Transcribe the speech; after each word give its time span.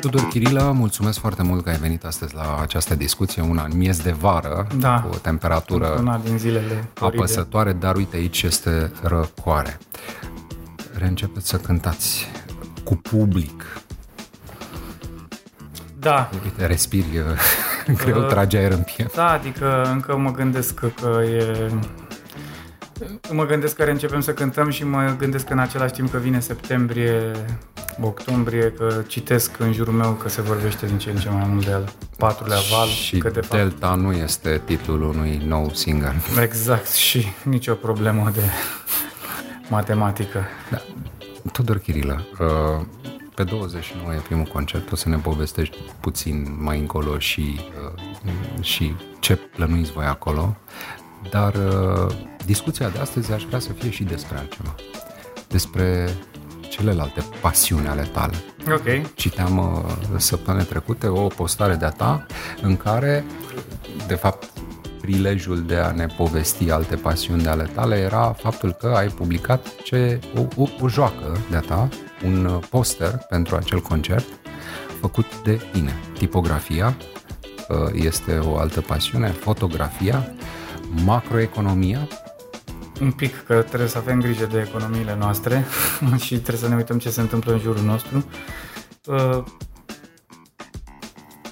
Tudor 0.00 0.28
Chirilă, 0.28 0.72
mulțumesc 0.74 1.18
foarte 1.18 1.42
mult 1.42 1.64
că 1.64 1.70
ai 1.70 1.76
venit 1.76 2.04
astăzi 2.04 2.34
la 2.34 2.58
această 2.62 2.94
discuție, 2.94 3.42
una 3.42 3.62
în 3.64 3.76
miez 3.76 3.98
de 4.00 4.10
vară, 4.10 4.66
Da. 4.78 5.00
cu 5.00 5.14
o 5.14 5.16
temperatură 5.18 5.86
Una 5.98 6.20
din 6.24 6.38
zilele 6.38 6.88
toride. 6.94 7.16
apăsătoare, 7.16 7.72
dar 7.72 7.96
uite 7.96 8.16
aici 8.16 8.42
este 8.42 8.92
răcoare. 9.02 9.78
Reîncepeți 10.98 11.48
să 11.48 11.56
cântați 11.56 12.26
cu 12.84 12.94
public. 12.96 13.64
Da, 15.98 16.30
Uite, 16.44 16.66
respiri, 16.66 17.06
greu 18.04 18.20
Uh, 18.20 18.26
trage 18.28 18.56
aer 18.58 18.70
în 18.72 18.84
piept. 18.96 19.14
da, 19.14 19.30
adică 19.30 19.82
încă 19.92 20.16
mă 20.16 20.30
gândesc 20.30 20.74
că, 20.74 20.86
că 20.86 21.22
e... 21.22 21.70
Mă 23.32 23.46
gândesc 23.46 23.76
că 23.76 23.82
începem 23.82 24.20
să 24.20 24.32
cântăm 24.32 24.70
și 24.70 24.84
mă 24.84 25.14
gândesc 25.18 25.44
că 25.46 25.52
în 25.52 25.58
același 25.58 25.92
timp 25.92 26.10
că 26.10 26.18
vine 26.18 26.40
septembrie, 26.40 27.32
octombrie, 28.00 28.72
că 28.72 29.02
citesc 29.06 29.58
în 29.58 29.72
jurul 29.72 29.92
meu 29.92 30.12
că 30.12 30.28
se 30.28 30.42
vorbește 30.42 30.86
din 30.86 30.98
ce 30.98 31.10
în 31.10 31.16
ce 31.16 31.28
mai 31.28 31.46
mult 31.48 31.64
de 31.64 31.70
el. 31.70 31.92
Patrulea 32.16 32.58
val, 32.70 32.88
Și 32.88 33.18
că 33.18 33.28
de 33.28 33.40
fapt... 33.40 33.62
Delta 33.62 33.94
nu 33.94 34.12
este 34.12 34.62
titlul 34.64 35.02
unui 35.02 35.42
nou 35.46 35.70
single. 35.74 36.14
Exact, 36.40 36.90
și 36.90 37.26
nicio 37.42 37.74
problemă 37.74 38.30
de 38.34 38.42
matematică. 39.68 40.44
Da. 40.70 40.82
Tudor 41.52 41.78
Chirilă, 41.78 42.26
uh, 42.40 42.86
pe 43.34 43.42
29 43.44 44.14
e 44.14 44.18
primul 44.18 44.44
concert, 44.44 44.92
o 44.92 44.96
să 44.96 45.08
ne 45.08 45.16
povestești 45.16 45.76
puțin 46.00 46.56
mai 46.60 46.78
încolo 46.78 47.18
și, 47.18 47.60
uh, 48.24 48.62
și 48.62 48.94
ce 49.20 49.36
plănuiți 49.36 49.92
voi 49.92 50.04
acolo, 50.04 50.56
dar 51.30 51.54
uh, 51.54 52.14
discuția 52.44 52.88
de 52.88 52.98
astăzi 52.98 53.32
aș 53.32 53.44
vrea 53.44 53.58
să 53.58 53.72
fie 53.72 53.90
și 53.90 54.04
despre 54.04 54.38
altceva, 54.38 54.74
despre 55.48 56.08
celelalte 56.80 57.24
pasiuni 57.40 57.86
ale 57.86 58.08
tale. 58.12 58.34
Ok, 58.72 59.14
Citeam 59.14 59.58
uh, 59.58 60.18
săptămâna 60.18 60.62
trecute 60.62 61.06
o 61.06 61.26
postare 61.26 61.74
de-a 61.74 61.90
ta 61.90 62.26
în 62.62 62.76
care, 62.76 63.24
de 64.06 64.14
fapt, 64.14 64.48
prilejul 65.00 65.62
de 65.62 65.76
a 65.76 65.90
ne 65.90 66.06
povesti 66.06 66.70
alte 66.70 66.96
pasiuni 66.96 67.42
de 67.42 67.48
ale 67.48 67.70
tale 67.74 67.96
era 67.96 68.32
faptul 68.38 68.72
că 68.72 68.86
ai 68.96 69.08
publicat 69.08 69.66
ce, 69.82 70.20
o, 70.36 70.62
o, 70.62 70.68
o 70.80 70.88
joacă 70.88 71.36
de-a 71.50 71.60
ta, 71.60 71.88
un 72.24 72.44
uh, 72.44 72.58
poster 72.70 73.26
pentru 73.28 73.56
acel 73.56 73.80
concert 73.80 74.26
făcut 75.00 75.42
de 75.42 75.60
tine. 75.72 75.94
Tipografia 76.18 76.96
uh, 77.68 77.76
este 77.92 78.38
o 78.38 78.56
altă 78.56 78.80
pasiune, 78.80 79.28
fotografia, 79.28 80.32
macroeconomia, 81.04 82.08
un 83.00 83.10
pic 83.12 83.44
că 83.44 83.62
trebuie 83.62 83.88
să 83.88 83.98
avem 83.98 84.20
grijă 84.20 84.46
de 84.46 84.66
economiile 84.68 85.16
noastre 85.18 85.64
și 86.24 86.34
trebuie 86.34 86.62
să 86.62 86.68
ne 86.68 86.74
uităm 86.74 86.98
ce 86.98 87.10
se 87.10 87.20
întâmplă 87.20 87.52
în 87.52 87.58
jurul 87.58 87.82
nostru. 87.82 88.24
Uh, 89.06 89.44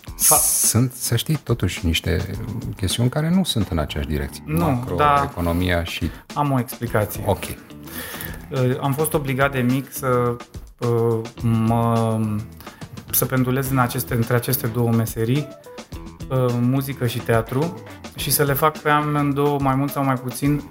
Fa- 0.05 0.43
sunt, 0.43 0.93
să 0.93 1.17
știi, 1.17 1.37
totuși 1.37 1.87
niște 1.87 2.31
chestiuni 2.77 3.09
care 3.09 3.31
nu 3.31 3.45
sunt 3.45 3.69
în 3.69 3.79
aceeași 3.79 4.09
direcție. 4.09 4.43
Nu, 4.47 4.65
Macroeconomia 4.65 5.85
și... 5.85 6.11
Am 6.35 6.53
o 6.53 6.59
explicație. 6.59 7.23
Ok. 7.27 7.43
Uh, 7.45 8.79
Am 8.81 8.93
fost 8.93 9.15
obligat 9.15 9.53
de 9.53 9.61
mic 9.61 9.93
să 9.93 10.37
uh, 10.79 11.21
mă 11.43 12.21
să 13.11 13.25
pendulez 13.25 13.71
în 13.71 13.79
aceste, 13.79 14.15
între 14.15 14.35
aceste 14.35 14.67
două 14.67 14.91
meserii, 14.91 15.49
uh, 16.31 16.55
muzică 16.61 17.07
și 17.07 17.19
teatru, 17.19 17.83
și 18.17 18.31
să 18.31 18.45
le 18.45 18.53
fac 18.53 18.79
pe 18.79 18.89
amândouă 18.91 19.59
mai 19.61 19.75
mult 19.75 19.93
sau 19.93 20.05
mai 20.05 20.15
puțin 20.15 20.63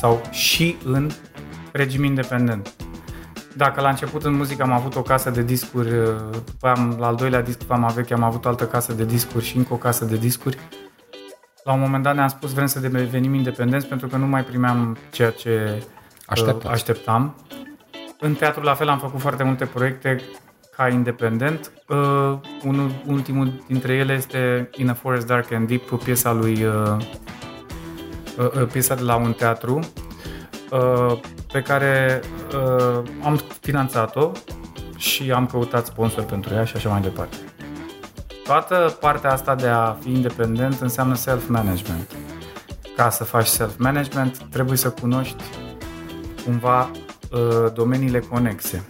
sau 0.00 0.20
și 0.30 0.76
în 0.84 1.10
regim 1.72 2.04
independent. 2.04 2.74
Dacă 3.56 3.80
la 3.80 3.88
început 3.88 4.24
în 4.24 4.34
muzică 4.34 4.62
am 4.62 4.72
avut 4.72 4.96
o 4.96 5.02
casă 5.02 5.30
de 5.30 5.42
discuri, 5.42 5.92
uh, 5.98 6.06
după 6.44 6.66
aia 6.66 6.74
am, 6.74 6.96
la 6.98 7.06
al 7.06 7.14
doilea 7.14 7.42
disc, 7.42 7.58
după 7.58 7.72
am 7.72 7.92
vechi, 7.94 8.10
am 8.10 8.22
avut 8.22 8.44
o 8.44 8.48
altă 8.48 8.66
casă 8.66 8.92
de 8.92 9.04
discuri 9.04 9.44
și 9.44 9.56
încă 9.56 9.72
o 9.72 9.76
casă 9.76 10.04
de 10.04 10.16
discuri, 10.16 10.58
la 11.64 11.72
un 11.72 11.80
moment 11.80 12.02
dat 12.02 12.14
ne-am 12.14 12.28
spus 12.28 12.52
vrem 12.52 12.66
să 12.66 12.78
devenim 12.78 13.34
independenți 13.34 13.86
pentru 13.86 14.06
că 14.06 14.16
nu 14.16 14.26
mai 14.26 14.44
primeam 14.44 14.96
ceea 15.10 15.30
ce 15.30 15.82
Așteptați. 16.26 16.66
uh, 16.66 16.72
așteptam. 16.72 17.34
În 18.20 18.34
teatru 18.34 18.62
la 18.62 18.74
fel 18.74 18.88
am 18.88 18.98
făcut 18.98 19.20
foarte 19.20 19.42
multe 19.42 19.64
proiecte 19.64 20.20
ca 20.76 20.88
independent. 20.88 21.72
Uh, 21.88 22.38
unul, 22.64 22.90
ultimul 23.06 23.64
dintre 23.66 23.92
ele 23.94 24.12
este 24.12 24.70
In 24.76 24.88
a 24.88 24.94
Forest 24.94 25.26
Dark 25.26 25.52
and 25.52 25.68
Deep, 25.68 26.02
piesa 26.04 26.32
lui 26.32 26.64
uh, 26.64 26.72
uh, 26.74 26.96
uh, 26.96 27.49
piesa 28.72 28.94
de 28.94 29.02
la 29.02 29.16
un 29.16 29.32
teatru 29.32 29.80
uh, 30.70 31.18
pe 31.52 31.62
care 31.62 32.20
uh, 32.54 33.02
am 33.22 33.40
finanțat-o 33.60 34.30
și 34.96 35.32
am 35.32 35.46
căutat 35.46 35.86
sponsor 35.86 36.24
pentru 36.24 36.54
ea 36.54 36.64
și 36.64 36.76
așa 36.76 36.88
mai 36.88 37.00
departe. 37.00 37.36
Toată 38.44 38.96
partea 39.00 39.32
asta 39.32 39.54
de 39.54 39.66
a 39.66 39.96
fi 40.00 40.12
independent 40.12 40.80
înseamnă 40.80 41.14
self-management. 41.14 42.10
Ca 42.96 43.10
să 43.10 43.24
faci 43.24 43.46
self-management, 43.46 44.38
trebuie 44.50 44.76
să 44.76 44.90
cunoști 44.90 45.44
cumva 46.44 46.90
uh, 47.32 47.72
domeniile 47.72 48.18
conexe. 48.18 48.84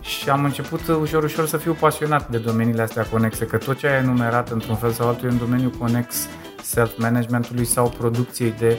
Și 0.00 0.30
am 0.30 0.44
început 0.44 0.88
uh, 0.88 0.96
ușor, 1.00 1.22
ușor 1.22 1.46
să 1.46 1.56
fiu 1.56 1.76
pasionat 1.80 2.28
de 2.28 2.38
domeniile 2.38 2.82
astea 2.82 3.06
conexe, 3.06 3.46
că 3.46 3.56
tot 3.56 3.78
ce 3.78 3.86
ai 3.86 3.98
enumerat 3.98 4.50
într-un 4.50 4.76
fel 4.76 4.90
sau 4.90 5.08
altul 5.08 5.28
e 5.28 5.32
un 5.32 5.38
domeniu 5.38 5.72
conex 5.78 6.28
self-managementului 6.74 7.64
sau 7.64 7.88
producției 7.88 8.54
de 8.58 8.78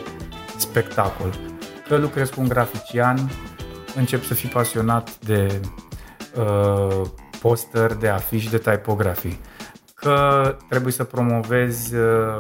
spectacol. 0.57 1.35
Că 1.88 1.97
lucrezi 1.97 2.33
cu 2.33 2.41
un 2.41 2.47
grafician, 2.47 3.29
încep 3.95 4.23
să 4.23 4.33
fii 4.33 4.50
pasionat 4.50 5.17
de 5.19 5.61
uh, 6.38 7.01
poster, 7.41 7.94
de 7.94 8.07
afiș, 8.07 8.50
de 8.50 8.57
tipografii. 8.57 9.39
Că 9.94 10.57
trebuie 10.69 10.94
să 10.94 11.03
promovezi 11.03 11.95
uh, 11.95 12.39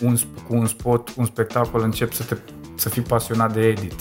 un, 0.00 0.16
sp- 0.16 0.46
cu 0.46 0.54
un 0.54 0.66
spot, 0.66 1.10
un 1.16 1.24
spectacol, 1.24 1.82
încep 1.82 2.12
să, 2.12 2.22
te, 2.22 2.36
să 2.74 2.88
fii 2.88 3.02
pasionat 3.02 3.52
de 3.52 3.66
edit. 3.66 3.94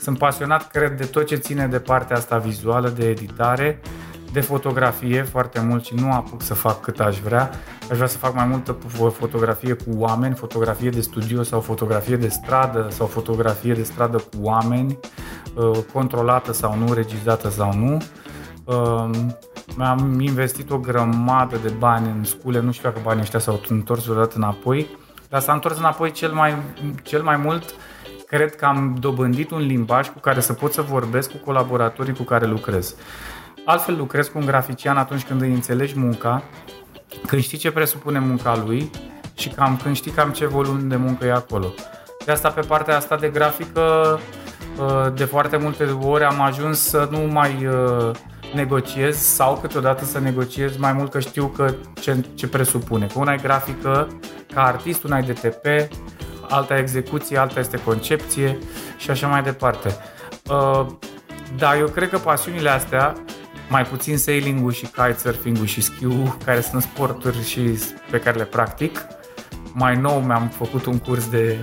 Sunt 0.00 0.18
pasionat, 0.18 0.70
cred, 0.70 0.96
de 0.96 1.04
tot 1.04 1.26
ce 1.26 1.36
ține 1.36 1.66
de 1.66 1.78
partea 1.78 2.16
asta 2.16 2.38
vizuală, 2.38 2.88
de 2.88 3.08
editare, 3.08 3.80
de 4.32 4.40
fotografie 4.40 5.22
foarte 5.22 5.60
mult 5.60 5.84
și 5.84 5.94
nu 5.94 6.12
apuc 6.12 6.42
să 6.42 6.54
fac 6.54 6.80
cât 6.80 7.00
aș 7.00 7.18
vrea. 7.18 7.50
Aș 7.90 7.96
vrea 7.96 8.08
să 8.08 8.18
fac 8.18 8.34
mai 8.34 8.46
multă 8.46 8.76
fo- 8.86 9.16
fotografie 9.18 9.72
cu 9.72 9.90
oameni, 9.96 10.34
fotografie 10.34 10.90
de 10.90 11.00
studio 11.00 11.42
sau 11.42 11.60
fotografie 11.60 12.16
de 12.16 12.28
stradă 12.28 12.86
sau 12.90 13.06
fotografie 13.06 13.74
de 13.74 13.82
stradă 13.82 14.16
cu 14.16 14.36
oameni, 14.40 14.98
uh, 15.54 15.78
controlată 15.92 16.52
sau 16.52 16.76
nu, 16.76 16.92
regizată 16.92 17.48
sau 17.48 17.74
nu. 17.74 18.02
Um, 18.64 19.36
am 19.78 20.20
investit 20.20 20.70
o 20.70 20.78
grămadă 20.78 21.56
de 21.62 21.72
bani 21.78 22.06
în 22.16 22.24
scule, 22.24 22.60
nu 22.60 22.72
știu 22.72 22.88
dacă 22.88 23.00
banii 23.04 23.22
ăștia 23.22 23.38
s-au 23.38 23.60
întors 23.68 24.04
vreodată 24.04 24.36
înapoi, 24.36 24.86
dar 25.28 25.40
s-a 25.40 25.52
întors 25.52 25.78
înapoi 25.78 26.10
cel 26.10 26.32
mai, 26.32 26.56
cel 27.02 27.22
mai 27.22 27.36
mult 27.36 27.74
cred 28.36 28.56
că 28.56 28.64
am 28.64 28.96
dobândit 29.00 29.50
un 29.50 29.60
limbaj 29.60 30.08
cu 30.08 30.18
care 30.18 30.40
să 30.40 30.52
pot 30.52 30.72
să 30.72 30.82
vorbesc 30.82 31.30
cu 31.30 31.36
colaboratorii 31.36 32.14
cu 32.14 32.22
care 32.22 32.46
lucrez. 32.46 32.94
Altfel 33.64 33.96
lucrez 33.96 34.26
cu 34.26 34.38
un 34.38 34.46
grafician 34.46 34.96
atunci 34.96 35.24
când 35.24 35.40
îi 35.40 35.52
înțelegi 35.52 35.98
munca, 35.98 36.42
când 37.26 37.42
știi 37.42 37.58
ce 37.58 37.70
presupune 37.70 38.18
munca 38.18 38.62
lui 38.66 38.90
și 39.34 39.48
cam 39.48 39.76
când 39.82 39.96
știi 39.96 40.10
cam 40.10 40.30
ce 40.30 40.46
volum 40.46 40.88
de 40.88 40.96
muncă 40.96 41.26
e 41.26 41.32
acolo. 41.32 41.74
De 42.24 42.32
asta 42.32 42.50
pe 42.50 42.60
partea 42.60 42.96
asta 42.96 43.16
de 43.16 43.28
grafică, 43.28 44.18
uh, 44.78 45.12
de 45.14 45.24
foarte 45.24 45.56
multe 45.56 45.84
ori 45.84 46.24
am 46.24 46.40
ajuns 46.40 46.80
să 46.80 47.08
nu 47.10 47.18
mai 47.18 47.66
uh, 47.66 48.10
negociez 48.54 49.16
sau 49.16 49.56
câteodată 49.56 50.04
să 50.04 50.18
negociez 50.18 50.76
mai 50.76 50.92
mult 50.92 51.10
că 51.10 51.20
știu 51.20 51.46
că 51.46 51.74
ce, 52.00 52.24
ce 52.34 52.48
presupune. 52.48 53.06
Că 53.06 53.18
una 53.18 53.32
e 53.32 53.38
grafică 53.42 54.08
ca 54.54 54.62
artist, 54.64 55.04
una 55.04 55.18
e 55.18 55.32
DTP, 55.32 55.66
alta 56.48 56.76
e 56.76 56.80
execuție, 56.80 57.38
alta 57.38 57.60
este 57.60 57.76
concepție 57.84 58.58
și 58.96 59.10
așa 59.10 59.26
mai 59.26 59.42
departe. 59.42 59.96
Uh, 60.50 60.86
Da, 61.58 61.76
eu 61.76 61.86
cred 61.86 62.08
că 62.08 62.18
pasiunile 62.18 62.68
astea, 62.68 63.14
mai 63.72 63.84
puțin 63.84 64.18
sailing-ul 64.18 64.72
și 64.72 64.86
kitesurfing-ul 64.86 65.66
și 65.66 65.80
ski 65.80 66.06
care 66.44 66.60
sunt 66.60 66.82
sporturi 66.82 67.44
și 67.44 67.60
pe 68.10 68.18
care 68.20 68.38
le 68.38 68.44
practic. 68.44 69.06
Mai 69.72 69.96
nou 69.96 70.20
mi-am 70.20 70.48
făcut 70.48 70.84
un 70.84 70.98
curs 70.98 71.28
de 71.28 71.56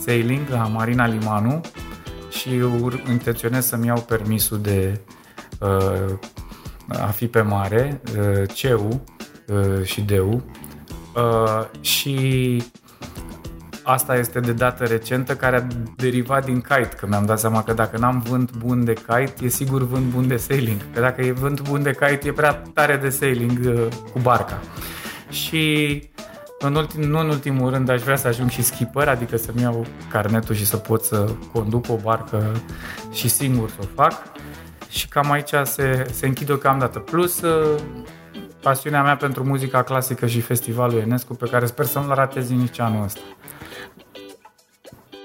sailing 0.00 0.48
la 0.48 0.66
Marina 0.66 1.06
Limanu 1.06 1.60
și 2.30 2.48
ur- 2.82 3.02
intenționez 3.10 3.66
să-mi 3.66 3.86
iau 3.86 4.00
permisul 4.00 4.60
de 4.60 5.00
uh, 5.60 6.18
a 6.88 7.06
fi 7.06 7.26
pe 7.26 7.40
mare, 7.40 8.00
uh, 8.18 8.48
CEU 8.54 9.04
uh, 9.46 9.84
și 9.84 10.00
DEU. 10.00 10.42
Uh, 11.14 11.64
și 11.80 12.62
asta 13.88 14.16
este 14.16 14.40
de 14.40 14.52
dată 14.52 14.84
recentă 14.84 15.36
care 15.36 15.56
a 15.56 15.66
derivat 15.96 16.44
din 16.44 16.60
kite, 16.60 16.96
că 16.96 17.06
mi-am 17.06 17.24
dat 17.26 17.38
seama 17.38 17.62
că 17.62 17.72
dacă 17.72 17.98
n-am 17.98 18.24
vânt 18.28 18.56
bun 18.56 18.84
de 18.84 18.92
kite, 18.92 19.44
e 19.44 19.48
sigur 19.48 19.82
vânt 19.82 20.04
bun 20.04 20.28
de 20.28 20.36
sailing. 20.36 20.80
Că 20.94 21.00
dacă 21.00 21.22
e 21.22 21.32
vânt 21.32 21.60
bun 21.60 21.82
de 21.82 21.90
kite, 21.90 22.20
e 22.28 22.32
prea 22.32 22.52
tare 22.52 22.96
de 22.96 23.08
sailing 23.08 23.60
uh, 23.64 23.86
cu 24.12 24.18
barca. 24.18 24.58
Și 25.30 26.02
în 26.58 26.74
ultim, 26.74 27.02
nu 27.02 27.18
în 27.18 27.28
ultimul 27.28 27.70
rând 27.70 27.88
aș 27.88 28.02
vrea 28.02 28.16
să 28.16 28.28
ajung 28.28 28.50
și 28.50 28.62
skipper, 28.62 29.08
adică 29.08 29.36
să-mi 29.36 29.62
iau 29.62 29.86
carnetul 30.10 30.54
și 30.54 30.66
să 30.66 30.76
pot 30.76 31.04
să 31.04 31.28
conduc 31.52 31.84
o 31.88 31.96
barcă 31.96 32.52
și 33.12 33.28
singur 33.28 33.68
să 33.68 33.76
o 33.80 33.86
fac. 33.94 34.12
și 34.88 35.08
cam 35.08 35.30
aici 35.30 35.54
se, 35.64 36.06
se 36.12 36.26
închide 36.26 36.46
deocamdată. 36.46 36.98
Plus 36.98 37.40
uh, 37.40 37.80
pasiunea 38.62 39.02
mea 39.02 39.16
pentru 39.16 39.44
muzica 39.44 39.82
clasică 39.82 40.26
și 40.26 40.40
festivalul 40.40 40.98
Enescu, 40.98 41.34
pe 41.34 41.48
care 41.50 41.66
sper 41.66 41.84
să 41.84 41.98
nu-l 41.98 42.14
ratezi 42.14 42.54
nici 42.54 42.80
anul 42.80 43.04
ăsta. 43.04 43.20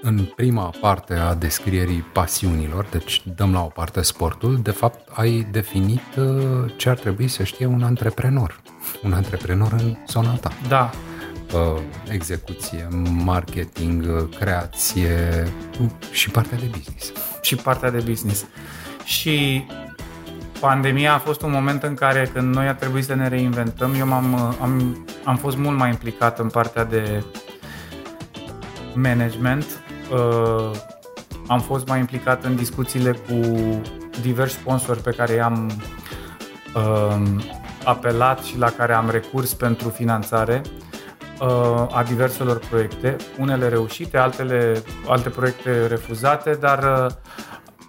În 0.03 0.25
prima 0.35 0.73
parte 0.81 1.13
a 1.13 1.33
descrierii 1.33 2.05
pasiunilor, 2.13 2.85
deci 2.91 3.21
dăm 3.35 3.53
la 3.53 3.63
o 3.63 3.67
parte 3.67 4.01
sportul, 4.01 4.59
de 4.61 4.71
fapt 4.71 5.09
ai 5.13 5.47
definit 5.51 6.01
uh, 6.17 6.73
ce 6.75 6.89
ar 6.89 6.97
trebui 6.97 7.27
să 7.27 7.43
știe 7.43 7.65
un 7.65 7.83
antreprenor. 7.83 8.61
Un 9.03 9.13
antreprenor 9.13 9.71
în 9.71 9.97
zona 10.07 10.33
ta. 10.33 10.51
Da. 10.67 10.89
Uh, 11.53 11.81
execuție, 12.11 12.87
marketing, 13.23 14.03
uh, 14.03 14.37
creație 14.39 15.47
și 16.11 16.29
partea 16.29 16.57
de 16.57 16.69
business. 16.71 17.11
Și 17.41 17.55
partea 17.55 17.91
de 17.91 17.99
business. 18.05 18.45
Și 19.03 19.65
pandemia 20.59 21.13
a 21.13 21.19
fost 21.19 21.41
un 21.41 21.51
moment 21.51 21.83
în 21.83 21.93
care 21.93 22.29
când 22.33 22.55
noi 22.55 22.67
a 22.67 22.73
trebuit 22.73 23.05
să 23.05 23.15
ne 23.15 23.27
reinventăm, 23.27 23.93
eu 23.93 24.07
m-am, 24.07 24.35
am, 24.61 25.05
am 25.23 25.37
fost 25.37 25.57
mult 25.57 25.77
mai 25.77 25.89
implicat 25.89 26.39
în 26.39 26.49
partea 26.49 26.83
de 26.83 27.23
management. 28.93 29.65
Uh, 30.11 30.71
am 31.47 31.59
fost 31.59 31.87
mai 31.87 31.99
implicat 31.99 32.43
în 32.43 32.55
discuțiile 32.55 33.11
cu 33.11 33.35
diversi 34.21 34.53
sponsori 34.53 35.01
pe 35.01 35.11
care 35.11 35.33
i-am 35.33 35.71
uh, 36.75 37.43
apelat 37.83 38.43
și 38.43 38.57
la 38.57 38.69
care 38.69 38.93
am 38.93 39.09
recurs 39.09 39.53
pentru 39.53 39.89
finanțare 39.89 40.61
uh, 41.41 41.87
a 41.91 42.03
diverselor 42.07 42.59
proiecte, 42.69 43.15
unele 43.39 43.67
reușite, 43.67 44.17
altele, 44.17 44.83
alte 45.07 45.29
proiecte 45.29 45.87
refuzate, 45.87 46.57
dar 46.59 47.05
uh, 47.05 47.11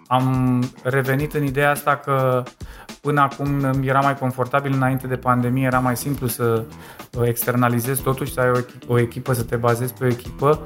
am 0.06 0.62
revenit 0.82 1.34
în 1.34 1.44
ideea 1.44 1.70
asta 1.70 1.96
că 1.96 2.42
până 3.00 3.20
acum 3.20 3.82
era 3.82 4.00
mai 4.00 4.18
confortabil 4.18 4.72
înainte 4.72 5.06
de 5.06 5.16
pandemie, 5.16 5.66
era 5.66 5.78
mai 5.78 5.96
simplu 5.96 6.26
să 6.26 6.64
externalizezi 7.22 8.02
totul 8.02 8.26
și 8.26 8.32
să 8.32 8.40
ai 8.40 8.50
o, 8.50 8.58
echipă, 8.58 8.92
o 8.92 8.98
echipă, 8.98 9.32
să 9.32 9.42
te 9.42 9.56
bazezi 9.56 9.92
pe 9.92 10.04
o 10.04 10.08
echipă, 10.08 10.60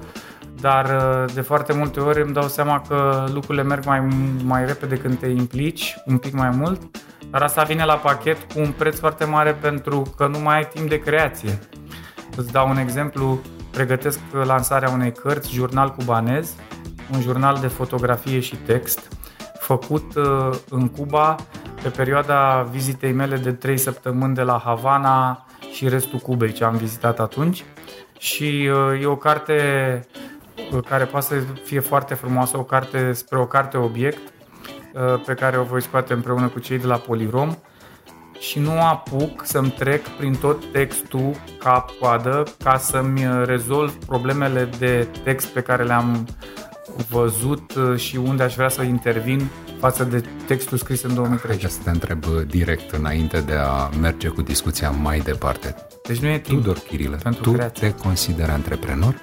dar 0.61 0.85
uh, 0.85 1.33
de 1.35 1.41
foarte 1.41 1.73
multe 1.73 2.01
ori 2.01 2.23
îmi 2.23 2.33
dau 2.33 2.49
seama 2.49 2.81
că 2.89 3.25
lucrurile 3.33 3.63
merg 3.63 3.85
mai, 3.85 4.09
mai 4.45 4.67
repede 4.67 4.97
când 4.97 5.19
te 5.19 5.27
implici 5.27 5.97
un 6.05 6.19
pic 6.19 6.33
mai 6.33 6.51
mult, 6.51 6.81
dar 7.31 7.43
asta 7.43 7.63
vine 7.63 7.85
la 7.85 7.95
pachet 7.95 8.53
cu 8.53 8.61
un 8.61 8.73
preț 8.79 8.99
foarte 8.99 9.25
mare 9.25 9.53
pentru 9.53 10.13
că 10.17 10.27
nu 10.27 10.39
mai 10.39 10.57
ai 10.57 10.69
timp 10.75 10.89
de 10.89 10.99
creație. 10.99 11.59
Îți 12.37 12.53
dau 12.53 12.69
un 12.69 12.77
exemplu, 12.77 13.41
pregătesc 13.71 14.19
lansarea 14.45 14.91
unei 14.91 15.13
cărți, 15.13 15.53
Jurnal 15.53 15.91
Cubanez, 15.91 16.55
un 17.13 17.21
jurnal 17.21 17.59
de 17.61 17.67
fotografie 17.67 18.41
și 18.41 18.57
text, 18.57 19.09
făcut 19.59 20.15
uh, 20.15 20.51
în 20.71 20.89
Cuba 20.89 21.37
pe 21.83 21.89
perioada 21.89 22.69
vizitei 22.71 23.13
mele 23.13 23.37
de 23.37 23.53
3 23.53 23.79
săptămâni 23.79 24.35
de 24.35 24.43
la 24.43 24.63
Havana 24.65 25.47
și 25.73 25.89
restul 25.89 26.19
Cubei 26.19 26.53
ce 26.53 26.65
am 26.65 26.77
vizitat 26.77 27.21
atunci. 27.21 27.65
Și 28.19 28.71
uh, 28.93 29.03
e 29.03 29.07
o 29.07 29.17
carte 29.17 29.55
uh, 30.15 30.26
care 30.89 31.05
poate 31.05 31.27
să 31.27 31.35
fie 31.65 31.81
foarte 31.81 32.15
frumoasă, 32.15 32.59
o 32.59 32.63
carte 32.63 33.13
spre 33.13 33.39
o 33.39 33.47
carte 33.47 33.77
obiect 33.77 34.33
pe 35.27 35.35
care 35.35 35.59
o 35.59 35.63
voi 35.63 35.83
scoate 35.83 36.13
împreună 36.13 36.49
cu 36.49 36.59
cei 36.59 36.79
de 36.79 36.87
la 36.87 36.97
Polirom 36.97 37.57
și 38.39 38.59
nu 38.59 38.83
apuc 38.83 39.47
să-mi 39.47 39.71
trec 39.71 40.09
prin 40.09 40.35
tot 40.35 40.73
textul 40.73 41.31
cap-coadă 41.59 42.43
ca 42.63 42.79
să-mi 42.79 43.45
rezolv 43.45 43.95
problemele 44.05 44.69
de 44.79 45.09
text 45.25 45.47
pe 45.47 45.61
care 45.61 45.85
le-am 45.85 46.27
văzut 47.09 47.75
uh, 47.75 47.99
și 47.99 48.17
unde 48.17 48.43
aș 48.43 48.55
vrea 48.55 48.69
să 48.69 48.83
intervin 48.83 49.49
față 49.79 50.05
de 50.05 50.23
textul 50.47 50.79
scris 50.79 51.03
în 51.03 51.15
2013. 51.15 51.67
Hai 51.67 51.77
să 51.77 51.83
te 51.83 51.91
întreb 51.91 52.35
uh, 52.35 52.47
direct 52.47 52.91
înainte 52.91 53.41
de 53.41 53.55
a 53.55 53.89
merge 54.01 54.29
cu 54.29 54.43
discuția 54.43 54.91
mai 54.91 55.19
departe. 55.19 55.75
Deci 56.07 56.19
nu 56.19 56.29
e 56.29 56.39
timp 56.39 56.63
Tudor 56.63 56.79
Chirilă, 56.79 57.19
pentru 57.23 57.43
tu 57.43 57.51
creație. 57.51 57.89
te 57.89 57.95
consideri 57.95 58.51
antreprenor? 58.51 59.15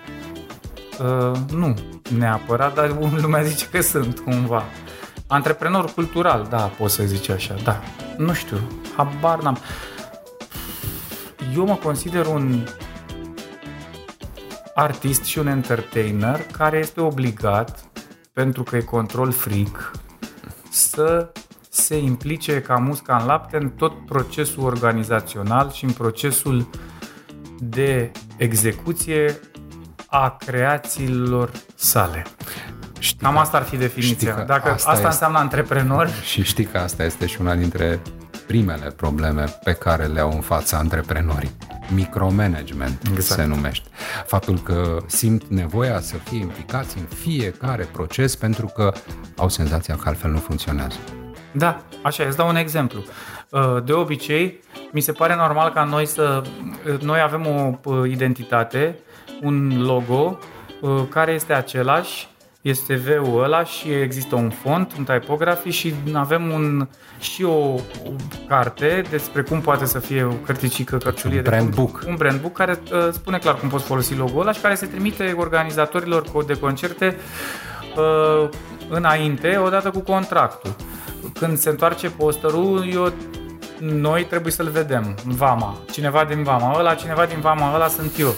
Uh, 0.99 1.37
nu 1.51 1.73
neapărat, 2.17 2.73
dar 2.73 2.97
lumea 3.21 3.43
zice 3.43 3.65
că 3.65 3.81
sunt 3.81 4.19
cumva. 4.19 4.63
Antreprenor 5.27 5.93
cultural, 5.93 6.47
da, 6.49 6.61
poți 6.61 6.93
să 6.93 7.03
zici 7.03 7.29
așa, 7.29 7.55
da. 7.63 7.81
Nu 8.17 8.33
știu, 8.33 8.57
habar 8.95 9.41
n-am. 9.41 9.57
Eu 11.55 11.65
mă 11.65 11.75
consider 11.75 12.25
un 12.25 12.67
artist 14.73 15.23
și 15.23 15.39
un 15.39 15.47
entertainer 15.47 16.45
care 16.51 16.77
este 16.77 17.01
obligat, 17.01 17.83
pentru 18.33 18.63
că 18.63 18.75
e 18.75 18.81
control 18.81 19.31
freak, 19.31 19.91
să 20.69 21.31
se 21.69 21.97
implice 21.97 22.61
ca 22.61 22.75
musca 22.75 23.17
în 23.17 23.25
lapte 23.25 23.57
în 23.57 23.69
tot 23.69 24.05
procesul 24.05 24.63
organizațional 24.63 25.71
și 25.71 25.83
în 25.85 25.91
procesul 25.91 26.69
de 27.59 28.11
execuție 28.37 29.39
a 30.13 30.37
creațiilor 30.45 31.51
sale. 31.75 32.25
Știi 32.99 33.17
Cam 33.21 33.37
asta 33.37 33.57
ar 33.57 33.63
fi 33.63 33.77
definiția. 33.77 34.43
Dacă 34.47 34.69
asta, 34.69 34.91
asta 34.91 35.07
înseamnă 35.07 35.37
antreprenor. 35.37 36.09
Și 36.09 36.43
știi 36.43 36.65
că 36.65 36.77
asta 36.77 37.03
este 37.03 37.25
și 37.25 37.41
una 37.41 37.55
dintre 37.55 38.01
primele 38.47 38.89
probleme 38.95 39.43
pe 39.63 39.73
care 39.73 40.05
le 40.05 40.19
au 40.19 40.31
în 40.31 40.41
fața 40.41 40.77
antreprenorii 40.77 41.51
micromanagement 41.93 43.01
exact. 43.11 43.39
se 43.41 43.45
numește. 43.45 43.89
Faptul 44.25 44.59
că 44.59 44.97
simt 45.05 45.43
nevoia 45.47 45.99
să 45.99 46.15
fie 46.15 46.39
implicați 46.39 46.97
în 46.97 47.03
fiecare 47.03 47.87
proces 47.91 48.35
pentru 48.35 48.65
că 48.65 48.91
au 49.37 49.49
senzația 49.49 49.95
că 49.95 50.07
altfel 50.07 50.31
nu 50.31 50.37
funcționează. 50.37 50.97
Da, 51.51 51.81
așa, 52.01 52.23
îți 52.23 52.37
dau 52.37 52.47
un 52.47 52.55
exemplu. 52.55 53.03
Uh, 53.49 53.83
de 53.83 53.93
obicei, 53.93 54.59
mi 54.91 55.01
se 55.01 55.11
pare 55.11 55.35
normal 55.35 55.71
ca 55.71 55.83
noi 55.83 56.05
să... 56.05 56.41
Uh, 56.87 56.99
noi 56.99 57.21
avem 57.21 57.47
o 57.47 57.79
uh, 57.83 58.09
identitate, 58.09 58.99
un 59.43 59.83
logo 59.85 60.39
care 61.09 61.31
este 61.31 61.53
același 61.53 62.27
este 62.63 62.95
V-ul 62.95 63.43
ăla 63.43 63.63
și 63.63 63.91
există 63.91 64.35
un 64.35 64.49
font, 64.49 64.93
un 64.97 65.03
typography 65.03 65.69
și 65.69 65.93
avem 66.13 66.51
un, 66.51 66.87
și 67.19 67.43
o, 67.43 67.53
o 67.53 67.79
carte 68.47 69.03
despre 69.09 69.41
cum 69.41 69.61
poate 69.61 69.85
să 69.85 69.99
fie 69.99 70.23
o 70.23 70.31
cărticică, 70.31 70.97
cărciulie 70.97 71.37
un 71.37 71.43
brand 71.43 71.69
de 71.69 71.75
book. 71.75 72.03
Un 72.07 72.15
brand 72.15 72.41
book 72.41 72.53
care 72.53 72.79
uh, 72.91 73.07
spune 73.11 73.37
clar 73.37 73.55
cum 73.55 73.69
poți 73.69 73.83
folosi 73.83 74.15
logo-ul 74.15 74.41
ăla 74.41 74.51
și 74.51 74.61
care 74.61 74.75
se 74.75 74.85
trimite 74.85 75.35
organizatorilor 75.37 76.43
de 76.45 76.59
concerte 76.59 77.17
uh, 77.97 78.49
înainte, 78.89 79.57
odată 79.57 79.89
cu 79.89 79.99
contractul. 79.99 80.75
Când 81.33 81.57
se 81.57 81.69
întoarce 81.69 82.09
posterul, 82.09 82.89
eu 82.93 83.13
noi 83.91 84.25
trebuie 84.25 84.51
să-l 84.51 84.69
vedem, 84.69 85.15
Vama, 85.25 85.77
cineva 85.91 86.25
din 86.25 86.43
Vama, 86.43 86.75
ăla, 86.77 86.93
cineva 86.93 87.25
din 87.25 87.39
Vama, 87.39 87.73
ăla 87.73 87.87
sunt 87.87 88.19
eu. 88.19 88.35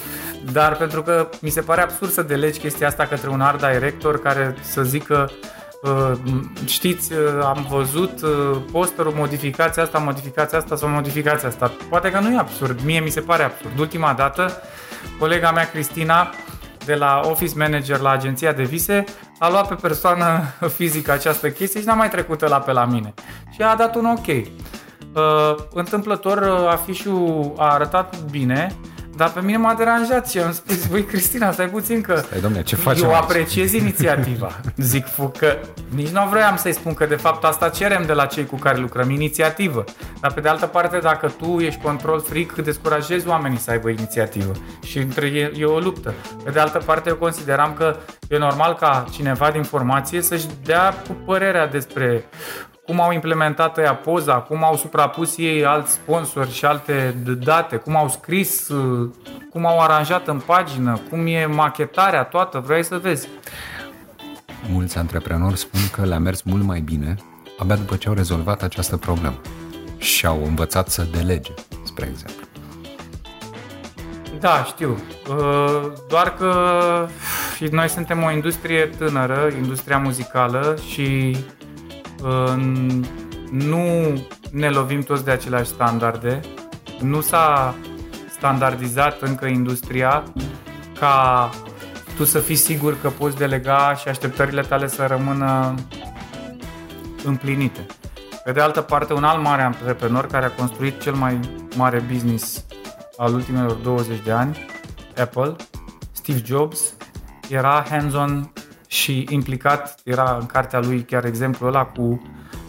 Dar 0.52 0.76
pentru 0.76 1.02
că 1.02 1.30
mi 1.42 1.50
se 1.50 1.62
pare 1.62 1.82
absurd 1.82 2.12
să 2.12 2.22
delegi 2.22 2.60
chestia 2.60 2.88
asta 2.88 3.06
către 3.06 3.30
un 3.30 3.42
art 3.42 3.68
director 3.72 4.22
care 4.22 4.56
să 4.62 4.84
zică 4.84 5.32
uh, 5.82 6.12
știți, 6.66 7.14
uh, 7.14 7.20
am 7.44 7.68
văzut 7.70 8.22
uh, 8.22 8.58
posterul, 8.72 9.14
modificația 9.16 9.84
asta, 9.84 9.98
modificația 9.98 10.58
asta 10.58 10.76
sau 10.76 10.90
modificația 10.90 11.48
asta. 11.48 11.72
Poate 11.90 12.12
că 12.12 12.20
nu 12.20 12.34
e 12.34 12.38
absurd, 12.38 12.80
mie 12.84 13.00
mi 13.00 13.10
se 13.10 13.22
pare 13.22 13.44
absurd. 13.44 13.80
Ultima 13.80 14.14
dată, 14.14 14.52
colega 15.20 15.52
mea 15.52 15.70
Cristina 15.70 16.30
de 16.86 16.96
la 16.96 17.22
Office 17.24 17.58
Manager 17.58 18.00
la 18.00 18.10
agenția 18.10 18.52
de 18.52 18.64
vise 18.64 19.04
a 19.40 19.50
luat 19.50 19.68
pe 19.68 19.76
persoană 19.76 20.44
fizică 20.78 21.12
această 21.12 21.50
chestie 21.50 21.80
și 21.80 21.86
n-a 21.86 21.94
mai 21.94 22.10
trecut 22.10 22.48
la 22.48 22.60
pe 22.60 22.72
la 22.72 22.86
mine. 22.86 23.14
Și 23.52 23.62
a 23.62 23.76
dat 23.76 23.96
un 23.96 24.06
ok. 24.06 24.26
Uh, 25.16 25.56
întâmplător, 25.74 26.68
afișul 26.70 27.54
a 27.58 27.74
arătat 27.74 28.22
bine, 28.32 28.76
dar 29.16 29.32
pe 29.32 29.42
mine 29.42 29.58
m-a 29.58 29.74
deranjat 29.74 30.30
și 30.30 30.40
am 30.40 30.52
spus, 30.52 30.86
băi 30.86 31.04
Cristina, 31.04 31.52
stai 31.52 31.70
puțin 31.70 32.02
că 32.02 32.16
stai, 32.16 32.40
domne, 32.40 32.64
ce 32.64 32.76
faci 32.76 33.00
eu 33.00 33.08
aici? 33.08 33.22
apreciez 33.22 33.74
inițiativa. 33.74 34.52
Zic 34.78 35.06
că 35.38 35.58
nici 35.90 36.10
nu 36.10 36.28
vreau 36.30 36.58
să-i 36.58 36.74
spun 36.74 36.94
că 36.94 37.06
de 37.06 37.16
fapt 37.16 37.44
asta 37.44 37.70
cerem 37.70 38.04
de 38.06 38.14
la 38.14 38.26
cei 38.26 38.46
cu 38.46 38.56
care 38.56 38.78
lucrăm, 38.78 39.10
inițiativă. 39.10 39.84
Dar 40.22 40.34
pe 40.34 40.42
de 40.42 40.48
altă 40.50 40.66
parte, 40.66 40.98
dacă 40.98 41.34
tu 41.38 41.60
ești 41.60 41.82
control 41.82 42.22
fric, 42.22 42.56
descurajezi 42.56 43.28
oamenii 43.28 43.58
să 43.58 43.72
aibă 43.72 43.90
inițiativă. 43.90 44.52
Și 44.84 44.98
între 44.98 45.26
e, 45.26 45.52
e 45.58 45.66
o 45.66 45.80
luptă. 45.80 46.14
Pe 46.44 46.52
de 46.52 46.60
altă 46.60 46.78
parte, 46.86 47.10
eu 47.10 47.16
consideram 47.16 47.74
că 47.78 47.96
e 48.28 48.38
normal 48.38 48.74
ca 48.74 49.06
cineva 49.12 49.52
din 49.52 49.64
formație 49.64 50.22
să-și 50.22 50.46
dea 50.64 50.94
cu 51.08 51.18
părerea 51.26 51.68
despre 51.68 52.26
cum 52.86 53.02
au 53.02 53.12
implementat 53.12 53.78
ea 53.78 53.96
poza, 53.96 54.34
cum 54.34 54.64
au 54.64 54.76
suprapus 54.76 55.38
ei 55.38 55.66
alți 55.66 55.92
sponsori 55.92 56.52
și 56.52 56.66
alte 56.66 57.16
date, 57.44 57.76
cum 57.76 57.96
au 57.96 58.10
scris, 58.10 58.68
uh, 58.68 59.10
cum 59.50 59.66
au 59.66 59.80
aranjat 59.80 60.28
în 60.28 60.40
pagină, 60.46 61.00
cum 61.10 61.28
e 61.28 61.46
machetarea 61.46 62.24
toată, 62.24 62.60
vrei 62.60 62.84
să 62.84 62.98
vezi. 62.98 63.28
Mulți 64.72 64.98
antreprenori 64.98 65.58
spun 65.58 65.80
că 65.92 66.06
le-a 66.06 66.20
mers 66.20 66.42
mult 66.42 66.64
mai 66.64 66.80
bine 66.80 67.16
abia 67.58 67.76
după 67.76 67.96
ce 67.96 68.08
au 68.08 68.14
rezolvat 68.14 68.62
această 68.64 68.98
problemă 68.98 69.42
și 69.98 70.26
au 70.26 70.46
învățat 70.46 70.90
să 70.90 71.08
delege, 71.12 71.54
spre 71.84 72.08
exemplu. 72.12 72.46
Da, 74.40 74.64
știu. 74.64 74.98
Uh, 75.30 75.92
doar 76.10 76.34
că 76.34 76.52
noi 77.72 77.90
suntem 77.90 78.24
o 78.24 78.32
industrie 78.32 78.86
tânără, 78.86 79.52
industria 79.58 79.98
muzicală 79.98 80.78
și 80.92 81.38
nu 83.52 84.14
ne 84.52 84.70
lovim 84.70 85.02
toți 85.02 85.24
de 85.24 85.32
aceleași 85.32 85.70
standarde, 85.70 86.40
nu 87.00 87.22
s-a 87.22 87.76
standardizat 88.30 89.22
încă 89.22 89.46
industria 89.46 90.24
ca 91.00 91.50
tu 92.16 92.24
să 92.24 92.40
fii 92.40 92.56
sigur 92.56 92.98
că 93.02 93.10
poți 93.10 93.38
delega 93.38 93.96
și 93.96 94.08
așteptările 94.08 94.62
tale 94.62 94.88
să 94.88 95.06
rămână 95.06 95.74
împlinite. 97.24 97.86
Pe 98.44 98.52
de 98.52 98.62
altă 98.62 98.82
parte, 98.82 99.14
un 99.14 99.24
alt 99.24 99.44
mare 99.44 99.62
antreprenor 99.62 100.28
care 100.28 100.46
a 100.46 100.52
construit 100.52 101.02
cel 101.02 101.14
mai 101.14 101.40
mare 101.76 102.00
business 102.12 102.66
al 103.18 103.34
ultimelor 103.34 103.72
20 103.72 104.20
de 104.24 104.32
ani, 104.32 104.66
Apple, 105.18 105.56
Steve 106.12 106.42
Jobs, 106.46 106.94
era 107.50 107.86
hands-on 107.90 108.52
și 108.96 109.26
implicat, 109.30 110.00
era 110.04 110.38
în 110.40 110.46
cartea 110.46 110.80
lui 110.80 111.02
chiar 111.02 111.26
exemplul 111.26 111.70
ăla 111.70 111.86
cu 111.86 112.22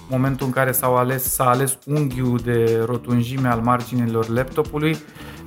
momentul 0.09 0.47
în 0.47 0.53
care 0.53 0.73
s-au 0.73 0.97
ales, 0.97 1.23
s-a 1.23 1.45
ales 1.45 1.79
unghiul 1.85 2.39
de 2.39 2.83
rotunjime 2.85 3.49
al 3.49 3.61
marginilor 3.61 4.29
laptopului 4.29 4.97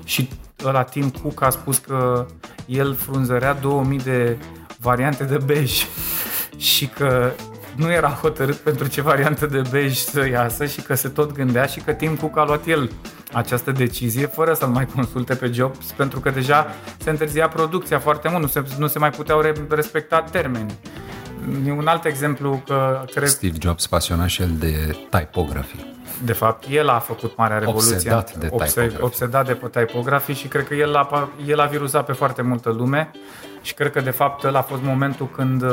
și 0.04 0.30
ăla 0.66 0.84
Tim 0.84 1.10
Cook 1.10 1.42
a 1.42 1.50
spus 1.50 1.78
că 1.78 2.26
el 2.66 2.96
frunzărea 2.96 3.54
2000 3.54 3.98
de 3.98 4.38
variante 4.80 5.24
de 5.24 5.38
bej 5.46 5.86
și 6.58 6.88
că 6.88 7.32
nu 7.80 7.92
era 7.92 8.10
hotărât 8.10 8.56
pentru 8.56 8.88
ce 8.88 9.02
variantă 9.02 9.46
de 9.46 9.62
bej 9.70 9.96
să 9.96 10.28
iasă 10.28 10.66
și 10.66 10.82
că 10.82 10.96
se 10.96 11.10
tot 11.10 11.32
gândea 11.32 11.66
și 11.66 11.80
că 11.80 11.92
Tim 11.92 12.16
Cook 12.16 12.38
a 12.38 12.46
luat 12.46 12.66
el 12.66 12.92
această 13.34 13.72
decizie 13.72 14.26
fără 14.26 14.54
să-l 14.54 14.68
mai 14.68 14.86
consulte 14.86 15.36
pe 15.36 15.52
Jobs 15.52 15.92
pentru 15.92 16.20
că 16.20 16.30
deja 16.30 16.68
se 16.98 17.10
întârzia 17.10 17.48
producția 17.48 18.00
foarte 18.00 18.30
mult, 18.30 18.42
nu 18.42 18.48
se, 18.48 18.64
nu 18.78 18.88
se 18.88 19.00
mai 19.00 19.10
puteau 19.10 19.42
respecta 19.70 20.22
termeni. 20.22 20.74
Un 21.78 21.88
alt 21.88 22.06
exemplu 22.06 22.62
că 22.66 23.06
cred... 23.14 23.28
Steve 23.28 23.58
Jobs 23.62 23.88
pasionat 23.88 24.28
și 24.28 24.42
el 24.42 24.52
de 24.60 24.98
typography. 25.10 25.86
De 26.24 26.34
fapt, 26.34 26.66
el 26.70 26.90
a 26.90 27.00
făcut 27.00 27.38
marea 27.38 27.58
revoluție. 27.58 27.94
Obsedat 27.94 28.36
de 28.36 28.46
typography. 28.46 29.02
Obsedat 29.02 29.46
de 29.46 29.60
typography 29.80 30.34
și 30.34 30.48
cred 30.48 30.68
că 30.68 30.74
el 30.74 30.96
a, 30.96 31.30
el 31.46 31.60
a 31.60 31.66
viruzat 31.66 32.06
pe 32.06 32.12
foarte 32.12 32.42
multă 32.42 32.70
lume 32.70 33.12
și 33.62 33.74
cred 33.74 33.92
că 33.92 34.02
de 34.02 34.10
fapt 34.10 34.44
ăla 34.44 34.60
a 34.60 34.62
fost 34.62 34.82
momentul 34.82 35.30
când 35.30 35.64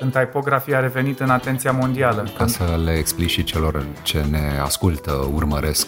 când 0.00 0.12
typografia 0.12 0.76
a 0.76 0.80
revenit 0.80 1.20
în 1.20 1.30
atenția 1.30 1.72
mondială. 1.72 2.22
Ca 2.22 2.30
când... 2.36 2.50
să 2.50 2.80
le 2.84 2.92
explici 2.92 3.30
și 3.30 3.44
celor 3.44 3.86
ce 4.02 4.24
ne 4.30 4.58
ascultă, 4.62 5.30
urmăresc 5.34 5.86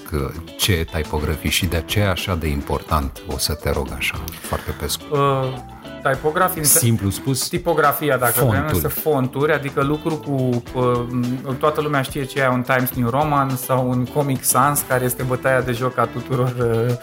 ce 0.57 0.73
e 0.73 0.85
typografie 0.85 1.51
și 1.51 1.67
de 1.67 1.83
ce 1.87 1.99
e 1.99 2.09
așa 2.09 2.35
de 2.35 2.47
important, 2.47 3.23
o 3.27 3.39
să 3.39 3.55
te 3.55 3.71
rog 3.71 3.89
așa, 3.97 4.25
foarte 4.41 4.71
pe 4.81 4.87
scurt. 4.87 5.21
Uh, 5.21 5.55
Typografii, 6.03 6.65
Simplu 6.65 7.11
spus, 7.11 7.49
tipografia, 7.49 8.17
dacă 8.17 8.33
fonturi. 8.33 8.61
vrem 8.63 8.81
să 8.81 8.89
fonturi, 8.89 9.53
adică 9.53 9.83
lucru 9.83 10.17
cu, 10.17 10.63
cu 10.73 11.07
toată 11.59 11.81
lumea 11.81 12.03
știe 12.03 12.25
ce 12.25 12.41
e 12.41 12.49
un 12.49 12.63
Times 12.63 12.91
New 12.91 13.09
Roman 13.09 13.57
sau 13.57 13.89
un 13.89 14.05
Comic 14.05 14.45
Sans, 14.45 14.85
care 14.89 15.05
este 15.05 15.23
bătaia 15.23 15.61
de 15.61 15.73
joc 15.73 15.99
a 15.99 16.05
tuturor 16.05 16.55
uh, 16.59 16.95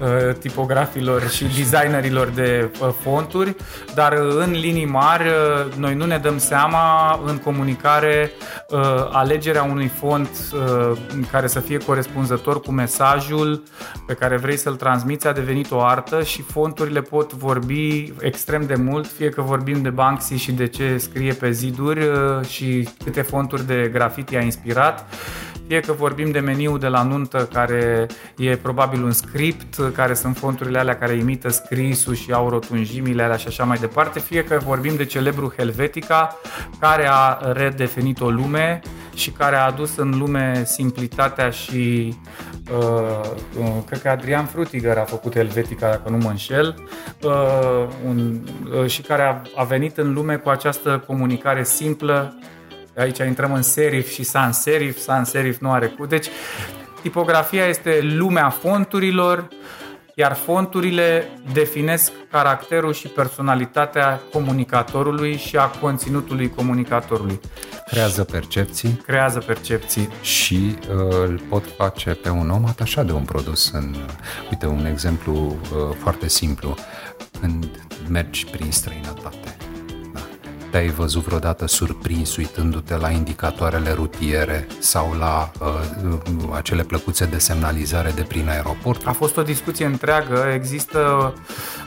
uh, 0.00 0.34
tipografilor 0.38 1.28
și 1.28 1.44
designerilor 1.44 2.28
de 2.28 2.70
uh, 2.80 2.88
fonturi, 3.02 3.56
dar 3.94 4.12
uh, 4.12 4.36
în 4.36 4.50
linii 4.50 4.86
mari 4.86 5.24
uh, 5.28 5.74
noi 5.76 5.94
nu 5.94 6.06
ne 6.06 6.18
dăm 6.18 6.38
seama 6.38 7.20
în 7.26 7.38
comunicare 7.38 8.32
uh, 8.68 8.80
alegerea 9.12 9.62
unui 9.62 9.88
font 9.98 10.28
uh, 10.52 10.98
care 11.30 11.46
să 11.46 11.60
fie 11.60 11.78
corespunzător 11.78 12.60
cu 12.60 12.70
mesajul 12.70 13.62
pe 14.06 14.14
care 14.14 14.36
vrei 14.36 14.56
să-l 14.56 14.74
transmiți 14.74 15.26
a 15.26 15.32
devenit 15.32 15.70
o 15.70 15.80
artă 15.82 16.22
și 16.22 16.42
fonturile 16.42 17.00
pot 17.00 17.32
vorbi 17.32 18.12
extrem 18.38 18.66
de 18.66 18.74
mult, 18.74 19.06
fie 19.06 19.28
că 19.28 19.42
vorbim 19.42 19.82
de 19.82 19.90
Banksy 19.90 20.34
și 20.34 20.52
de 20.52 20.66
ce 20.66 20.96
scrie 20.96 21.32
pe 21.32 21.50
ziduri 21.50 22.06
uh, 22.06 22.46
și 22.46 22.88
câte 23.04 23.22
fonturi 23.22 23.66
de 23.66 23.90
grafiti 23.92 24.36
a 24.36 24.40
inspirat, 24.40 25.14
fie 25.66 25.80
că 25.80 25.92
vorbim 25.92 26.30
de 26.30 26.38
meniu 26.38 26.78
de 26.78 26.86
la 26.86 27.02
nuntă 27.02 27.48
care 27.52 28.06
e 28.36 28.56
probabil 28.56 29.02
un 29.02 29.12
script, 29.12 29.92
care 29.94 30.14
sunt 30.14 30.36
fonturile 30.36 30.78
alea 30.78 30.98
care 30.98 31.12
imită 31.12 31.48
scrisul 31.48 32.14
și 32.14 32.32
au 32.32 32.48
rotunjimile 32.48 33.22
alea 33.22 33.36
și 33.36 33.46
așa 33.46 33.64
mai 33.64 33.78
departe, 33.78 34.20
fie 34.20 34.44
că 34.44 34.58
vorbim 34.64 34.96
de 34.96 35.04
celebru 35.04 35.52
Helvetica 35.56 36.36
care 36.80 37.06
a 37.10 37.38
redefinit 37.52 38.20
o 38.20 38.30
lume 38.30 38.80
și 39.18 39.30
care 39.30 39.56
a 39.56 39.64
adus 39.64 39.96
în 39.96 40.18
lume 40.18 40.62
simplitatea 40.66 41.50
și 41.50 42.14
uh, 42.72 43.30
uh, 43.58 43.66
cred 43.86 44.02
că 44.02 44.08
Adrian 44.08 44.44
Frutiger 44.44 44.98
a 44.98 45.04
făcut 45.04 45.34
Helvetica, 45.34 45.88
dacă 45.90 46.08
nu 46.08 46.16
mă 46.16 46.28
înșel, 46.28 46.74
uh, 47.22 47.86
un, 48.06 48.40
uh, 48.80 48.86
și 48.86 49.02
care 49.02 49.22
a, 49.22 49.60
a 49.60 49.64
venit 49.64 49.96
în 49.96 50.12
lume 50.12 50.36
cu 50.36 50.48
această 50.48 51.04
comunicare 51.06 51.64
simplă. 51.64 52.38
Aici 52.96 53.18
intrăm 53.18 53.52
în 53.52 53.62
serif 53.62 54.10
și 54.10 54.22
sans 54.22 54.60
serif, 54.60 54.98
sans 54.98 55.28
serif 55.28 55.58
nu 55.58 55.72
are 55.72 55.86
cu. 55.86 56.06
Deci, 56.06 56.26
tipografia 57.02 57.66
este 57.66 57.98
lumea 58.02 58.48
fonturilor, 58.50 59.38
uh, 59.38 59.77
iar 60.18 60.34
fonturile 60.34 61.30
definesc 61.52 62.12
caracterul 62.30 62.92
și 62.92 63.08
personalitatea 63.08 64.20
comunicatorului 64.32 65.36
și 65.36 65.56
a 65.56 65.66
conținutului 65.66 66.50
comunicatorului. 66.50 67.40
Creează 67.86 68.24
percepții. 68.24 69.02
Creează 69.06 69.38
percepții. 69.38 70.08
Și 70.20 70.76
uh, 70.80 71.14
îl 71.26 71.40
pot 71.48 71.64
face 71.76 72.10
pe 72.10 72.28
un 72.30 72.50
om 72.50 72.64
atașat 72.64 73.06
de 73.06 73.12
un 73.12 73.24
produs. 73.24 73.70
În, 73.72 73.94
uite, 74.50 74.66
un 74.66 74.86
exemplu 74.86 75.32
uh, 75.34 75.96
foarte 75.98 76.28
simplu. 76.28 76.74
Când 77.40 77.66
mergi 78.08 78.46
prin 78.46 78.70
străinătate, 78.70 79.56
te-ai 80.70 80.88
văzut 80.88 81.24
vreodată 81.24 81.66
surprins 81.66 82.36
uitându-te 82.36 82.96
la 82.96 83.10
indicatoarele 83.10 83.92
rutiere 83.92 84.66
sau 84.78 85.14
la 85.18 85.50
uh, 85.60 86.18
acele 86.54 86.82
plăcuțe 86.82 87.24
de 87.24 87.38
semnalizare 87.38 88.10
de 88.10 88.22
prin 88.22 88.48
aeroport? 88.48 89.06
A 89.06 89.12
fost 89.12 89.36
o 89.36 89.42
discuție 89.42 89.86
întreagă. 89.86 90.50
Există, 90.54 91.32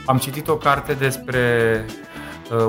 am 0.06 0.18
citit 0.18 0.48
o 0.48 0.56
carte 0.56 0.94
despre 0.94 1.86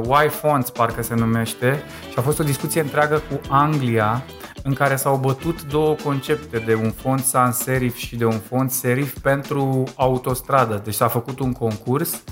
uh, 0.06 0.24
Y-Fonts, 0.24 0.70
parcă 0.70 1.02
se 1.02 1.14
numește, 1.14 1.82
și 2.10 2.14
a 2.18 2.20
fost 2.20 2.38
o 2.38 2.44
discuție 2.44 2.80
întreagă 2.80 3.22
cu 3.30 3.40
Anglia 3.48 4.24
în 4.62 4.74
care 4.74 4.96
s-au 4.96 5.16
bătut 5.16 5.62
două 5.62 5.94
concepte 6.04 6.58
de 6.58 6.74
un 6.74 6.90
font 6.90 7.20
sans 7.20 7.56
serif 7.56 7.96
și 7.96 8.16
de 8.16 8.24
un 8.24 8.38
font 8.48 8.70
serif 8.70 9.18
pentru 9.18 9.84
autostradă. 9.96 10.80
Deci 10.84 10.94
s-a 10.94 11.08
făcut 11.08 11.38
un 11.38 11.52
concurs 11.52 12.22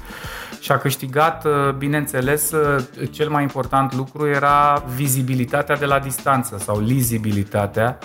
și 0.61 0.73
a 0.73 0.79
câștigat, 0.79 1.45
uh, 1.45 1.73
bineînțeles, 1.79 2.51
uh, 2.51 2.85
cel 3.11 3.29
mai 3.29 3.43
important 3.43 3.95
lucru 3.95 4.27
era 4.27 4.85
vizibilitatea 4.95 5.77
de 5.77 5.85
la 5.85 5.99
distanță 5.99 6.59
sau 6.59 6.81
lizibilitatea, 6.81 7.99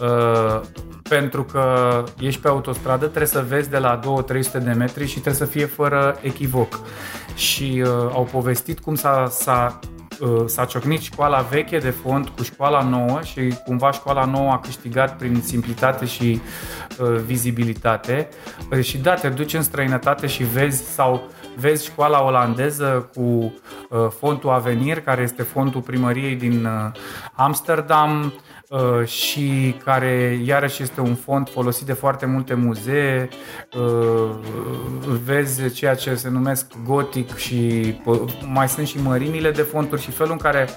uh, 0.00 0.60
pentru 1.08 1.44
că 1.44 2.04
ești 2.20 2.40
pe 2.40 2.48
autostradă, 2.48 3.04
trebuie 3.04 3.26
să 3.26 3.44
vezi 3.48 3.70
de 3.70 3.78
la 3.78 4.00
2-300 4.00 4.58
de 4.58 4.72
metri 4.72 5.06
și 5.06 5.12
trebuie 5.12 5.34
să 5.34 5.44
fie 5.44 5.66
fără 5.66 6.18
echivoc. 6.20 6.80
Și 7.34 7.84
au 8.12 8.28
povestit 8.32 8.80
cum 8.80 8.94
s-a, 8.94 9.26
s-a 9.30 9.78
s-a 10.46 10.64
ciocnit 10.64 11.00
școala 11.00 11.40
veche 11.40 11.78
de 11.78 11.90
fond 11.90 12.28
cu 12.28 12.42
școala 12.42 12.82
nouă 12.82 13.20
și 13.22 13.54
cumva 13.64 13.90
școala 13.90 14.24
nouă 14.24 14.50
a 14.50 14.58
câștigat 14.58 15.16
prin 15.16 15.40
simplitate 15.44 16.04
și 16.04 16.40
uh, 16.98 17.08
vizibilitate. 17.26 18.28
Și 18.80 18.98
da, 18.98 19.14
te 19.14 19.28
duci 19.28 19.54
în 19.54 19.62
străinătate 19.62 20.26
și 20.26 20.44
vezi 20.44 20.92
sau 20.92 21.30
vezi 21.60 21.84
școala 21.84 22.22
olandeză 22.22 23.10
cu 23.14 23.20
uh, 23.20 23.52
fontul 24.18 24.50
Avenir, 24.50 25.00
care 25.00 25.22
este 25.22 25.42
fontul 25.42 25.80
primăriei 25.80 26.34
din 26.34 26.64
uh, 26.64 26.92
Amsterdam. 27.32 28.24
uh, 28.24 28.32
și 29.04 29.76
care 29.84 30.40
iarăși 30.44 30.82
este 30.82 31.00
un 31.00 31.14
font 31.14 31.48
folosit 31.48 31.86
de 31.86 31.92
foarte 31.92 32.26
multe 32.26 32.54
muzee. 32.54 33.28
Uh, 33.76 34.30
vezi 35.24 35.72
ceea 35.72 35.94
ce 35.94 36.14
se 36.14 36.28
numesc 36.28 36.66
gotic 36.84 37.36
și 37.36 37.94
uh, 38.04 38.20
mai 38.46 38.68
sunt 38.68 38.86
și 38.86 39.02
mărimile 39.02 39.50
de 39.50 39.62
fonturi 39.62 40.02
și 40.02 40.10
felul 40.10 40.32
în 40.32 40.38
care, 40.38 40.68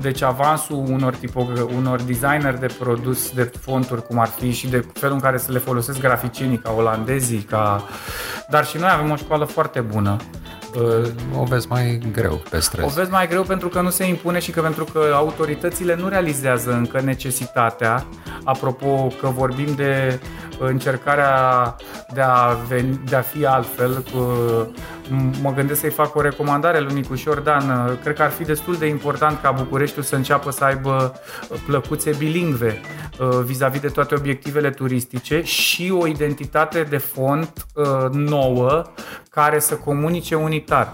deci 0.00 0.22
avansul 0.22 0.76
unor, 0.76 1.14
tipo, 1.14 1.48
unor 1.76 2.02
designer 2.02 2.54
de 2.54 2.74
produs 2.78 3.30
de 3.30 3.42
fonturi, 3.42 4.06
cum 4.06 4.18
ar 4.18 4.28
fi 4.28 4.50
și 4.50 4.68
de 4.68 4.84
felul 4.92 5.14
în 5.14 5.20
care 5.20 5.38
să 5.38 5.52
le 5.52 5.58
folosesc 5.58 6.00
graficienii 6.00 6.58
ca 6.58 6.72
olandezii, 6.76 7.40
ca... 7.40 7.84
dar 8.48 8.66
și 8.66 8.76
noi 8.76 8.90
avem 8.92 9.10
o 9.10 9.16
școală 9.16 9.44
foarte 9.44 9.80
bună 9.80 10.16
o 11.36 11.44
vezi 11.44 11.66
mai 11.68 12.00
greu 12.12 12.42
pe 12.50 12.58
stres. 12.58 12.84
O 12.84 12.88
vezi 12.88 13.10
mai 13.10 13.28
greu 13.28 13.42
pentru 13.42 13.68
că 13.68 13.80
nu 13.80 13.90
se 13.90 14.04
impune 14.04 14.38
și 14.38 14.50
că 14.50 14.60
pentru 14.60 14.84
că 14.84 15.12
autoritățile 15.14 15.94
nu 15.94 16.08
realizează 16.08 16.72
încă 16.72 17.00
necesitatea. 17.00 18.06
Apropo 18.44 19.12
că 19.20 19.28
vorbim 19.28 19.74
de 19.74 20.20
încercarea 20.58 21.76
de 22.14 22.20
a, 22.20 22.56
veni, 22.68 23.00
de 23.08 23.16
a 23.16 23.20
fi 23.20 23.46
altfel, 23.46 24.04
mă 25.42 25.52
gândesc 25.52 25.80
să-i 25.80 25.90
fac 25.90 26.14
o 26.14 26.20
recomandare 26.20 26.80
lui 26.80 26.94
Nicușor 26.94 27.38
Dan. 27.38 27.98
Cred 28.02 28.16
că 28.16 28.22
ar 28.22 28.30
fi 28.30 28.44
destul 28.44 28.76
de 28.76 28.86
important 28.86 29.40
ca 29.40 29.50
Bucureștiul 29.50 30.04
să 30.04 30.16
înceapă 30.16 30.50
să 30.50 30.64
aibă 30.64 31.14
plăcuțe 31.66 32.14
bilingve 32.18 32.80
vis-a-vis 33.44 33.80
de 33.80 33.88
toate 33.88 34.14
obiectivele 34.14 34.70
turistice 34.70 35.42
și 35.42 35.94
o 35.98 36.06
identitate 36.06 36.82
de 36.82 36.96
font 36.96 37.66
nouă 38.12 38.82
care 39.30 39.58
să 39.58 39.74
comunice 39.74 40.34
unitar. 40.34 40.92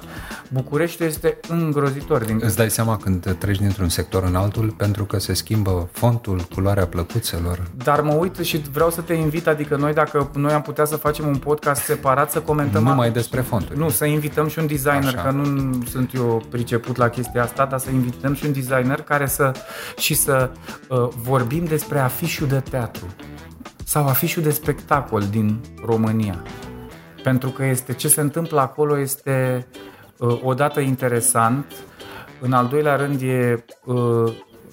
Bucureștiul 0.53 1.09
este 1.09 1.39
îngrozitor. 1.49 2.25
Din 2.25 2.41
Îți 2.43 2.57
dai 2.57 2.71
seama 2.71 2.97
când 2.97 3.37
treci 3.39 3.59
dintr-un 3.59 3.89
sector 3.89 4.23
în 4.23 4.35
altul 4.35 4.75
pentru 4.77 5.05
că 5.05 5.19
se 5.19 5.33
schimbă 5.33 5.89
fontul, 5.93 6.41
culoarea 6.55 6.87
plăcuțelor. 6.87 7.63
Dar 7.85 8.01
mă 8.01 8.13
uit 8.13 8.37
și 8.37 8.63
vreau 8.73 8.91
să 8.91 9.01
te 9.01 9.15
invit, 9.15 9.47
adică 9.47 9.77
noi 9.77 9.93
dacă 9.93 10.31
noi 10.35 10.53
am 10.53 10.63
putea 10.63 10.85
să 10.85 10.97
facem 10.97 11.27
un 11.27 11.37
podcast 11.37 11.83
separat 11.83 12.31
să 12.31 12.41
comentăm... 12.41 12.83
Numai 12.83 13.11
despre 13.11 13.41
fonturi. 13.41 13.79
Nu, 13.79 13.89
să 13.89 14.05
invităm 14.07 14.49
și 14.49 14.59
un 14.59 14.67
designer, 14.67 15.15
Așa. 15.15 15.23
că 15.23 15.31
nu 15.31 15.83
sunt 15.91 16.15
eu 16.15 16.43
priceput 16.51 16.97
la 16.97 17.09
chestia 17.09 17.43
asta, 17.43 17.65
dar 17.65 17.79
să 17.79 17.91
invităm 17.91 18.35
și 18.35 18.47
un 18.47 18.53
designer 18.53 19.01
care 19.01 19.27
să 19.27 19.53
și 19.99 20.15
să 20.15 20.51
uh, 20.89 21.09
vorbim 21.23 21.65
despre 21.65 21.99
afișul 21.99 22.47
de 22.47 22.63
teatru 22.71 23.07
sau 23.85 24.07
afișul 24.07 24.43
de 24.43 24.51
spectacol 24.51 25.23
din 25.31 25.61
România. 25.85 26.43
Pentru 27.23 27.49
că 27.49 27.65
este 27.65 27.93
ce 27.93 28.09
se 28.09 28.21
întâmplă 28.21 28.61
acolo 28.61 28.99
este 28.99 29.67
uh, 30.19 30.41
odată 30.43 30.81
interesant, 30.81 31.65
în 32.41 32.53
al 32.53 32.67
doilea 32.67 32.97
rând 32.97 33.21
e 33.23 33.65
uh, 33.85 33.97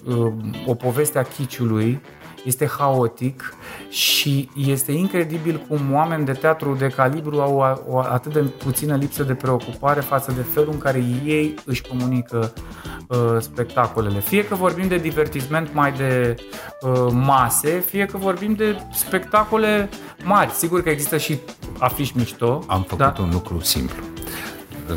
uh, 0.04 0.32
o 0.66 0.74
poveste 0.74 1.18
a 1.18 1.22
chiciului, 1.22 2.00
este 2.44 2.66
haotic 2.66 3.54
și 3.88 4.48
este 4.56 4.92
incredibil 4.92 5.64
cum 5.68 5.92
oameni 5.92 6.24
de 6.24 6.32
teatru 6.32 6.74
de 6.74 6.86
calibru 6.86 7.40
au 7.40 7.82
o 7.88 7.98
atât 7.98 8.32
de 8.32 8.40
puțină 8.40 8.96
lipsă 8.96 9.22
de 9.22 9.34
preocupare 9.34 10.00
față 10.00 10.32
de 10.32 10.42
felul 10.42 10.72
în 10.72 10.78
care 10.78 10.98
ei 11.24 11.54
își 11.64 11.82
comunică 11.82 12.52
uh, 13.08 13.36
spectacolele. 13.40 14.20
Fie 14.20 14.44
că 14.44 14.54
vorbim 14.54 14.88
de 14.88 14.96
divertisment 14.96 15.74
mai 15.74 15.92
de 15.92 16.34
uh, 16.80 17.06
mase, 17.10 17.84
fie 17.86 18.06
că 18.06 18.16
vorbim 18.16 18.54
de 18.54 18.76
spectacole 18.92 19.88
mari. 20.24 20.50
Sigur 20.50 20.82
că 20.82 20.90
există 20.90 21.16
și 21.16 21.38
afiși 21.78 22.16
mișto. 22.16 22.64
Am 22.66 22.82
făcut 22.82 22.98
da? 22.98 23.14
un 23.22 23.30
lucru 23.32 23.60
simplu 23.60 24.13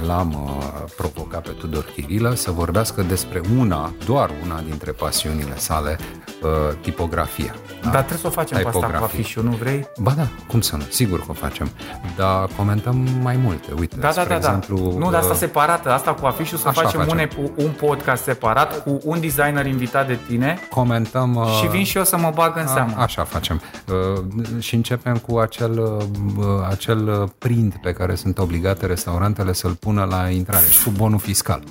l-am 0.06 0.34
uh, 0.34 0.84
provocat 0.96 1.42
pe 1.42 1.52
Tudor 1.52 1.86
Chirilă 1.96 2.34
să 2.34 2.52
vorbească 2.52 3.02
despre 3.02 3.42
una, 3.60 3.94
doar 4.06 4.32
una 4.44 4.62
dintre 4.62 4.92
pasiunile 4.92 5.58
sale, 5.58 5.98
uh, 6.42 6.50
tipografia. 6.82 7.56
Da? 7.82 7.90
Dar 7.90 8.00
trebuie 8.00 8.18
să 8.18 8.28
o 8.28 8.30
facem 8.30 8.58
pe 8.58 8.68
asta 8.68 8.88
cu 8.88 9.04
afișul, 9.04 9.44
nu 9.44 9.52
vrei? 9.52 9.88
Ba 10.00 10.12
da, 10.12 10.28
cum 10.48 10.62
să 10.62 10.76
nu, 10.76 10.84
sigur 10.90 11.20
că 11.20 11.26
o 11.28 11.34
facem. 11.34 11.70
Dar 12.16 12.50
comentăm 12.58 13.08
mai 13.22 13.36
multe, 13.36 13.74
uite, 13.80 13.96
da, 13.96 14.12
da, 14.12 14.22
da, 14.22 14.28
da. 14.28 14.36
exemplu... 14.36 14.78
Da. 14.78 14.98
Nu, 14.98 15.10
dar 15.10 15.20
asta 15.20 15.34
uh, 15.34 15.40
separată, 15.40 15.92
asta 15.92 16.14
cu 16.14 16.26
afișul 16.26 16.58
să 16.58 16.70
facem, 16.70 17.00
facem. 17.00 17.30
Un, 17.38 17.64
un 17.66 17.72
podcast 17.72 18.24
separat 18.24 18.84
cu 18.84 19.00
un 19.04 19.20
designer 19.20 19.66
invitat 19.66 20.08
de 20.08 20.20
tine. 20.28 20.60
Comentăm... 20.70 21.36
Uh, 21.36 21.60
și 21.62 21.68
vin 21.68 21.84
și 21.84 21.98
eu 21.98 22.04
să 22.04 22.18
mă 22.18 22.32
bag 22.36 22.58
în 22.58 22.68
seamă. 22.68 22.94
Așa 22.98 23.24
facem. 23.24 23.62
Uh, 23.88 24.24
și 24.60 24.76
începem 24.76 25.18
cu 25.18 25.38
acel, 25.38 25.80
uh, 25.80 26.46
acel 26.70 27.32
print 27.38 27.76
pe 27.82 27.94
care 27.94 28.16
sunt 28.16 28.38
obligate 28.38 28.86
restaurantele 28.86 29.54
să-l 29.54 29.77
pună 29.80 30.04
la 30.04 30.30
intrare 30.30 30.66
și 30.66 30.84
cu 30.84 30.90
bonul 30.90 31.20
fiscal. 31.20 31.64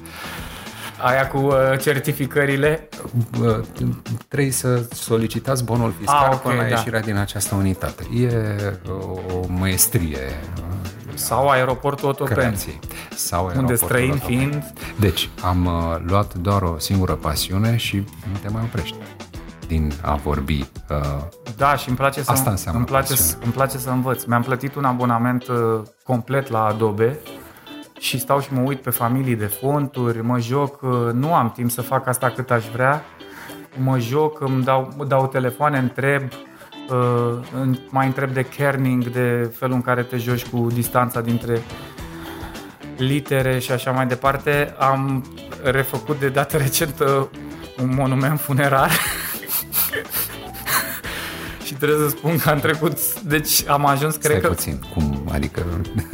Aia 1.03 1.27
cu 1.27 1.39
uh, 1.39 1.55
certificările? 1.81 2.89
Uh, 3.41 3.59
trebuie 4.29 4.51
să 4.51 4.87
solicitați 4.93 5.65
bonul 5.65 5.95
fiscal 5.99 6.17
ah, 6.17 6.27
okay, 6.27 6.39
până 6.43 6.55
la 6.55 6.69
da. 6.69 6.69
ieșirea 6.69 7.01
din 7.01 7.17
această 7.17 7.55
unitate. 7.55 8.07
E 8.15 8.31
o 8.89 9.47
maestrie 9.49 10.19
uh, 10.57 10.77
sau 11.15 11.49
aeroportul 11.49 12.09
Otopeni. 12.09 12.81
Sau 13.15 13.47
aeroportul 13.47 13.61
Unde 13.61 13.75
străin 13.75 14.11
Otopeni. 14.11 14.37
fiind... 14.37 14.73
Deci, 14.97 15.31
am 15.43 15.67
uh, 15.67 15.97
luat 16.07 16.35
doar 16.35 16.63
o 16.63 16.79
singură 16.79 17.13
pasiune 17.13 17.77
și 17.77 17.97
nu 17.97 18.39
te 18.43 18.49
mai 18.49 18.63
oprești 18.65 18.97
din 19.67 19.93
a 20.03 20.15
vorbi. 20.15 20.69
Uh, 20.91 21.23
da, 21.57 21.77
și 21.77 21.89
îmi 21.89 21.97
place 21.97 22.23
să, 22.23 22.31
asta 22.31 22.51
înseamnă 22.51 22.79
îmi 22.79 22.89
place, 22.89 23.15
îmi 23.43 23.53
place 23.53 23.79
să 23.79 23.91
învăț. 23.91 24.25
Mi-am 24.25 24.43
plătit 24.43 24.75
un 24.75 24.85
abonament 24.85 25.49
uh, 25.49 25.81
complet 26.05 26.49
la 26.49 26.65
Adobe 26.65 27.19
și 27.99 28.19
stau 28.19 28.41
și 28.41 28.53
mă 28.53 28.61
uit 28.61 28.81
pe 28.81 28.91
familii 28.91 29.37
de 29.37 29.47
fonturi, 29.47 30.23
mă 30.23 30.39
joc, 30.39 30.83
uh, 30.83 30.91
nu 31.13 31.35
am 31.35 31.51
timp 31.51 31.71
să 31.71 31.83
fac 31.83 32.07
asta 32.07 32.31
cât 32.31 32.51
aș 32.51 32.65
vrea, 32.73 33.05
mă 33.77 33.99
joc, 33.99 34.41
îmi 34.41 34.65
dau, 34.65 35.05
dau 35.09 35.27
telefoane, 35.27 35.79
întreb, 35.79 36.23
uh, 36.91 37.79
mai 37.89 38.07
întreb 38.07 38.31
de 38.33 38.43
kerning, 38.43 39.09
de 39.09 39.51
felul 39.55 39.75
în 39.75 39.83
care 39.83 40.03
te 40.03 40.17
joci 40.17 40.47
cu 40.47 40.67
distanța 40.75 41.21
dintre 41.21 41.63
litere 42.97 43.59
și 43.59 43.73
așa 43.73 43.91
mai 43.91 44.07
departe. 44.07 44.75
Am 44.79 45.25
refăcut 45.63 46.19
de 46.19 46.29
dată 46.29 46.57
recentă 46.57 47.31
un 47.83 47.95
monument 47.95 48.41
funerar 48.41 48.91
și 51.65 51.75
trebuie 51.75 51.99
să 51.99 52.09
spun 52.09 52.39
că 52.39 52.51
am 52.51 52.59
trecut, 52.59 53.21
deci 53.21 53.69
am 53.69 53.87
ajuns, 53.87 54.15
Stai 54.15 54.31
cred 54.31 54.43
că... 54.43 54.49
puțin, 54.49 54.81
cum, 54.95 55.16
adică 55.33 55.65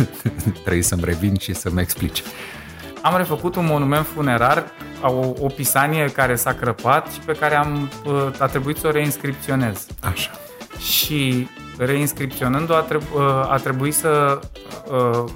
trebuie 0.62 0.82
să-mi 0.82 1.04
revin 1.04 1.36
și 1.36 1.54
să-mi 1.54 1.80
explici. 1.80 2.22
Am 3.02 3.16
refăcut 3.16 3.56
un 3.56 3.66
monument 3.66 4.06
funerar, 4.06 4.64
o, 5.02 5.34
o 5.40 5.46
pisanie 5.46 6.04
care 6.04 6.34
s-a 6.34 6.52
crăpat 6.52 7.12
și 7.12 7.18
pe 7.18 7.32
care 7.32 7.54
am, 7.54 7.90
a 8.38 8.46
trebuit 8.46 8.76
să 8.76 8.86
o 8.86 8.90
reinscripționez. 8.90 9.86
Așa. 10.00 10.30
Și 10.78 11.48
reinscripționând-o 11.78 12.74
a, 12.74 12.80
trebu- 12.80 13.18
a 13.48 13.56
trebuit 13.62 13.94
să 13.94 14.40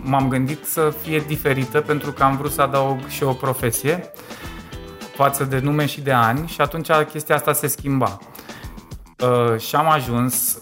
m-am 0.02 0.28
gândit 0.28 0.64
să 0.64 0.94
fie 1.02 1.24
diferită 1.26 1.80
pentru 1.80 2.12
că 2.12 2.22
am 2.22 2.36
vrut 2.36 2.52
să 2.52 2.62
adaug 2.62 3.06
și 3.06 3.22
o 3.22 3.32
profesie 3.32 4.10
față 5.14 5.44
de 5.44 5.58
nume 5.58 5.86
și 5.86 6.00
de 6.00 6.12
ani 6.12 6.48
și 6.48 6.60
atunci 6.60 6.90
chestia 7.12 7.34
asta 7.34 7.52
se 7.52 7.66
schimba. 7.66 8.18
Uh, 9.18 9.60
și 9.60 9.76
am 9.76 9.88
ajuns 9.88 10.58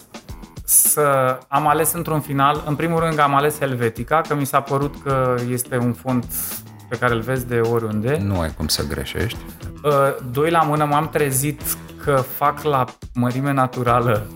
să 0.65 1.37
am 1.47 1.67
ales 1.67 1.93
într-un 1.93 2.19
final, 2.19 2.63
în 2.65 2.75
primul 2.75 2.99
rând 2.99 3.19
am 3.19 3.35
ales 3.35 3.59
Helvetica, 3.59 4.21
că 4.21 4.35
mi 4.35 4.45
s-a 4.45 4.61
părut 4.61 4.95
că 5.03 5.35
este 5.49 5.77
un 5.77 5.93
font 5.93 6.25
pe 6.89 6.97
care 6.97 7.13
îl 7.13 7.19
vezi 7.19 7.47
de 7.47 7.59
oriunde. 7.59 8.17
Nu 8.21 8.39
ai 8.39 8.53
cum 8.57 8.67
să 8.67 8.87
greșești. 8.87 9.39
Uh, 9.83 9.91
doi 10.31 10.49
la 10.49 10.61
mână 10.61 10.85
m-am 10.85 11.09
trezit 11.09 11.61
că 12.03 12.15
fac 12.15 12.61
la 12.61 12.85
mărime 13.13 13.53
naturală 13.53 14.27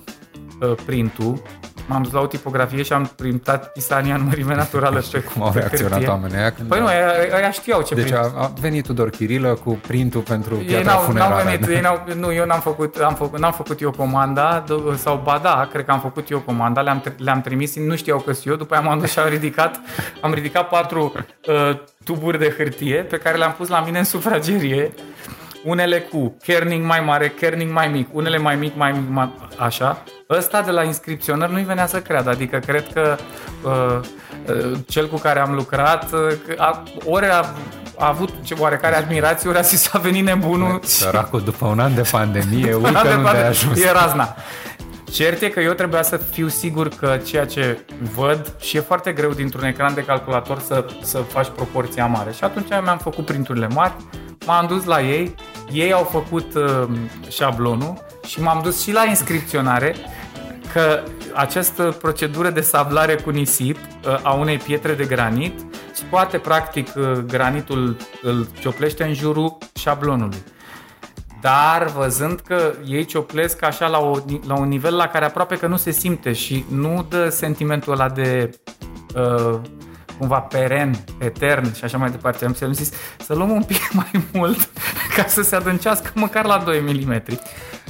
uh, 0.62 0.76
printul 0.86 1.42
m-am 1.90 2.04
dus 2.04 2.12
la 2.12 2.20
o 2.20 2.26
tipografie 2.26 2.84
și 2.84 2.94
am 2.94 3.12
printat 3.16 3.72
Pisania 3.72 4.16
în 4.16 4.24
mărime 4.24 4.56
naturală 4.56 5.04
pe 5.12 5.20
Cum 5.20 5.44
au 5.44 5.52
reacționat 5.54 6.08
oamenii 6.08 6.38
aia 6.38 6.52
când... 6.52 6.68
Păi 6.68 6.80
nu, 6.80 6.86
aia 6.86 7.52
știau 7.52 7.82
ce 7.82 7.96
Deci 7.96 8.12
a, 8.12 8.32
a 8.38 8.52
venit 8.62 8.86
Tudor 8.86 9.10
Chirilă 9.10 9.60
cu 9.64 9.80
printul 9.88 10.22
pentru 10.22 10.56
piatra 10.56 10.92
n-au, 10.92 11.02
funerară. 11.02 11.34
N-au 11.34 11.44
venit, 11.44 11.68
ei 11.68 11.82
n-au, 11.82 12.04
nu, 12.16 12.34
eu 12.34 12.46
n-am 12.46 12.60
făcut, 12.60 12.96
am 12.96 13.16
făcut, 13.16 13.40
n-am 13.40 13.52
făcut 13.52 13.82
eu 13.82 13.92
comanda, 13.92 14.64
sau 14.96 15.22
ba 15.24 15.40
da, 15.44 15.68
cred 15.72 15.86
că 15.86 15.92
am 15.92 16.00
făcut 16.00 16.30
eu 16.30 16.40
comanda, 16.40 16.82
le-am, 16.82 17.04
le-am 17.18 17.42
trimis, 17.42 17.76
nu 17.76 17.96
știau 17.96 18.20
că 18.20 18.32
eu, 18.44 18.56
după 18.56 18.74
aia 18.74 18.84
m-am 18.84 19.00
dus 19.00 19.12
și 19.12 19.20
am 19.20 19.30
ridicat, 19.30 19.80
am 20.22 20.34
ridicat 20.34 20.68
patru 20.70 21.14
uh, 21.48 21.80
tuburi 22.04 22.40
de 22.40 22.54
hârtie 22.58 22.96
pe 22.96 23.18
care 23.18 23.38
le-am 23.38 23.54
pus 23.58 23.68
la 23.68 23.80
mine 23.80 23.98
în 23.98 24.04
sufragerie 24.04 24.92
unele 25.64 26.00
cu 26.00 26.38
kerning 26.44 26.86
mai 26.86 27.00
mare, 27.00 27.30
kerning 27.30 27.72
mai 27.72 27.88
mic, 27.88 28.08
unele 28.12 28.38
mai 28.38 28.56
mic, 28.56 28.76
mai 28.76 28.92
mic, 28.92 29.10
mai... 29.10 29.34
așa. 29.58 30.04
Ăsta 30.38 30.62
de 30.62 30.72
la 30.72 30.84
inscripționări 30.84 31.52
nu-i 31.52 31.64
venea 31.64 31.88
să 31.88 32.02
creadă, 32.02 32.30
adică 32.30 32.58
cred 32.58 32.94
că 32.94 33.18
uh, 33.64 34.00
uh, 34.46 34.80
cel 34.88 35.08
cu 35.08 35.18
care 35.18 35.40
am 35.40 35.54
lucrat, 35.54 36.12
uh, 36.12 36.20
a, 36.58 36.84
ori 37.06 37.26
a, 37.26 37.46
a 37.98 38.08
avut 38.08 38.30
ce 38.44 38.56
oarecare 38.58 38.96
admirație, 38.96 39.50
ori 39.50 39.58
a 39.58 39.62
zis 39.62 39.94
a 39.94 39.98
venit 39.98 40.24
nebunul. 40.24 40.80
Săracul, 40.84 41.42
după 41.42 41.66
un 41.66 41.80
an 41.80 41.96
de 41.96 42.02
pandemie, 42.12 42.74
uite 42.76 42.88
unde 42.88 42.92
pandemie, 42.92 43.30
ai 43.30 43.48
ajuns. 43.48 43.84
E 43.84 43.92
razna. 43.92 44.36
Cert 45.12 45.42
e 45.42 45.50
că 45.50 45.60
eu 45.60 45.74
trebuia 45.74 46.02
să 46.02 46.18
fiu 46.18 46.48
sigur 46.48 46.88
că 46.88 47.20
ceea 47.26 47.46
ce 47.46 47.86
văd 48.16 48.56
și 48.60 48.78
e 48.78 48.80
foarte 48.80 49.12
greu 49.12 49.32
dintr-un 49.32 49.64
ecran 49.64 49.94
de 49.94 50.04
calculator 50.04 50.60
să, 50.60 50.86
să 51.02 51.18
faci 51.18 51.48
proporția 51.56 52.06
mare. 52.06 52.32
Și 52.32 52.44
atunci 52.44 52.68
mi-am 52.70 52.98
făcut 52.98 53.26
printurile 53.26 53.68
mari, 53.68 53.94
m-am 54.46 54.68
dus 54.68 54.84
la 54.84 55.02
ei, 55.02 55.36
ei 55.72 55.94
au 55.94 56.04
făcut 56.04 56.54
uh, 56.56 56.88
șablonul 57.30 57.94
și 58.28 58.42
m-am 58.42 58.60
dus 58.64 58.82
și 58.82 58.92
la 58.92 59.04
inscripționare 59.04 59.96
că 60.74 61.04
această 61.34 61.98
procedură 62.02 62.50
de 62.50 62.62
sablare 62.62 63.16
cu 63.16 63.30
nisip 63.30 63.76
uh, 63.78 64.20
a 64.24 64.34
unei 64.34 64.58
pietre 64.58 64.94
de 64.94 65.06
granit 65.06 65.60
scoate 65.92 66.38
practic 66.38 66.88
uh, 66.96 67.12
granitul, 67.12 67.98
îl 68.22 68.48
cioplește 68.60 69.04
în 69.04 69.14
jurul 69.14 69.58
șablonului. 69.74 70.44
Dar 71.42 71.86
văzând 71.86 72.40
că 72.40 72.74
ei 72.86 73.06
cioplesc 73.06 73.64
așa 73.64 73.88
la, 73.88 74.00
o, 74.00 74.18
la 74.48 74.60
un 74.60 74.68
nivel 74.68 74.96
la 74.96 75.08
care 75.08 75.26
aproape 75.26 75.56
că 75.56 75.68
nu 75.68 75.78
se 75.78 75.92
simte 75.92 76.34
și 76.34 76.66
nu 76.70 77.06
dă 77.10 77.30
sentimentul 77.30 77.94
ăla 77.94 78.10
de 78.10 78.50
uh, 79.16 79.60
cumva 80.18 80.40
peren, 80.40 80.96
etern 81.20 81.74
și 81.74 81.84
așa 81.84 81.98
mai 81.98 82.10
departe. 82.10 82.46
Am 82.46 82.72
zis 82.72 82.92
să 83.20 83.34
luăm 83.34 83.50
un 83.50 83.64
pic 83.64 83.92
mai 84.02 84.12
mult 84.34 84.70
ca 85.16 85.26
să 85.28 85.42
se 85.42 85.56
adâncească 85.56 86.12
măcar 86.14 86.46
la 86.46 86.58
2 86.66 86.80
mm. 86.80 87.24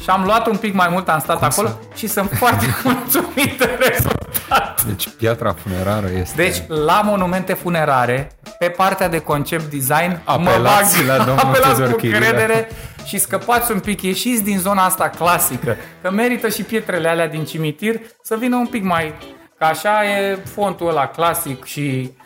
Și 0.01 0.09
am 0.09 0.23
luat 0.23 0.47
un 0.47 0.57
pic 0.57 0.73
mai 0.73 0.87
mult, 0.91 1.09
am 1.09 1.19
stat 1.19 1.37
Cum 1.37 1.47
acolo 1.47 1.67
să? 1.67 1.75
și 1.95 2.07
sunt 2.07 2.31
foarte 2.41 2.65
mulțumit 2.83 3.57
de 3.57 3.77
rezultat. 3.79 4.27
Exact. 4.49 4.83
Deci 4.83 5.09
piatra 5.17 5.53
funerară 5.53 6.07
este... 6.19 6.41
Deci, 6.43 6.63
la 6.67 7.01
monumente 7.05 7.53
funerare, 7.53 8.31
pe 8.59 8.69
partea 8.69 9.09
de 9.09 9.19
concept 9.19 9.63
design, 9.63 10.19
Apelați 10.23 10.97
mă 10.97 11.03
bag, 11.07 11.17
la 11.17 11.23
domnul 11.25 11.45
apelați 11.45 11.73
Tudor 11.73 11.91
cu 11.91 11.95
Chirilă. 11.97 12.17
credere 12.25 12.69
și 13.05 13.17
scăpați 13.17 13.71
un 13.71 13.79
pic, 13.79 14.01
ieșiți 14.01 14.43
din 14.43 14.59
zona 14.59 14.83
asta 14.85 15.09
clasică, 15.09 15.75
că 16.01 16.11
merită 16.11 16.49
și 16.49 16.63
pietrele 16.63 17.09
alea 17.09 17.27
din 17.27 17.45
cimitir 17.45 17.99
să 18.23 18.35
vină 18.39 18.55
un 18.55 18.67
pic 18.67 18.83
mai... 18.83 19.13
Că 19.57 19.65
așa 19.65 20.03
e 20.03 20.39
fontul 20.53 20.89
ăla 20.89 21.07
clasic 21.07 21.63
și 21.65 22.11
uh, 22.17 22.23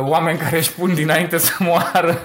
oameni 0.00 0.38
care 0.38 0.56
își 0.58 0.72
pun 0.72 0.94
dinainte 0.94 1.38
să 1.38 1.52
moară, 1.58 2.20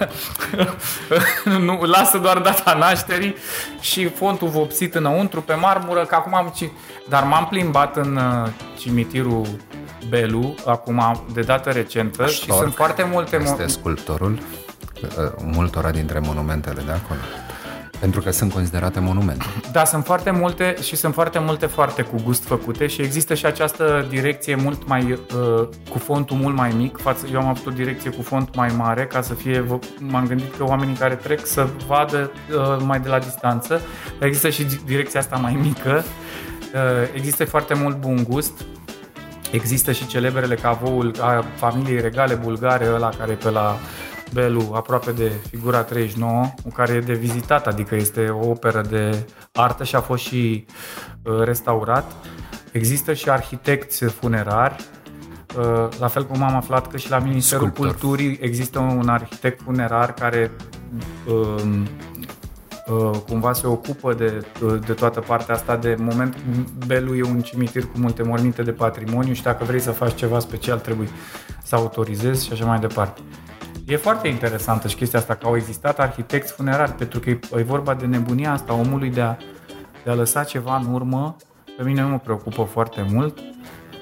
nu, 1.58 1.82
lasă 1.82 2.18
doar 2.18 2.38
data 2.38 2.74
nașterii 2.74 3.34
și 3.80 4.08
fontul 4.08 4.48
vopsit 4.48 4.94
înăuntru 4.94 5.42
pe 5.42 5.54
marmură, 5.54 6.04
că 6.04 6.14
acum 6.14 6.34
am... 6.34 6.52
ci- 6.56 6.70
Dar 7.08 7.22
m-am 7.24 7.46
plimbat 7.46 7.96
în 7.96 8.16
uh, 8.16 8.48
cimitirul 8.78 9.46
Belu, 10.08 10.54
acum 10.66 11.24
de 11.32 11.40
dată 11.40 11.70
recentă 11.70 12.26
și 12.26 12.42
Storc 12.42 12.58
sunt 12.60 12.74
foarte 12.74 13.08
multe... 13.12 13.36
mo- 13.38 13.42
Este 13.42 13.66
sculptorul 13.66 14.38
uh, 15.02 15.08
multora 15.44 15.90
dintre 15.90 16.18
monumentele 16.18 16.82
de 16.86 16.92
acolo. 16.92 17.20
Pentru 18.04 18.22
că 18.22 18.30
sunt 18.30 18.52
considerate 18.52 19.00
monumente. 19.00 19.44
Da, 19.72 19.84
sunt 19.84 20.04
foarte 20.04 20.30
multe 20.30 20.76
și 20.82 20.96
sunt 20.96 21.14
foarte 21.14 21.38
multe 21.38 21.66
foarte 21.66 22.02
cu 22.02 22.16
gust 22.24 22.44
făcute 22.44 22.86
și 22.86 23.02
există 23.02 23.34
și 23.34 23.46
această 23.46 24.06
direcție 24.08 24.54
mult 24.54 24.86
mai 24.88 25.12
uh, 25.12 25.68
cu 25.90 25.98
fontul 25.98 26.36
mult 26.36 26.54
mai 26.56 26.72
mic. 26.76 26.98
Față, 26.98 27.26
eu 27.32 27.40
am 27.40 27.46
avut 27.46 27.66
o 27.66 27.70
direcție 27.70 28.10
cu 28.10 28.22
font 28.22 28.56
mai 28.56 28.72
mare 28.76 29.06
ca 29.06 29.22
să 29.22 29.34
fie, 29.34 29.64
m-am 29.98 30.26
gândit 30.26 30.56
că 30.56 30.64
oamenii 30.64 30.94
care 30.94 31.14
trec 31.14 31.46
să 31.46 31.66
vadă 31.86 32.30
uh, 32.56 32.76
mai 32.84 33.00
de 33.00 33.08
la 33.08 33.18
distanță. 33.18 33.80
Există 34.20 34.48
și 34.48 34.64
di- 34.64 34.84
direcția 34.86 35.20
asta 35.20 35.36
mai 35.36 35.58
mică. 35.62 36.04
Uh, 36.74 36.80
există 37.14 37.44
foarte 37.44 37.74
mult 37.74 37.96
bun 37.96 38.24
gust. 38.28 38.64
Există 39.50 39.92
și 39.92 40.06
celebrele 40.06 40.54
cavoul 40.54 41.14
a 41.20 41.44
familiei 41.56 42.00
regale 42.00 42.34
bulgare, 42.34 42.88
ăla 42.94 43.08
care 43.18 43.32
e 43.32 43.34
pe 43.34 43.50
la 43.50 43.76
Belu, 44.34 44.70
aproape 44.72 45.12
de 45.12 45.32
figura 45.50 45.82
39, 45.82 46.44
cu 46.62 46.70
care 46.70 46.92
e 46.92 47.00
de 47.00 47.14
vizitat, 47.14 47.66
adică 47.66 47.94
este 47.94 48.28
o 48.28 48.48
operă 48.48 48.80
de 48.80 49.26
artă 49.52 49.84
și 49.84 49.96
a 49.96 50.00
fost 50.00 50.22
și 50.22 50.66
uh, 51.22 51.42
restaurat. 51.42 52.12
Există 52.72 53.12
și 53.12 53.30
arhitecți 53.30 54.04
funerari, 54.04 54.84
uh, 55.58 55.88
la 55.98 56.08
fel 56.08 56.26
cum 56.26 56.42
am 56.42 56.56
aflat 56.56 56.86
că 56.86 56.96
și 56.96 57.10
la 57.10 57.18
Ministerul 57.18 57.66
Sculptor. 57.68 57.86
Culturii 57.86 58.38
există 58.40 58.78
un 58.78 59.08
arhitect 59.08 59.60
funerar 59.62 60.14
care 60.14 60.50
um, 61.28 61.86
uh, 62.86 63.18
cumva 63.28 63.52
se 63.52 63.66
ocupă 63.66 64.14
de, 64.14 64.46
de 64.86 64.92
toată 64.92 65.20
partea 65.20 65.54
asta 65.54 65.76
de 65.76 65.96
moment 65.98 66.36
Belu 66.86 67.14
e 67.14 67.22
un 67.22 67.40
cimitir 67.40 67.82
cu 67.82 67.98
multe 67.98 68.22
morminte 68.22 68.62
de 68.62 68.72
patrimoniu 68.72 69.32
și 69.32 69.42
dacă 69.42 69.64
vrei 69.64 69.80
să 69.80 69.90
faci 69.90 70.14
ceva 70.14 70.38
special 70.38 70.78
trebuie 70.78 71.08
să 71.62 71.74
autorizezi 71.74 72.46
și 72.46 72.52
așa 72.52 72.64
mai 72.64 72.78
departe. 72.78 73.20
E 73.86 73.96
foarte 73.96 74.28
interesantă 74.28 74.88
și 74.88 74.96
chestia 74.96 75.18
asta 75.18 75.34
că 75.34 75.46
au 75.46 75.56
existat 75.56 75.98
arhitecți 75.98 76.52
funerari 76.52 76.92
pentru 76.92 77.20
că 77.20 77.30
e, 77.30 77.38
e 77.56 77.62
vorba 77.62 77.94
de 77.94 78.06
nebunia 78.06 78.52
asta 78.52 78.72
a 78.72 78.76
omului 78.76 79.10
de 79.10 79.20
a, 79.20 79.36
de 80.04 80.10
a 80.10 80.14
lăsa 80.14 80.44
ceva 80.44 80.76
în 80.76 80.94
urmă. 80.94 81.36
Pe 81.76 81.82
mine 81.82 82.00
nu 82.00 82.08
mă 82.08 82.18
preocupă 82.18 82.62
foarte 82.62 83.06
mult. 83.10 83.38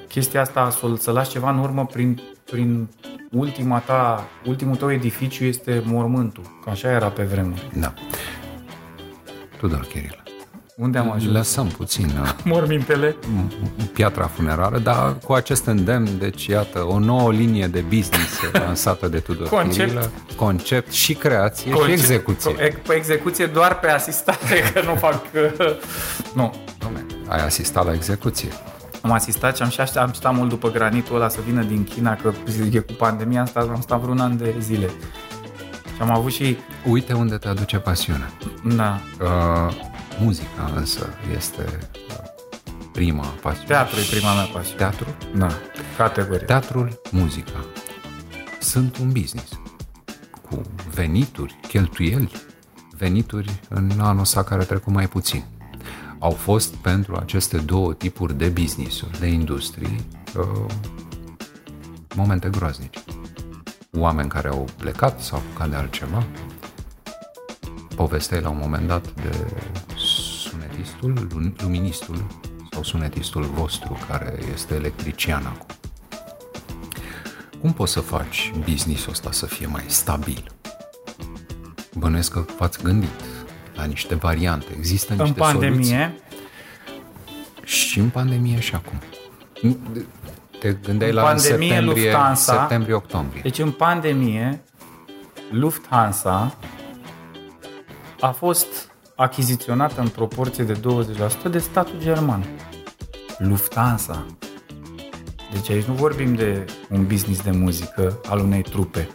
Chestia 0.07 0.41
asta, 0.41 0.69
să, 0.69 0.95
să 0.97 1.11
lași 1.11 1.29
ceva 1.29 1.49
în 1.49 1.59
urmă 1.59 1.85
prin, 1.85 2.21
prin 2.45 2.89
ultima 3.31 3.79
ta, 3.79 4.27
ultimul 4.45 4.75
tău 4.75 4.91
edificiu 4.91 5.45
este 5.45 5.83
mormântul. 5.85 6.43
Că 6.63 6.69
așa 6.69 6.91
era 6.91 7.07
pe 7.07 7.23
vremuri. 7.23 7.69
Da. 7.73 7.93
Tudor 9.57 9.85
Chirilă. 9.85 10.22
Unde 10.75 10.97
am 10.97 11.11
ajuns? 11.11 11.33
Lăsăm 11.33 11.67
puțin 11.67 12.11
uh, 12.21 12.29
Mormintele. 12.53 13.15
piatra 13.93 14.27
funerară, 14.27 14.77
dar 14.79 15.15
cu 15.25 15.33
acest 15.33 15.65
îndemn, 15.65 16.17
deci 16.17 16.45
iată, 16.45 16.79
o 16.79 16.99
nouă 16.99 17.31
linie 17.31 17.67
de 17.67 17.79
business 17.79 18.39
lansată 18.65 19.07
de 19.07 19.19
Tudor 19.19 19.47
Concept. 19.47 19.75
Chirilă, 19.89 20.11
concept 20.35 20.91
și 20.91 21.13
creație 21.13 21.71
și 21.85 21.91
execuție. 21.91 22.81
Pe 22.87 22.93
execuție 22.93 23.45
doar 23.45 23.79
pe 23.79 23.89
asistare, 23.89 24.71
că 24.73 24.81
nu 24.85 24.95
fac... 24.95 25.21
nu. 26.39 26.53
Dom'le, 26.77 27.27
ai 27.27 27.45
asistat 27.45 27.85
la 27.85 27.93
execuție. 27.93 28.49
Am 29.01 29.11
asistat 29.11 29.55
și 29.55 29.61
am, 29.61 29.69
și 29.69 29.79
aștept, 29.81 30.05
am 30.05 30.13
stat 30.13 30.35
mult 30.35 30.49
după 30.49 30.71
granitul 30.71 31.15
ăla 31.15 31.29
să 31.29 31.39
vină 31.45 31.63
din 31.63 31.83
China, 31.83 32.15
că 32.15 32.31
e 32.71 32.79
cu 32.79 32.93
pandemia 32.93 33.41
asta, 33.41 33.59
am 33.59 33.81
stat 33.81 33.99
vreun 33.99 34.19
an 34.19 34.37
de 34.37 34.55
zile. 34.59 34.89
Și 35.95 36.01
am 36.01 36.11
avut 36.11 36.31
și... 36.31 36.57
Uite 36.89 37.13
unde 37.13 37.35
te 37.35 37.47
aduce 37.47 37.77
pasiunea. 37.77 38.29
Da, 38.75 38.99
Uh, 39.21 39.73
muzica 40.19 40.71
însă 40.75 41.07
este 41.35 41.79
uh, 42.09 42.25
prima 42.91 43.25
pasiune. 43.25 43.67
teatru 43.67 43.99
e 43.99 44.03
prima 44.09 44.33
mea 44.33 44.45
pasiune. 44.53 44.77
Teatru? 44.77 45.07
Da, 45.35 45.49
categorie. 45.97 46.45
Teatrul, 46.45 47.01
muzica 47.11 47.65
sunt 48.63 48.97
un 48.97 49.11
business 49.11 49.59
cu 50.49 50.61
venituri, 50.93 51.59
cheltuieli, 51.67 52.31
venituri 52.97 53.59
în 53.69 53.91
anul 53.99 54.21
ăsta 54.21 54.43
care 54.43 54.61
a 54.61 54.65
trecut 54.65 54.93
mai 54.93 55.07
puțin. 55.07 55.43
Au 56.19 56.31
fost 56.31 56.75
pentru 56.75 57.15
aceste 57.15 57.57
două 57.57 57.93
tipuri 57.93 58.37
de 58.37 58.47
business-uri, 58.47 59.19
de 59.19 59.27
industrii, 59.27 60.05
uh, 60.37 60.73
momente 62.15 62.49
groaznice. 62.49 62.99
Oameni 63.91 64.29
care 64.29 64.47
au 64.47 64.67
plecat, 64.77 65.21
s-au 65.21 65.37
apucat 65.37 65.69
de 65.69 65.75
altceva. 65.75 66.23
Povesteai 67.95 68.41
la 68.41 68.49
un 68.49 68.57
moment 68.61 68.87
dat 68.87 69.13
de 69.13 69.31
sunetistul, 70.73 71.27
lum- 71.31 71.55
luministul 71.61 72.25
sau 72.71 72.83
sunetistul 72.83 73.43
vostru 73.43 73.97
care 74.09 74.39
este 74.53 74.73
electrician 74.75 75.45
acum. 75.45 75.75
Cum 77.61 77.73
poți 77.73 77.91
să 77.91 77.99
faci 77.99 78.51
business-ul 78.69 79.11
ăsta 79.11 79.31
să 79.31 79.45
fie 79.45 79.65
mai 79.67 79.83
stabil? 79.87 80.43
Bănuiesc 81.97 82.31
că 82.31 82.45
v-ați 82.57 82.83
gândit 82.83 83.09
la 83.75 83.83
niște 83.83 84.15
variante. 84.15 84.65
Există 84.77 85.13
niște 85.13 85.27
În 85.27 85.33
pandemie, 85.33 85.83
soluții 85.83 86.21
și 87.63 87.99
în 87.99 88.09
pandemie 88.09 88.59
și 88.59 88.75
acum. 88.75 88.97
Te 90.59 90.73
gândeai 90.73 91.09
În 91.09 91.15
la 91.15 91.21
pandemie, 91.23 91.67
septembrie, 91.69 92.11
Lufthansa- 92.11 92.35
septembrie-octombrie. 92.35 93.41
deci 93.41 93.59
în 93.59 93.71
pandemie, 93.71 94.63
Lufthansa 95.51 96.55
a 98.19 98.31
fost 98.31 98.72
achiziționată 99.15 100.01
în 100.01 100.07
proporție 100.07 100.63
de 100.63 100.79
20% 101.47 101.49
de 101.51 101.57
statul 101.59 101.95
german. 101.99 102.45
Lufthansa. 103.37 104.25
Deci 105.51 105.69
aici 105.69 105.83
nu 105.85 105.93
vorbim 105.93 106.33
de 106.35 106.65
un 106.89 107.07
business 107.07 107.41
de 107.43 107.51
muzică 107.51 108.19
al 108.29 108.39
unei 108.39 108.61
trupe. 108.61 109.09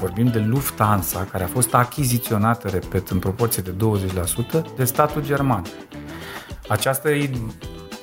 Vorbim 0.00 0.26
de 0.26 0.38
Lufthansa, 0.38 1.28
care 1.30 1.44
a 1.44 1.46
fost 1.46 1.74
achiziționată, 1.74 2.68
repet, 2.68 3.08
în 3.08 3.18
proporție 3.18 3.62
de 3.62 3.70
20% 3.70 4.76
de 4.76 4.84
statul 4.84 5.24
german. 5.24 5.62
Această 6.68 7.10
i- 7.10 7.46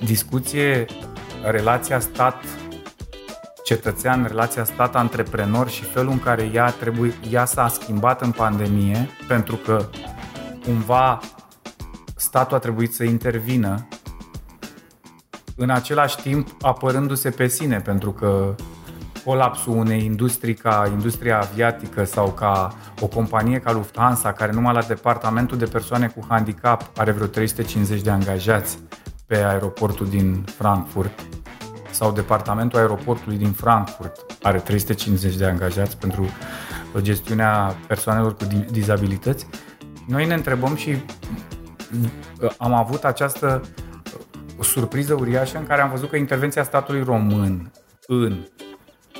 discuție, 0.06 0.86
relația 1.44 2.00
stat 2.00 2.44
cetățean, 3.64 4.26
relația 4.28 4.64
stat-antreprenor 4.64 5.70
și 5.70 5.84
felul 5.84 6.12
în 6.12 6.20
care 6.20 6.50
ea, 6.54 6.70
trebuie, 6.70 7.14
ea 7.30 7.46
s-a 7.46 7.68
schimbat 7.68 8.22
în 8.22 8.32
pandemie, 8.32 9.10
pentru 9.28 9.56
că 9.56 9.90
cumva 10.66 11.20
statul 12.16 12.56
a 12.56 12.60
trebuit 12.60 12.94
să 12.94 13.04
intervină 13.04 13.88
în 15.56 15.70
același 15.70 16.22
timp 16.22 16.48
apărându-se 16.62 17.30
pe 17.30 17.48
sine, 17.48 17.80
pentru 17.80 18.12
că 18.12 18.56
colapsul 19.26 19.76
unei 19.76 20.06
industrii 20.06 20.54
ca 20.54 20.90
industria 20.92 21.40
aviatică 21.40 22.04
sau 22.04 22.28
ca 22.28 22.76
o 23.00 23.08
companie 23.08 23.60
ca 23.60 23.72
Lufthansa, 23.72 24.34
care 24.34 24.52
numai 24.52 24.74
la 24.74 24.82
departamentul 24.82 25.58
de 25.58 25.66
persoane 25.66 26.08
cu 26.08 26.26
handicap 26.28 26.98
are 26.98 27.12
vreo 27.12 27.28
350 27.28 28.02
de 28.02 28.10
angajați 28.10 28.80
pe 29.26 29.36
aeroportul 29.36 30.08
din 30.10 30.44
Frankfurt, 30.58 31.20
sau 31.92 32.12
departamentul 32.12 32.80
aeroportului 32.80 33.38
din 33.38 33.52
Frankfurt 33.52 34.26
are 34.42 34.58
350 34.58 35.36
de 35.36 35.46
angajați 35.46 35.98
pentru 35.98 36.26
gestiunea 37.00 37.76
persoanelor 37.88 38.36
cu 38.36 38.46
di- 38.46 38.72
dizabilități, 38.72 39.48
noi 40.08 40.26
ne 40.26 40.34
întrebăm 40.34 40.76
și 40.76 40.90
uh, 42.42 42.52
am 42.58 42.74
avut 42.74 43.04
această 43.04 43.62
uh, 44.58 44.66
surpriză 44.66 45.14
uriașă 45.14 45.58
în 45.58 45.66
care 45.68 45.82
am 45.82 45.90
văzut 45.90 46.10
că 46.10 46.16
intervenția 46.16 46.64
statului 46.64 47.04
român 47.04 47.72
în 48.08 48.48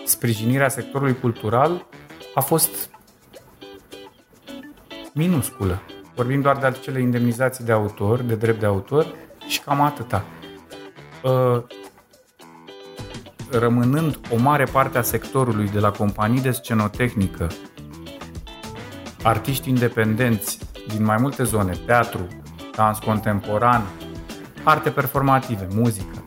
sprijinirea 0.06 0.70
sectorului 0.70 1.20
cultural 1.20 1.86
a 2.34 2.40
fost 2.40 2.90
minusculă. 5.14 5.82
Vorbim 6.16 6.42
doar 6.42 6.58
de 6.58 6.66
acele 6.66 7.02
indemnizații 7.02 7.66
de 7.66 7.72
autor, 7.72 8.22
de 8.22 8.36
drept 8.36 8.60
de 8.60 8.66
autor 8.66 9.06
și 9.48 9.62
cam 9.62 9.82
atâta. 9.82 10.26
Uh, 11.24 11.64
Rămânând 13.52 14.20
o 14.34 14.38
mare 14.38 14.64
parte 14.64 14.98
a 14.98 15.02
sectorului 15.02 15.70
de 15.70 15.80
la 15.80 15.92
companii 15.92 16.42
de 16.42 16.52
scenotehnică, 16.52 17.48
artiști 19.24 19.70
independenți 19.70 20.60
din 20.88 21.04
mai 21.04 21.18
multe 21.20 21.44
zone, 21.44 21.74
teatru, 21.86 22.28
dans 22.76 23.00
contemporan, 23.00 23.82
arte 24.64 24.90
performative, 24.90 25.68
muzică, 25.74 26.24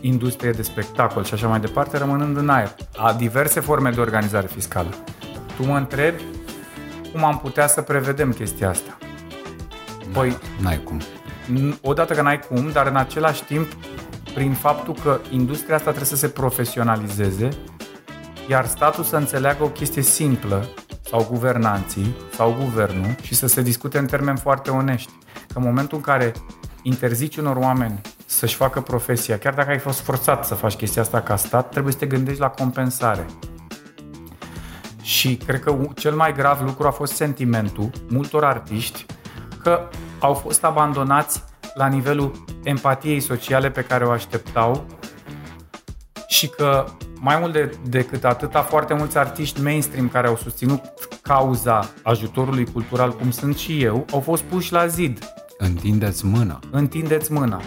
industrie 0.00 0.50
de 0.50 0.62
spectacol 0.62 1.24
și 1.24 1.34
așa 1.34 1.48
mai 1.48 1.60
departe, 1.60 1.98
rămânând 1.98 2.36
în 2.36 2.48
aer. 2.48 2.74
A 2.96 3.12
diverse 3.12 3.60
forme 3.60 3.90
de 3.90 4.00
organizare 4.00 4.46
fiscală. 4.46 4.88
Tu 5.56 5.66
mă 5.66 5.76
întrebi 5.76 6.22
cum 7.12 7.24
am 7.24 7.38
putea 7.38 7.66
să 7.66 7.82
prevedem 7.82 8.32
chestia 8.32 8.68
asta. 8.68 8.96
Păi, 10.12 10.36
n-ai 10.60 10.80
cum. 10.84 11.00
Odată 11.82 12.14
că 12.14 12.22
n-ai 12.22 12.38
cum, 12.38 12.70
dar 12.72 12.86
în 12.86 12.96
același 12.96 13.44
timp, 13.44 13.66
prin 14.34 14.52
faptul 14.52 14.94
că 15.02 15.18
industria 15.30 15.74
asta 15.74 15.88
trebuie 15.88 16.10
să 16.10 16.16
se 16.16 16.28
profesionalizeze, 16.28 17.48
iar 18.48 18.66
statul 18.66 19.04
să 19.04 19.16
înțeleagă 19.16 19.64
o 19.64 19.68
chestie 19.68 20.02
simplă, 20.02 20.68
sau 21.14 21.26
guvernanții, 21.30 22.16
sau 22.32 22.56
guvernul, 22.58 23.14
și 23.22 23.34
să 23.34 23.46
se 23.46 23.62
discute 23.62 23.98
în 23.98 24.06
termeni 24.06 24.38
foarte 24.38 24.70
onești. 24.70 25.12
Că 25.32 25.58
în 25.58 25.62
momentul 25.62 25.96
în 25.96 26.02
care 26.02 26.32
interzici 26.82 27.36
unor 27.36 27.56
oameni 27.56 28.00
să-și 28.26 28.54
facă 28.54 28.80
profesia, 28.80 29.38
chiar 29.38 29.54
dacă 29.54 29.70
ai 29.70 29.78
fost 29.78 30.00
forțat 30.00 30.46
să 30.46 30.54
faci 30.54 30.74
chestia 30.74 31.02
asta 31.02 31.20
ca 31.20 31.36
stat, 31.36 31.68
trebuie 31.68 31.92
să 31.92 31.98
te 31.98 32.06
gândești 32.06 32.40
la 32.40 32.48
compensare. 32.48 33.26
Și 35.02 35.36
cred 35.36 35.60
că 35.60 35.76
cel 35.96 36.14
mai 36.14 36.32
grav 36.32 36.60
lucru 36.60 36.86
a 36.86 36.90
fost 36.90 37.12
sentimentul 37.12 37.90
multor 38.08 38.44
artiști 38.44 39.06
că 39.62 39.88
au 40.18 40.34
fost 40.34 40.64
abandonați 40.64 41.44
la 41.74 41.86
nivelul 41.86 42.44
empatiei 42.62 43.20
sociale 43.20 43.70
pe 43.70 43.82
care 43.82 44.04
o 44.04 44.10
așteptau 44.10 44.86
și 46.26 46.48
că 46.48 46.84
mai 47.20 47.38
mult 47.40 47.52
de, 47.52 47.76
decât 47.88 48.24
atâta, 48.24 48.62
foarte 48.62 48.94
mulți 48.94 49.18
artiști 49.18 49.62
mainstream 49.62 50.08
care 50.08 50.26
au 50.26 50.36
susținut 50.36 50.80
cauza 51.22 51.90
ajutorului 52.02 52.66
cultural, 52.72 53.12
cum 53.12 53.30
sunt 53.30 53.56
și 53.56 53.82
eu, 53.82 54.06
au 54.12 54.20
fost 54.20 54.42
puși 54.42 54.72
la 54.72 54.86
zid. 54.86 55.18
Întindeți 55.58 56.26
mâna. 56.26 56.58
Întindeți 56.70 57.32
mâna. 57.32 57.60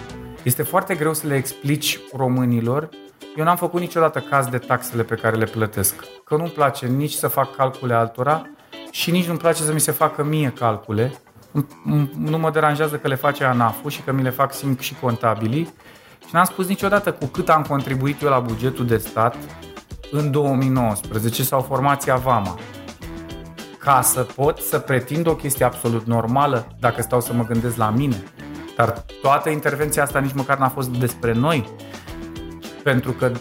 Este 0.44 0.64
foarte 0.64 0.96
greu 0.96 1.14
să 1.14 1.28
le 1.28 1.36
explici 1.36 2.00
românilor. 2.16 2.90
Eu 3.36 3.44
n-am 3.44 3.56
făcut 3.56 3.80
niciodată 3.80 4.20
caz 4.20 4.48
de 4.48 4.58
taxele 4.58 5.04
pe 5.04 5.16
care 5.16 5.36
le 5.36 5.46
plătesc. 5.46 5.96
Că 6.26 6.36
nu-mi 6.36 6.50
place 6.50 6.86
nici 6.86 7.14
să 7.14 7.28
fac 7.28 7.56
calcule 7.56 7.94
altora 7.94 8.50
și 8.92 9.12
nici 9.12 9.26
nu-mi 9.26 9.38
place 9.38 9.64
să 9.64 9.74
mi 9.74 9.80
se 9.80 9.92
facă 9.92 10.24
mie 10.24 10.54
calcule. 10.60 11.14
Nu 12.18 12.38
mă 12.38 12.50
deranjează 12.50 12.96
că 12.96 13.08
le 13.08 13.16
face 13.16 13.44
ANAF-ul 13.44 13.90
și 13.90 14.02
că 14.02 14.12
mi 14.12 14.22
le 14.22 14.30
fac 14.30 14.54
simt 14.54 14.80
și 14.80 14.96
contabilii. 15.02 15.74
Și 16.20 16.34
n-am 16.34 16.46
spus 16.46 16.68
niciodată 16.68 17.12
cu 17.12 17.26
cât 17.26 17.50
am 17.50 17.62
contribuit 17.62 18.22
eu 18.22 18.30
la 18.30 18.40
bugetul 18.40 18.86
de 18.86 18.98
stat 18.98 19.36
în 20.12 20.32
2019 20.32 21.44
sau 21.44 21.62
formația 21.62 22.16
VAMA 22.16 22.58
ca 23.88 24.02
să 24.02 24.22
pot 24.22 24.58
să 24.58 24.80
pretind 24.80 25.28
o 25.28 25.36
chestie 25.36 25.66
absolut 25.66 26.06
normală 26.06 26.68
dacă 26.80 27.02
stau 27.02 27.22
să 27.22 27.34
mă 27.34 27.46
gândesc 27.46 27.78
la 27.78 27.90
mine. 27.90 28.24
Dar 28.76 29.06
toată 29.22 29.50
intervenția 29.50 30.04
asta 30.04 30.20
nici 30.20 30.34
măcar 30.34 30.58
n-a 30.58 30.70
fost 30.70 30.90
despre 30.90 31.34
noi, 31.34 31.70
pentru 32.84 33.12
că 33.12 33.32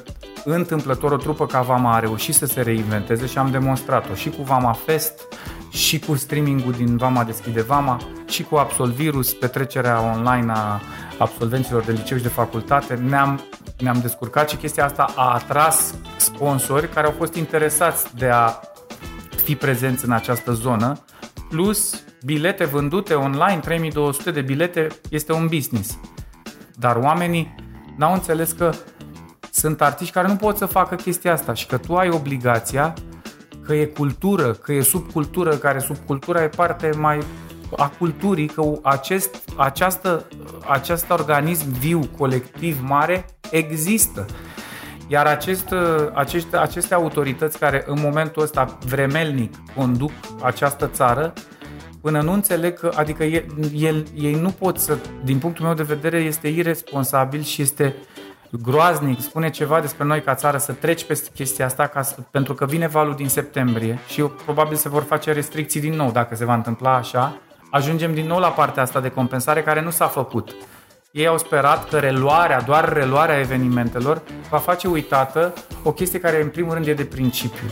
întâmplător 0.45 1.13
o 1.13 1.17
trupă 1.17 1.47
ca 1.47 1.61
Vama 1.61 1.95
a 1.95 1.99
reușit 1.99 2.35
să 2.35 2.47
se 2.47 2.61
reinventeze 2.61 3.27
și 3.27 3.39
am 3.39 3.51
demonstrat-o 3.51 4.15
și 4.15 4.31
cu 4.31 4.43
Vama 4.43 4.73
Fest, 4.73 5.23
și 5.71 5.99
cu 5.99 6.15
streamingul 6.15 6.73
din 6.73 6.97
Vama 6.97 7.25
Deschide 7.25 7.63
Vama, 7.63 8.01
și 8.29 8.43
cu 8.43 8.57
Absolvirus, 8.57 9.35
petrecerea 9.35 10.13
online 10.15 10.53
a 10.53 10.81
absolvenților 11.19 11.83
de 11.83 11.93
liceu 11.93 12.17
și 12.17 12.23
de 12.23 12.29
facultate. 12.29 12.95
Ne-am, 12.95 13.41
ne-am 13.79 14.01
descurcat 14.01 14.49
și 14.49 14.57
chestia 14.57 14.85
asta 14.85 15.13
a 15.17 15.33
atras 15.35 15.95
sponsori 16.17 16.89
care 16.89 17.07
au 17.07 17.15
fost 17.17 17.35
interesați 17.35 18.17
de 18.17 18.29
a 18.29 18.61
fi 19.45 19.55
prezenți 19.55 20.05
în 20.05 20.13
această 20.13 20.53
zonă, 20.53 21.05
plus 21.49 22.05
bilete 22.25 22.65
vândute 22.65 23.15
online, 23.15 23.61
3200 23.63 24.31
de 24.31 24.41
bilete, 24.41 24.87
este 25.11 25.33
un 25.33 25.47
business. 25.47 25.99
Dar 26.75 26.97
oamenii 26.97 27.55
n-au 27.97 28.13
înțeles 28.13 28.53
că 28.53 28.73
sunt 29.51 29.83
artiști 29.83 30.13
care 30.13 30.29
nu 30.29 30.37
pot 30.37 30.57
să 30.57 30.67
facă 30.67 30.95
chestia 30.95 31.33
asta 31.33 31.55
și 31.55 31.67
că 31.67 31.77
tu 31.77 31.97
ai 31.97 32.09
obligația 32.09 32.95
că 33.67 33.75
e 33.75 33.85
cultură, 33.85 34.53
că 34.53 34.73
e 34.73 34.81
subcultură, 34.81 35.57
care 35.57 35.79
subcultura 35.79 36.43
e 36.43 36.49
parte 36.49 36.91
mai 36.97 37.19
a 37.77 37.89
culturii, 37.99 38.47
că 38.47 38.63
acest, 38.83 39.37
această, 39.57 40.27
acest 40.69 41.11
organism 41.11 41.73
viu, 41.79 42.01
colectiv, 42.19 42.79
mare, 42.83 43.25
există. 43.51 44.27
Iar 45.09 45.27
acest, 45.27 45.75
aceste, 46.15 46.57
aceste 46.57 46.95
autorități 46.95 47.59
care 47.59 47.85
în 47.87 48.01
momentul 48.01 48.43
ăsta 48.43 48.79
vremelnic 48.87 49.55
conduc 49.77 50.11
această 50.43 50.87
țară, 50.87 51.33
până 52.01 52.21
nu 52.21 52.33
înțeleg 52.33 52.79
că, 52.79 52.91
adică 52.95 53.25
el, 53.25 53.45
el, 53.75 54.05
ei 54.15 54.35
nu 54.35 54.51
pot 54.51 54.79
să, 54.79 54.99
din 55.25 55.39
punctul 55.39 55.65
meu 55.65 55.75
de 55.75 55.83
vedere, 55.83 56.19
este 56.19 56.49
irresponsabil 56.49 57.43
și 57.43 57.63
este 57.63 57.95
groaznic, 58.63 59.21
spune 59.21 59.51
ceva 59.51 59.81
despre 59.81 60.05
noi 60.05 60.23
ca 60.23 60.35
țară, 60.35 60.59
să 60.59 60.73
treci 60.73 61.05
pe 61.05 61.23
chestia 61.35 61.65
asta 61.65 61.87
ca, 61.87 62.01
pentru 62.31 62.55
că 62.55 62.67
vine 62.67 62.87
valul 62.87 63.15
din 63.15 63.29
septembrie 63.29 63.99
și 64.09 64.21
eu, 64.21 64.29
probabil 64.29 64.77
se 64.77 64.89
vor 64.89 65.03
face 65.03 65.33
restricții 65.33 65.81
din 65.81 65.95
nou 65.95 66.11
dacă 66.11 66.35
se 66.35 66.45
va 66.45 66.55
întâmpla 66.55 66.95
așa. 66.95 67.41
Ajungem 67.77 68.15
din 68.15 68.27
nou 68.27 68.39
la 68.39 68.49
partea 68.49 68.83
asta 68.83 69.01
de 69.01 69.09
compensare 69.09 69.63
care 69.63 69.83
nu 69.83 69.91
s-a 69.91 70.07
făcut. 70.07 70.55
Ei 71.11 71.27
au 71.27 71.39
sperat 71.39 71.89
că 71.89 71.99
reluarea, 71.99 72.61
doar 72.61 72.93
reluarea 72.93 73.39
evenimentelor, 73.39 74.23
va 74.51 74.59
face 74.59 74.89
uitată 74.89 75.53
o 75.83 75.93
chestie 75.93 76.21
care 76.21 76.43
în 76.43 76.49
primul 76.49 76.75
rând 76.75 76.87
e 76.87 76.95
de 76.95 77.05
principiu. 77.05 77.67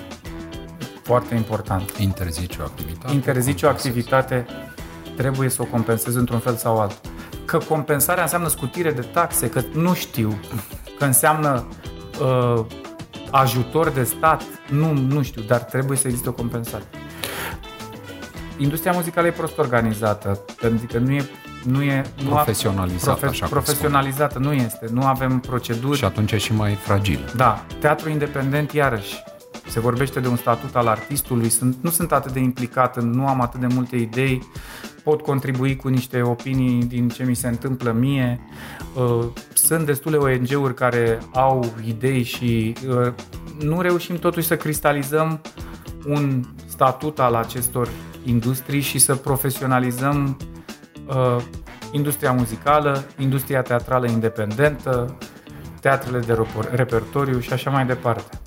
Foarte 1.02 1.34
important. 1.34 1.90
Interzice 1.90 2.58
o 2.60 2.64
activitate. 2.64 3.14
Interzice 3.14 3.66
o 3.66 3.68
activitate, 3.68 4.46
trebuie 5.16 5.48
să 5.48 5.62
o 5.62 5.64
compensezi 5.64 6.16
într-un 6.16 6.38
fel 6.38 6.54
sau 6.54 6.80
altul. 6.80 7.10
Că 7.44 7.58
compensarea 7.58 8.22
înseamnă 8.22 8.48
scutire 8.48 8.90
de 8.90 9.02
taxe, 9.02 9.48
că 9.48 9.62
nu 9.72 9.94
știu, 9.94 10.38
că 10.98 11.04
înseamnă 11.04 11.68
uh, 12.20 12.64
ajutor 13.30 13.88
de 13.88 14.04
stat, 14.04 14.42
nu, 14.70 14.92
nu 14.92 15.22
știu, 15.22 15.42
dar 15.42 15.60
trebuie 15.60 15.98
să 15.98 16.06
existe 16.08 16.28
o 16.28 16.32
compensare. 16.32 16.84
Industria 18.58 18.92
muzicală 18.92 19.26
e 19.26 19.30
prost 19.30 19.58
organizată, 19.58 20.44
pentru 20.60 20.86
că 20.86 20.98
nu 20.98 21.12
e 21.12 21.30
nu 21.64 21.82
e 21.82 22.04
nu 22.22 22.28
profesionalizată, 22.30 23.18
profe- 23.18 23.26
așa 23.26 23.46
profesionalizată 23.46 24.38
nu 24.38 24.52
este, 24.52 24.86
nu 24.92 25.06
avem 25.06 25.38
proceduri. 25.38 25.98
Și 25.98 26.04
atunci 26.04 26.32
e 26.32 26.38
și 26.38 26.54
mai 26.54 26.74
fragil. 26.74 27.32
Da, 27.36 27.64
teatru 27.78 28.08
independent 28.08 28.72
iarăși 28.72 29.14
se 29.68 29.80
vorbește 29.80 30.20
de 30.20 30.28
un 30.28 30.36
statut 30.36 30.76
al 30.76 30.86
artistului, 30.86 31.48
sunt, 31.48 31.76
nu 31.80 31.90
sunt 31.90 32.12
atât 32.12 32.32
de 32.32 32.38
implicat, 32.38 33.02
nu 33.02 33.26
am 33.26 33.40
atât 33.40 33.60
de 33.60 33.66
multe 33.66 33.96
idei, 33.96 34.42
pot 35.02 35.20
contribui 35.20 35.76
cu 35.76 35.88
niște 35.88 36.22
opinii 36.22 36.84
din 36.84 37.08
ce 37.08 37.24
mi 37.24 37.34
se 37.34 37.48
întâmplă 37.48 37.92
mie. 37.92 38.40
Uh, 38.94 39.24
sunt 39.52 39.86
destule 39.86 40.16
ONG-uri 40.16 40.74
care 40.74 41.18
au 41.32 41.72
idei 41.86 42.22
și 42.22 42.74
uh, 42.88 43.12
nu 43.60 43.80
reușim 43.80 44.16
totuși 44.16 44.46
să 44.46 44.56
cristalizăm 44.56 45.40
un 46.06 46.44
statut 46.66 47.18
al 47.18 47.34
acestor 47.34 47.88
industrii 48.24 48.80
și 48.80 48.98
să 48.98 49.14
profesionalizăm 49.14 50.36
uh, 51.06 51.42
industria 51.92 52.32
muzicală, 52.32 53.04
industria 53.18 53.62
teatrală 53.62 54.08
independentă, 54.08 55.18
teatrele 55.80 56.18
de 56.18 56.46
repertoriu 56.70 57.40
și 57.40 57.52
așa 57.52 57.70
mai 57.70 57.86
departe. 57.86 58.38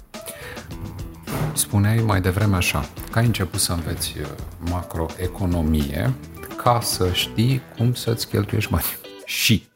Spuneai 1.53 2.03
mai 2.05 2.21
devreme 2.21 2.55
așa, 2.55 2.89
că 3.11 3.19
ai 3.19 3.25
început 3.25 3.59
să 3.59 3.71
înveți 3.71 4.13
uh, 4.19 4.27
macroeconomie 4.59 6.13
ca 6.55 6.79
să 6.81 7.11
știi 7.11 7.61
cum 7.77 7.93
să-ți 7.93 8.27
cheltuiești 8.27 8.71
banii. 8.71 8.97
Și 9.25 9.67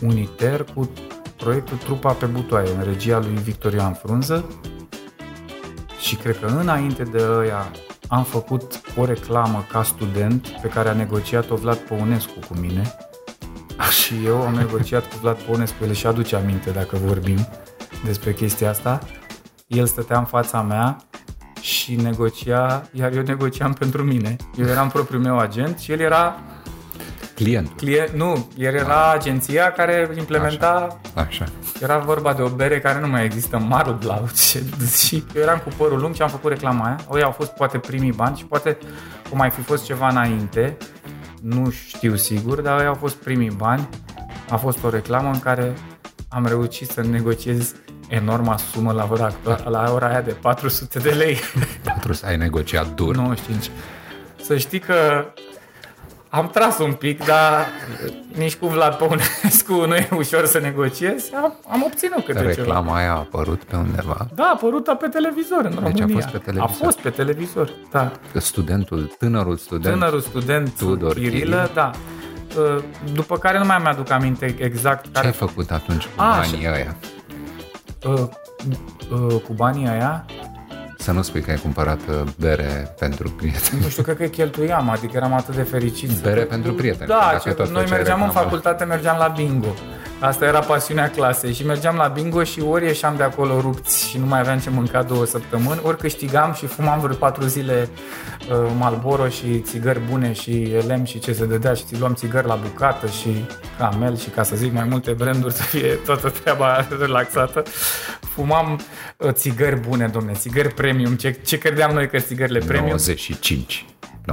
uniter 0.00 0.64
cu 0.74 0.90
proiectul 1.36 1.76
Trupa 1.76 2.12
pe 2.12 2.26
butoaie, 2.26 2.70
în 2.70 2.82
regia 2.84 3.18
lui 3.18 3.34
Victorian 3.34 3.92
Frunză. 3.92 4.44
Și 6.00 6.16
cred 6.16 6.38
că 6.38 6.46
înainte 6.46 7.02
de 7.02 7.22
ăia 7.38 7.70
am 8.08 8.24
făcut 8.24 8.80
o 8.96 9.04
reclamă 9.04 9.64
ca 9.70 9.82
student 9.82 10.48
pe 10.48 10.68
care 10.68 10.88
a 10.88 10.92
negociat-o 10.92 11.54
Vlad 11.54 11.76
Păunescu 11.76 12.38
cu 12.48 12.58
mine 12.60 12.94
și 14.02 14.14
eu 14.24 14.42
am 14.42 14.54
negociat 14.54 15.02
cu 15.02 15.16
Vlad 15.20 15.36
Păunescu, 15.36 15.84
el 15.84 15.92
și 15.92 16.06
aduce 16.06 16.36
aminte 16.36 16.70
dacă 16.70 16.96
vorbim 16.96 17.48
despre 18.04 18.32
chestia 18.32 18.70
asta. 18.70 18.98
El 19.66 19.86
stătea 19.86 20.18
în 20.18 20.24
fața 20.24 20.62
mea 20.62 20.96
și 21.60 21.94
negocia, 21.94 22.88
iar 22.92 23.12
eu 23.12 23.22
negociam 23.22 23.72
pentru 23.72 24.02
mine. 24.02 24.36
Eu 24.56 24.66
eram 24.66 24.88
propriul 24.88 25.22
meu 25.22 25.38
agent 25.38 25.78
și 25.78 25.92
el 25.92 26.00
era 26.00 26.38
Clientul. 27.34 27.74
Client, 27.76 28.10
nu, 28.10 28.48
el 28.56 28.74
era 28.74 29.12
agenția 29.12 29.72
care 29.72 30.10
implementa 30.18 31.00
Așa. 31.14 31.44
Era 31.84 31.98
vorba 31.98 32.32
de 32.32 32.42
o 32.42 32.48
bere 32.48 32.80
care 32.80 33.00
nu 33.00 33.08
mai 33.08 33.24
există, 33.24 33.58
Marublau. 33.58 34.28
Și 34.96 35.24
eu 35.34 35.42
eram 35.42 35.58
cu 35.58 35.68
părul 35.76 36.00
lung 36.00 36.14
și 36.14 36.22
am 36.22 36.28
făcut 36.28 36.50
reclama 36.50 36.84
aia. 36.84 36.98
Ei 37.14 37.22
au 37.22 37.30
fost 37.30 37.50
poate 37.50 37.78
primii 37.78 38.12
bani 38.12 38.36
și 38.36 38.44
poate 38.44 38.78
cum 39.28 39.38
mai 39.38 39.50
fi 39.50 39.60
fost 39.60 39.84
ceva 39.84 40.08
înainte. 40.08 40.76
Nu 41.40 41.70
știu 41.70 42.16
sigur, 42.16 42.60
dar 42.60 42.80
ei 42.80 42.86
au 42.86 42.94
fost 42.94 43.14
primii 43.14 43.50
bani. 43.50 43.88
A 44.50 44.56
fost 44.56 44.84
o 44.84 44.90
reclamă 44.90 45.30
în 45.30 45.40
care 45.40 45.74
am 46.28 46.46
reușit 46.46 46.88
să 46.88 47.02
negociez 47.02 47.74
enorma 48.08 48.56
sumă 48.56 48.92
la 48.92 49.08
ora, 49.10 49.32
la 49.64 49.92
ora 49.92 50.08
aia 50.08 50.20
de 50.20 50.32
400 50.32 50.98
de 50.98 51.10
lei. 51.10 51.38
400, 51.82 52.26
ai 52.26 52.36
negociat 52.36 52.94
dur. 52.94 53.16
95. 53.16 53.70
Să 54.42 54.56
știi 54.56 54.78
că 54.78 55.26
am 56.34 56.48
tras 56.48 56.78
un 56.78 56.92
pic, 56.92 57.24
dar 57.24 57.66
nici 58.36 58.56
cu 58.56 58.66
Vlad 58.66 58.94
Păunescu 58.94 59.72
nu 59.88 59.94
e 59.94 60.08
ușor 60.16 60.46
să 60.46 60.58
negociez. 60.58 61.30
Am, 61.42 61.54
am 61.70 61.82
obținut 61.82 62.24
câte 62.24 62.40
Reclama 62.40 62.80
ceva. 62.86 62.96
aia 62.98 63.12
a 63.12 63.16
apărut 63.18 63.62
pe 63.62 63.76
undeva. 63.76 64.26
Da, 64.34 64.42
a 64.44 64.50
apărut 64.54 64.84
pe 64.98 65.08
televizor 65.08 65.64
în 65.64 65.70
Deci 65.70 65.98
România. 65.98 66.04
a 66.04 66.18
fost 66.20 66.28
pe 66.28 66.38
televizor. 66.38 66.68
A 66.80 66.84
fost 66.84 66.98
pe 66.98 67.10
televizor, 67.10 67.70
da. 67.90 68.12
Că 68.32 68.40
studentul, 68.40 69.14
tânărul 69.18 69.56
student, 69.56 69.94
Tânărul 69.94 70.20
student 70.20 70.76
Tudor 70.78 71.12
Chirilă, 71.12 71.30
Chirilă. 71.36 71.70
da. 71.74 71.90
Uh, 72.58 72.82
După 73.12 73.36
care 73.38 73.58
nu 73.58 73.64
mai 73.64 73.78
mi-aduc 73.82 74.10
aminte 74.10 74.54
exact 74.58 75.04
ce 75.04 75.10
care... 75.12 75.26
ai 75.26 75.32
făcut 75.32 75.70
atunci 75.70 76.04
cu 76.04 76.10
A, 76.22 76.36
banii 76.36 76.66
ăia? 76.72 76.96
Uh, 78.06 78.20
uh, 79.10 79.40
cu 79.46 79.52
banii 79.52 79.88
aia, 79.88 80.24
Să 81.04 81.12
nu 81.12 81.22
spui 81.22 81.40
că 81.40 81.50
ai 81.50 81.56
cumpărat 81.56 81.98
uh, 82.08 82.20
bere 82.38 82.94
pentru 82.98 83.30
prieteni. 83.30 83.80
nu 83.82 83.88
știu, 83.88 84.02
cred 84.02 84.16
că 84.16 84.24
cheltuiam, 84.24 84.90
adică 84.90 85.12
eram 85.16 85.32
atât 85.32 85.54
de 85.54 85.62
fericit. 85.62 86.10
Bere 86.10 86.40
pentru 86.40 86.74
prieteni. 86.74 87.08
Da, 87.08 87.28
Dacă 87.32 87.48
ce, 87.48 87.54
tot 87.54 87.68
noi 87.70 87.82
făceai 87.82 87.96
mergeam 87.96 88.20
în 88.20 88.26
reclamă. 88.26 88.48
facultate, 88.48 88.84
mergeam 88.84 89.16
la 89.18 89.26
bingo. 89.28 89.74
Asta 90.24 90.44
era 90.44 90.58
pasiunea 90.58 91.10
clasei 91.10 91.52
și 91.52 91.66
mergeam 91.66 91.96
la 91.96 92.08
bingo 92.08 92.44
și 92.44 92.60
ori 92.60 92.84
ieșeam 92.84 93.16
de 93.16 93.22
acolo 93.22 93.60
rupți 93.60 94.08
și 94.08 94.18
nu 94.18 94.26
mai 94.26 94.40
aveam 94.40 94.58
ce 94.58 94.70
mânca 94.70 95.02
două 95.02 95.24
săptămâni, 95.24 95.80
ori 95.82 95.96
câștigam 95.96 96.52
și 96.52 96.66
fumam 96.66 97.00
vreo 97.00 97.14
patru 97.14 97.46
zile 97.46 97.88
uh, 98.50 98.72
Malboro 98.78 99.28
și 99.28 99.58
țigări 99.58 100.00
bune 100.10 100.32
și 100.32 100.62
elem 100.62 101.04
și 101.04 101.18
ce 101.18 101.32
se 101.32 101.46
dădea 101.46 101.74
și 101.74 101.84
ți 101.84 101.98
luam 101.98 102.14
țigări 102.14 102.46
la 102.46 102.54
bucată 102.54 103.06
și 103.06 103.44
camel 103.78 104.16
și 104.16 104.28
ca 104.28 104.42
să 104.42 104.56
zic 104.56 104.72
mai 104.72 104.84
multe 104.84 105.12
branduri 105.12 105.54
să 105.54 105.62
fie 105.62 105.88
toată 105.88 106.28
treaba 106.28 106.86
relaxată. 107.00 107.62
Fumam 108.20 108.80
uh, 109.18 109.32
țigări 109.32 109.76
bune, 109.76 110.06
domne, 110.06 110.32
țigări 110.32 110.74
premium. 110.74 111.14
Ce, 111.14 111.30
ce 111.30 111.58
credeam 111.58 111.92
noi 111.94 112.08
că 112.08 112.18
țigările 112.18 112.58
premium? 112.58 112.86
95. 112.86 113.84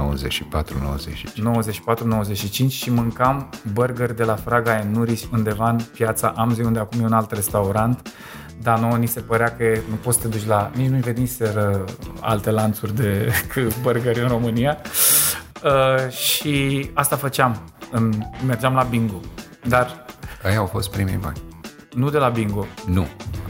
94-95 2.66 2.68
și 2.68 2.90
mâncam 2.90 3.48
burger 3.72 4.12
de 4.12 4.24
la 4.24 4.34
Fraga 4.34 4.78
Enuris 4.78 5.24
undeva 5.32 5.70
în 5.70 5.80
piața 5.94 6.32
Amzei, 6.36 6.64
unde 6.64 6.78
acum 6.78 7.00
e 7.00 7.04
un 7.04 7.12
alt 7.12 7.30
restaurant. 7.32 8.12
Dar 8.62 8.78
nouă 8.78 8.96
ni 8.96 9.06
se 9.06 9.20
părea 9.20 9.56
că 9.56 9.64
nu 9.88 9.94
poți 9.94 10.16
să 10.20 10.22
te 10.22 10.36
duci 10.36 10.46
la... 10.46 10.70
Nici 10.74 10.88
nu 10.88 10.96
veniseră 10.98 11.84
alte 12.20 12.50
lanțuri 12.50 12.94
de 12.94 13.32
burgeri 13.82 14.20
în 14.20 14.28
România. 14.28 14.78
Uh, 15.64 16.10
și 16.10 16.90
asta 16.94 17.16
făceam. 17.16 17.62
În, 17.90 18.12
mergeam 18.46 18.74
la 18.74 18.82
bingo. 18.82 19.20
Dar 19.68 20.04
Aia 20.44 20.58
au 20.58 20.66
fost 20.66 20.90
primii 20.90 21.16
bani. 21.22 21.40
nu 21.94 22.10
de 22.10 22.18
la 22.18 22.28
bingo. 22.28 22.66
Nu. 22.86 23.06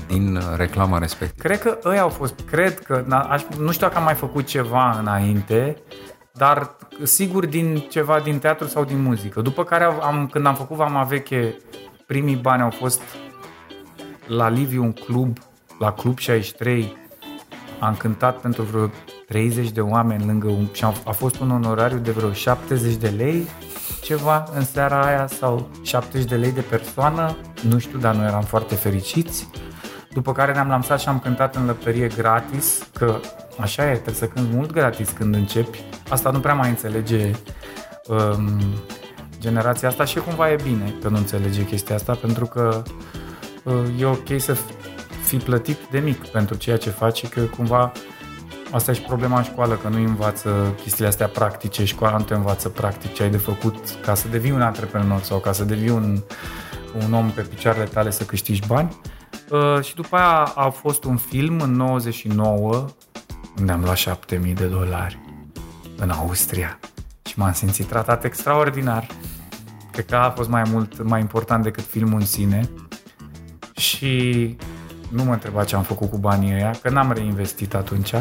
Din 0.06 0.36
uh, 0.36 0.42
reclama 0.56 0.98
respectivă. 0.98 1.48
Cred 1.48 1.60
că 1.60 1.78
ăia 1.88 2.00
au 2.00 2.08
fost, 2.08 2.34
cred 2.50 2.78
că, 2.78 3.04
na, 3.06 3.20
aș, 3.20 3.42
nu 3.58 3.72
știu 3.72 3.86
dacă 3.86 3.98
am 3.98 4.04
mai 4.04 4.14
făcut 4.14 4.46
ceva 4.46 4.98
înainte, 4.98 5.76
dar 6.32 6.76
sigur 7.02 7.46
din 7.46 7.76
ceva 7.90 8.20
din 8.20 8.38
teatru 8.38 8.66
sau 8.66 8.84
din 8.84 9.02
muzică. 9.02 9.40
După 9.40 9.64
care 9.64 9.84
am, 9.84 10.28
când 10.32 10.46
am 10.46 10.54
făcut 10.54 10.76
Vama 10.76 11.02
Veche, 11.02 11.56
primii 12.06 12.36
bani 12.36 12.62
au 12.62 12.70
fost 12.70 13.02
la 14.26 14.48
Liviu 14.48 14.82
un 14.82 14.92
club, 14.92 15.38
la 15.78 15.92
Club 15.92 16.18
63, 16.18 16.96
am 17.78 17.94
cântat 17.94 18.40
pentru 18.40 18.62
vreo 18.62 18.90
30 19.26 19.70
de 19.70 19.80
oameni 19.80 20.26
lângă 20.26 20.48
un, 20.48 20.68
și 20.72 20.84
a, 20.84 20.92
a 21.04 21.10
fost 21.10 21.40
un 21.40 21.50
onorariu 21.50 21.98
de 21.98 22.10
vreo 22.10 22.32
70 22.32 22.94
de 22.94 23.08
lei 23.08 23.46
ceva 24.02 24.44
în 24.54 24.64
seara 24.64 25.02
aia 25.06 25.26
sau 25.26 25.68
70 25.82 26.28
de 26.28 26.36
lei 26.36 26.52
de 26.52 26.60
persoană, 26.60 27.36
nu 27.68 27.78
știu, 27.78 27.98
dar 27.98 28.14
noi 28.14 28.26
eram 28.26 28.42
foarte 28.42 28.74
fericiți. 28.74 29.48
După 30.12 30.32
care 30.32 30.52
ne-am 30.52 30.68
lansat 30.68 31.00
și 31.00 31.08
am 31.08 31.18
cântat 31.18 31.56
în 31.56 31.66
lăptărie 31.66 32.06
gratis, 32.06 32.88
că 32.98 33.20
așa 33.60 33.90
e, 33.90 33.92
trebuie 33.92 34.14
să 34.14 34.26
cânti 34.26 34.54
mult 34.54 34.72
gratis 34.72 35.10
când 35.10 35.34
începi. 35.34 35.84
Asta 36.08 36.30
nu 36.30 36.40
prea 36.40 36.54
mai 36.54 36.68
înțelege 36.68 37.30
um, 38.06 38.60
generația 39.38 39.88
asta 39.88 40.04
și 40.04 40.18
cumva 40.18 40.50
e 40.50 40.56
bine 40.62 40.94
că 41.02 41.08
nu 41.08 41.16
înțelege 41.16 41.64
chestia 41.64 41.94
asta, 41.94 42.14
pentru 42.14 42.46
că 42.46 42.82
uh, 43.64 44.00
e 44.00 44.04
ok 44.04 44.40
să 44.40 44.56
fii 45.24 45.38
plătit 45.38 45.78
de 45.90 45.98
mic 45.98 46.26
pentru 46.26 46.56
ceea 46.56 46.76
ce 46.76 46.90
faci, 46.90 47.28
că 47.28 47.40
cumva 47.40 47.92
Asta 48.70 48.90
e 48.90 48.94
și 48.94 49.00
problema 49.00 49.36
în 49.36 49.42
școală, 49.42 49.74
că 49.74 49.88
nu 49.88 49.96
învață 49.96 50.74
chestiile 50.82 51.08
astea 51.08 51.26
practice, 51.26 51.84
școala 51.84 52.16
nu 52.16 52.24
te 52.24 52.34
învață 52.34 52.68
practic 52.68 53.12
ce 53.12 53.22
ai 53.22 53.30
de 53.30 53.36
făcut 53.36 53.74
ca 54.02 54.14
să 54.14 54.28
devii 54.28 54.50
un 54.50 54.62
antreprenor 54.62 55.20
sau 55.20 55.38
ca 55.38 55.52
să 55.52 55.64
devii 55.64 55.90
un, 55.90 56.22
un 57.04 57.12
om 57.12 57.30
pe 57.30 57.40
picioarele 57.40 57.84
tale 57.84 58.10
să 58.10 58.24
câștigi 58.24 58.66
bani. 58.66 58.88
Uh, 59.04 59.11
și 59.82 59.94
după 59.94 60.16
aia 60.16 60.52
a 60.54 60.68
fost 60.68 61.04
un 61.04 61.16
film 61.16 61.60
în 61.60 61.72
99 61.72 62.86
unde 63.58 63.72
am 63.72 63.80
luat 63.80 63.96
7000 63.96 64.54
de 64.54 64.66
dolari 64.66 65.18
în 65.96 66.10
Austria 66.10 66.78
și 67.22 67.38
m-am 67.38 67.52
simțit 67.52 67.86
tratat 67.86 68.24
extraordinar. 68.24 69.06
Cred 69.92 70.06
că 70.06 70.16
a 70.16 70.30
fost 70.30 70.48
mai 70.48 70.62
mult, 70.70 71.02
mai 71.02 71.20
important 71.20 71.62
decât 71.62 71.84
filmul 71.84 72.18
în 72.18 72.26
sine 72.26 72.70
și 73.76 74.56
nu 75.08 75.24
mă 75.24 75.32
întreba 75.32 75.64
ce 75.64 75.76
am 75.76 75.82
făcut 75.82 76.10
cu 76.10 76.16
banii 76.16 76.54
ăia, 76.54 76.70
că 76.82 76.90
n-am 76.90 77.12
reinvestit 77.12 77.74
atunci. 77.74 78.14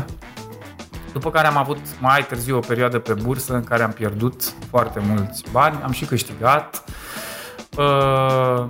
După 1.14 1.32
care 1.32 1.48
am 1.48 1.58
avut 1.58 1.78
mai 2.00 2.26
târziu 2.26 2.58
o 2.58 2.60
perioadă 2.60 3.00
pe 3.00 3.14
bursă 3.14 3.54
în 3.54 3.64
care 3.64 3.84
am 3.84 3.92
pierdut 3.92 4.54
foarte 4.70 5.00
mulți 5.00 5.44
bani, 5.52 5.80
am 5.84 5.92
și 5.92 6.06
câștigat. 6.06 6.84
Uh, 7.78 8.68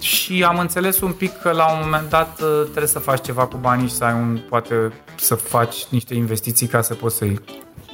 și 0.00 0.44
am 0.44 0.58
înțeles 0.58 1.00
un 1.00 1.12
pic 1.12 1.36
că 1.38 1.50
la 1.50 1.72
un 1.72 1.78
moment 1.82 2.08
dat 2.08 2.40
uh, 2.40 2.62
trebuie 2.62 2.86
să 2.86 2.98
faci 2.98 3.24
ceva 3.24 3.46
cu 3.46 3.56
banii 3.56 3.88
și 3.88 3.94
să 3.94 4.04
ai 4.04 4.12
un, 4.12 4.40
poate 4.48 4.92
să 5.16 5.34
faci 5.34 5.86
niște 5.90 6.14
investiții 6.14 6.66
ca 6.66 6.82
să 6.82 6.94
poți 6.94 7.16
să-i... 7.16 7.40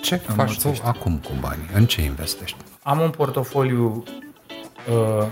Ce 0.02 0.16
faci 0.16 0.60
tu 0.60 0.72
acum 0.84 1.16
cu 1.16 1.32
banii? 1.40 1.68
În 1.74 1.86
ce 1.86 2.02
investești? 2.02 2.56
Am 2.82 3.00
un 3.00 3.10
portofoliu 3.10 4.02
uh, 4.90 5.26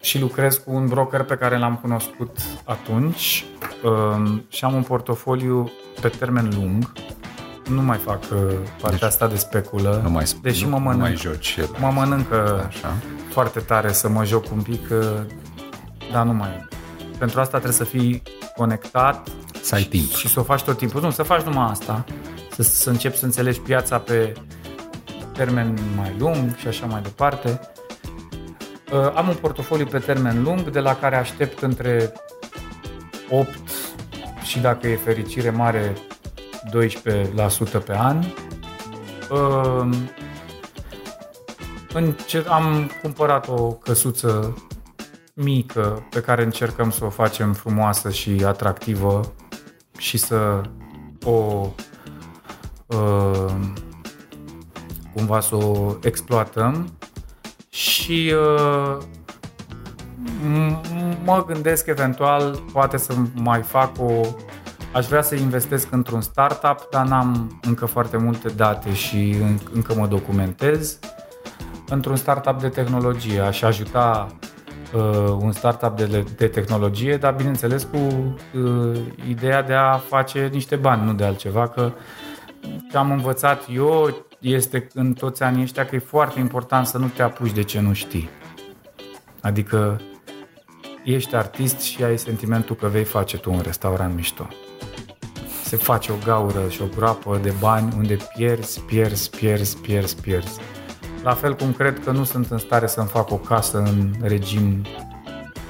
și 0.00 0.20
lucrez 0.20 0.56
cu 0.56 0.74
un 0.74 0.88
broker 0.88 1.22
pe 1.22 1.34
care 1.34 1.58
l-am 1.58 1.76
cunoscut 1.76 2.38
atunci 2.64 3.44
uh, 3.82 4.32
și 4.48 4.64
am 4.64 4.74
un 4.74 4.82
portofoliu 4.82 5.72
pe 6.00 6.08
termen 6.08 6.50
lung. 6.54 6.92
Nu 7.68 7.82
mai 7.82 7.98
fac 7.98 8.22
uh, 8.22 8.38
partea 8.80 8.90
deci, 8.90 9.02
asta 9.02 9.26
de 9.26 9.36
speculă, 9.36 10.00
nu 10.02 10.10
mai, 10.10 10.24
deși 10.42 10.64
nu, 10.64 10.70
mă 10.70 10.78
mănânc, 10.78 10.96
nu 10.96 11.02
mai 11.02 11.16
joci 11.16 11.58
mă 11.78 11.90
mănâncă 11.90 12.64
Așa. 12.66 12.92
foarte 13.28 13.60
tare 13.60 13.92
să 13.92 14.08
mă 14.08 14.24
joc 14.24 14.52
un 14.52 14.62
pic, 14.62 14.90
uh, 14.90 15.20
dar 16.12 16.24
nu 16.24 16.32
mai. 16.32 16.66
Pentru 17.18 17.40
asta 17.40 17.58
trebuie 17.58 17.78
să 17.78 17.84
fii 17.84 18.22
conectat 18.56 19.28
să 19.62 19.74
ai 19.74 19.82
timp. 19.82 20.10
și 20.10 20.28
să 20.28 20.40
o 20.40 20.42
faci 20.42 20.62
tot 20.62 20.76
timpul. 20.76 21.00
Nu, 21.00 21.10
să 21.10 21.22
faci 21.22 21.42
numai 21.42 21.70
asta, 21.70 22.04
să, 22.50 22.62
să 22.62 22.90
începi 22.90 23.16
să 23.16 23.24
înțelegi 23.24 23.60
piața 23.60 23.98
pe 23.98 24.32
termen 25.32 25.78
mai 25.96 26.14
lung 26.18 26.56
și 26.56 26.66
așa 26.66 26.86
mai 26.86 27.02
departe. 27.02 27.60
Uh, 28.92 29.12
am 29.14 29.28
un 29.28 29.34
portofoliu 29.34 29.86
pe 29.86 29.98
termen 29.98 30.42
lung 30.42 30.70
de 30.70 30.80
la 30.80 30.96
care 30.96 31.16
aștept 31.16 31.62
între 31.62 32.12
8 33.30 33.48
și 34.42 34.58
dacă 34.58 34.88
e 34.88 34.96
fericire 34.96 35.50
mare 35.50 35.92
12% 36.70 37.84
pe 37.84 37.96
an. 37.96 38.24
Uh, 39.30 39.88
încer- 41.94 42.46
am 42.48 42.90
cumpărat 43.02 43.48
o 43.48 43.72
căsuță 43.72 44.56
mică 45.34 46.06
pe 46.10 46.20
care 46.20 46.42
încercăm 46.42 46.90
să 46.90 47.04
o 47.04 47.08
facem 47.08 47.52
frumoasă 47.52 48.10
și 48.10 48.42
atractivă 48.46 49.32
și 49.98 50.16
să 50.16 50.60
o 51.24 51.66
uh, 52.86 53.54
cumva 55.14 55.40
să 55.40 55.54
o 55.54 55.96
exploatăm 56.02 56.92
și 57.68 58.32
uh, 58.34 58.98
mă 61.24 61.44
gândesc 61.46 61.86
eventual 61.86 62.62
poate 62.72 62.96
să 62.96 63.14
mai 63.34 63.62
fac 63.62 63.92
o 63.98 64.20
aș 64.94 65.06
vrea 65.06 65.22
să 65.22 65.34
investesc 65.34 65.92
într-un 65.92 66.20
startup, 66.20 66.88
dar 66.90 67.06
n-am 67.06 67.60
încă 67.62 67.86
foarte 67.86 68.16
multe 68.16 68.48
date 68.48 68.92
și 68.92 69.36
încă 69.72 69.94
mă 69.94 70.06
documentez 70.06 70.98
într-un 71.88 72.16
startup 72.16 72.60
de 72.60 72.68
tehnologie. 72.68 73.40
Aș 73.40 73.62
ajuta 73.62 74.26
uh, 74.94 75.36
un 75.38 75.52
startup 75.52 75.96
de, 75.96 76.24
de 76.36 76.46
tehnologie, 76.46 77.16
dar 77.16 77.34
bineînțeles 77.34 77.86
cu 77.92 77.96
uh, 78.58 78.98
ideea 79.28 79.62
de 79.62 79.72
a 79.72 79.96
face 79.96 80.48
niște 80.52 80.76
bani, 80.76 81.04
nu 81.04 81.12
de 81.12 81.24
altceva, 81.24 81.68
că 81.68 81.92
ce 82.90 82.96
am 82.96 83.10
învățat 83.10 83.62
eu 83.72 84.24
este 84.38 84.86
în 84.94 85.12
toți 85.12 85.42
anii 85.42 85.62
ăștia 85.62 85.86
că 85.86 85.94
e 85.94 85.98
foarte 85.98 86.38
important 86.38 86.86
să 86.86 86.98
nu 86.98 87.06
te 87.06 87.22
apuci 87.22 87.52
de 87.52 87.62
ce 87.62 87.80
nu 87.80 87.92
știi. 87.92 88.28
Adică 89.40 90.00
ești 91.04 91.34
artist 91.34 91.80
și 91.80 92.04
ai 92.04 92.18
sentimentul 92.18 92.76
că 92.76 92.86
vei 92.86 93.04
face 93.04 93.38
tu 93.38 93.52
un 93.52 93.60
restaurant 93.60 94.14
mișto. 94.14 94.48
Se 95.74 95.80
face 95.80 96.12
o 96.12 96.14
gaură 96.24 96.68
și 96.68 96.82
o 96.82 96.86
groapă 96.96 97.38
de 97.42 97.52
bani 97.58 97.94
unde 97.96 98.16
pierzi, 98.36 98.80
pierzi, 98.80 99.30
pierzi, 99.30 99.76
pierzi, 99.76 100.16
pierzi. 100.16 100.58
La 101.22 101.32
fel 101.32 101.54
cum 101.54 101.72
cred 101.72 102.00
că 102.04 102.10
nu 102.10 102.24
sunt 102.24 102.50
în 102.50 102.58
stare 102.58 102.86
să-mi 102.86 103.08
fac 103.08 103.30
o 103.30 103.36
casă 103.36 103.78
în 103.78 104.14
regim 104.22 104.84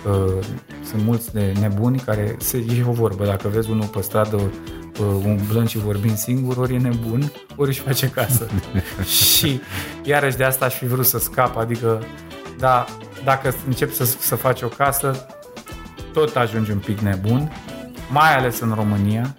uh, 0.07 0.45
sunt 0.85 1.03
mulți 1.03 1.33
de 1.33 1.53
nebuni 1.61 1.99
care 1.99 2.37
se 2.39 2.57
e 2.57 2.85
o 2.87 2.93
vorbă, 2.93 3.25
dacă 3.25 3.49
vezi 3.49 3.71
unul 3.71 3.87
pe 3.87 4.01
stradă 4.01 4.37
uh, 4.37 5.25
umblând 5.25 5.69
și 5.69 5.79
vorbind 5.79 6.17
singur, 6.17 6.57
ori 6.57 6.75
e 6.75 6.79
nebun, 6.79 7.33
ori 7.57 7.69
își 7.69 7.81
face 7.81 8.11
casă. 8.11 8.47
și 9.19 9.61
iarăși 10.03 10.37
de 10.37 10.45
asta 10.45 10.65
aș 10.65 10.75
fi 10.75 10.87
vrut 10.87 11.07
să 11.07 11.19
scap, 11.19 11.57
adică 11.57 12.03
da, 12.59 12.85
dacă 13.25 13.55
încep 13.67 13.93
să, 13.93 14.05
să 14.05 14.35
faci 14.35 14.63
o 14.63 14.69
casă, 14.69 15.27
tot 16.13 16.37
ajungi 16.37 16.71
un 16.71 16.79
pic 16.79 16.99
nebun, 16.99 17.53
mai 18.11 18.35
ales 18.35 18.61
în 18.61 18.73
România, 18.75 19.35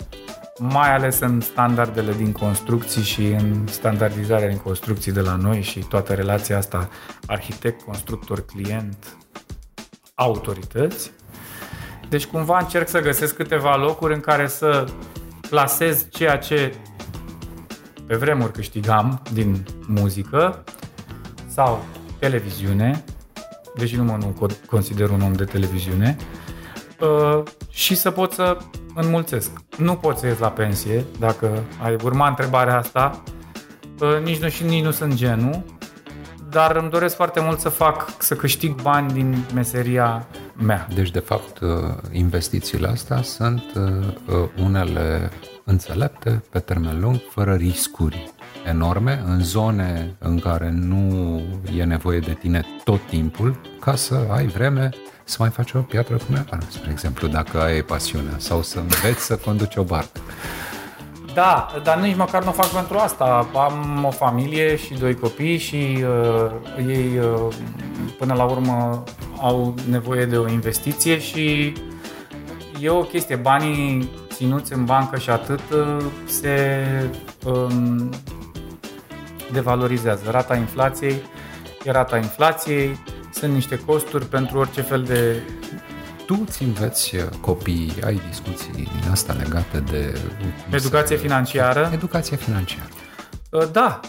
mai 0.59 0.93
ales 0.93 1.19
în 1.19 1.41
standardele 1.41 2.13
din 2.13 2.31
construcții 2.31 3.03
și 3.03 3.25
în 3.25 3.67
standardizarea 3.67 4.47
din 4.47 4.57
construcții 4.57 5.11
de 5.11 5.21
la 5.21 5.35
noi 5.35 5.61
și 5.61 5.79
toată 5.79 6.13
relația 6.13 6.57
asta 6.57 6.89
arhitect, 7.25 7.81
constructor, 7.81 8.45
client, 8.45 9.17
autorități. 10.13 11.11
Deci 12.09 12.25
cumva 12.25 12.59
încerc 12.59 12.87
să 12.87 12.99
găsesc 12.99 13.35
câteva 13.35 13.75
locuri 13.75 14.13
în 14.13 14.19
care 14.19 14.47
să 14.47 14.85
plasez 15.49 16.07
ceea 16.09 16.37
ce 16.37 16.75
pe 18.07 18.15
vremuri 18.15 18.51
câștigam 18.51 19.21
din 19.33 19.65
muzică 19.87 20.63
sau 21.47 21.85
televiziune, 22.19 23.03
deși 23.75 23.95
nu 23.95 24.03
mă 24.03 24.17
nu 24.19 24.47
consider 24.67 25.09
un 25.09 25.21
om 25.21 25.33
de 25.33 25.43
televiziune, 25.43 26.15
uh, 26.99 27.43
și 27.69 27.95
să 27.95 28.11
pot 28.11 28.31
să 28.31 28.57
înmulțesc. 28.95 29.64
Nu 29.77 29.95
pot 29.95 30.17
să 30.17 30.27
ies 30.27 30.37
la 30.39 30.49
pensie, 30.49 31.05
dacă 31.19 31.63
ai 31.83 31.95
urma 32.03 32.27
întrebarea 32.27 32.77
asta, 32.77 33.23
uh, 33.99 34.23
nici 34.23 34.37
nu 34.37 34.49
și 34.49 34.63
nici 34.63 34.83
nu 34.83 34.91
sunt 34.91 35.13
genul, 35.13 35.63
dar 36.49 36.75
îmi 36.75 36.89
doresc 36.89 37.15
foarte 37.15 37.39
mult 37.39 37.59
să 37.59 37.69
fac, 37.69 38.13
să 38.19 38.35
câștig 38.35 38.81
bani 38.81 39.13
din 39.13 39.37
meseria 39.53 40.27
mea. 40.57 40.87
Deci, 40.93 41.11
de 41.11 41.19
fapt, 41.19 41.59
uh, 41.59 41.69
investițiile 42.11 42.87
astea 42.87 43.21
sunt 43.21 43.63
unele 44.63 45.31
înțelepte, 45.63 46.43
pe 46.49 46.59
termen 46.59 46.99
lung, 46.99 47.19
fără 47.29 47.53
riscuri 47.53 48.33
enorme, 48.65 49.23
în 49.25 49.43
zone 49.43 50.15
în 50.19 50.39
care 50.39 50.69
nu 50.71 51.41
e 51.77 51.83
nevoie 51.83 52.19
de 52.19 52.33
tine 52.33 52.65
tot 52.83 52.99
timpul, 53.07 53.55
ca 53.79 53.95
să 53.95 54.15
ai 54.29 54.45
vreme 54.45 54.89
să 55.25 55.35
mai 55.39 55.49
faci 55.49 55.73
o 55.73 55.79
piatră 55.79 56.15
cu 56.15 56.23
meară, 56.29 56.57
spre 56.67 56.91
exemplu, 56.91 57.27
dacă 57.27 57.61
ai 57.61 57.81
pasiunea, 57.81 58.35
sau 58.37 58.61
să 58.61 58.79
înveți 58.79 59.25
să 59.25 59.35
conduci 59.35 59.75
o 59.75 59.83
barcă. 59.83 60.19
Da, 61.33 61.67
dar 61.83 61.97
nici 61.97 62.15
măcar 62.15 62.43
nu 62.43 62.51
fac 62.51 62.65
pentru 62.67 62.97
asta. 62.97 63.47
Am 63.53 64.03
o 64.05 64.11
familie 64.11 64.75
și 64.75 64.93
doi 64.93 65.15
copii 65.15 65.57
și 65.57 65.75
uh, 65.75 66.51
ei 66.87 67.17
uh, 67.17 67.55
până 68.17 68.33
la 68.33 68.43
urmă 68.43 69.03
au 69.41 69.75
nevoie 69.89 70.25
de 70.25 70.37
o 70.37 70.49
investiție 70.49 71.19
și 71.19 71.73
e 72.81 72.89
o 72.89 73.01
chestie. 73.01 73.35
Banii 73.35 74.09
ținuți 74.33 74.73
în 74.73 74.85
bancă 74.85 75.17
și 75.17 75.29
atât 75.29 75.61
uh, 75.71 76.05
se 76.25 76.85
um, 77.45 78.09
devalorizează. 79.51 80.31
Rata 80.31 80.55
inflației 80.55 81.21
e 81.83 81.91
rata 81.91 82.17
inflației, 82.17 82.99
sunt 83.35 83.53
niște 83.53 83.79
costuri 83.85 84.25
pentru 84.25 84.57
orice 84.57 84.81
fel 84.81 85.03
de... 85.03 85.41
Tu 86.25 86.43
îți 86.47 86.63
înveți 86.63 87.15
uh, 87.15 87.23
copiii, 87.41 87.93
ai 88.05 88.21
discuții 88.29 88.71
din 88.73 89.11
asta 89.11 89.33
legate 89.33 89.79
de... 89.79 90.19
Educație 90.71 91.15
financiară? 91.15 91.89
Educație 91.93 92.37
financiară. 92.37 92.89
Uh, 93.49 93.71
da, 93.71 93.99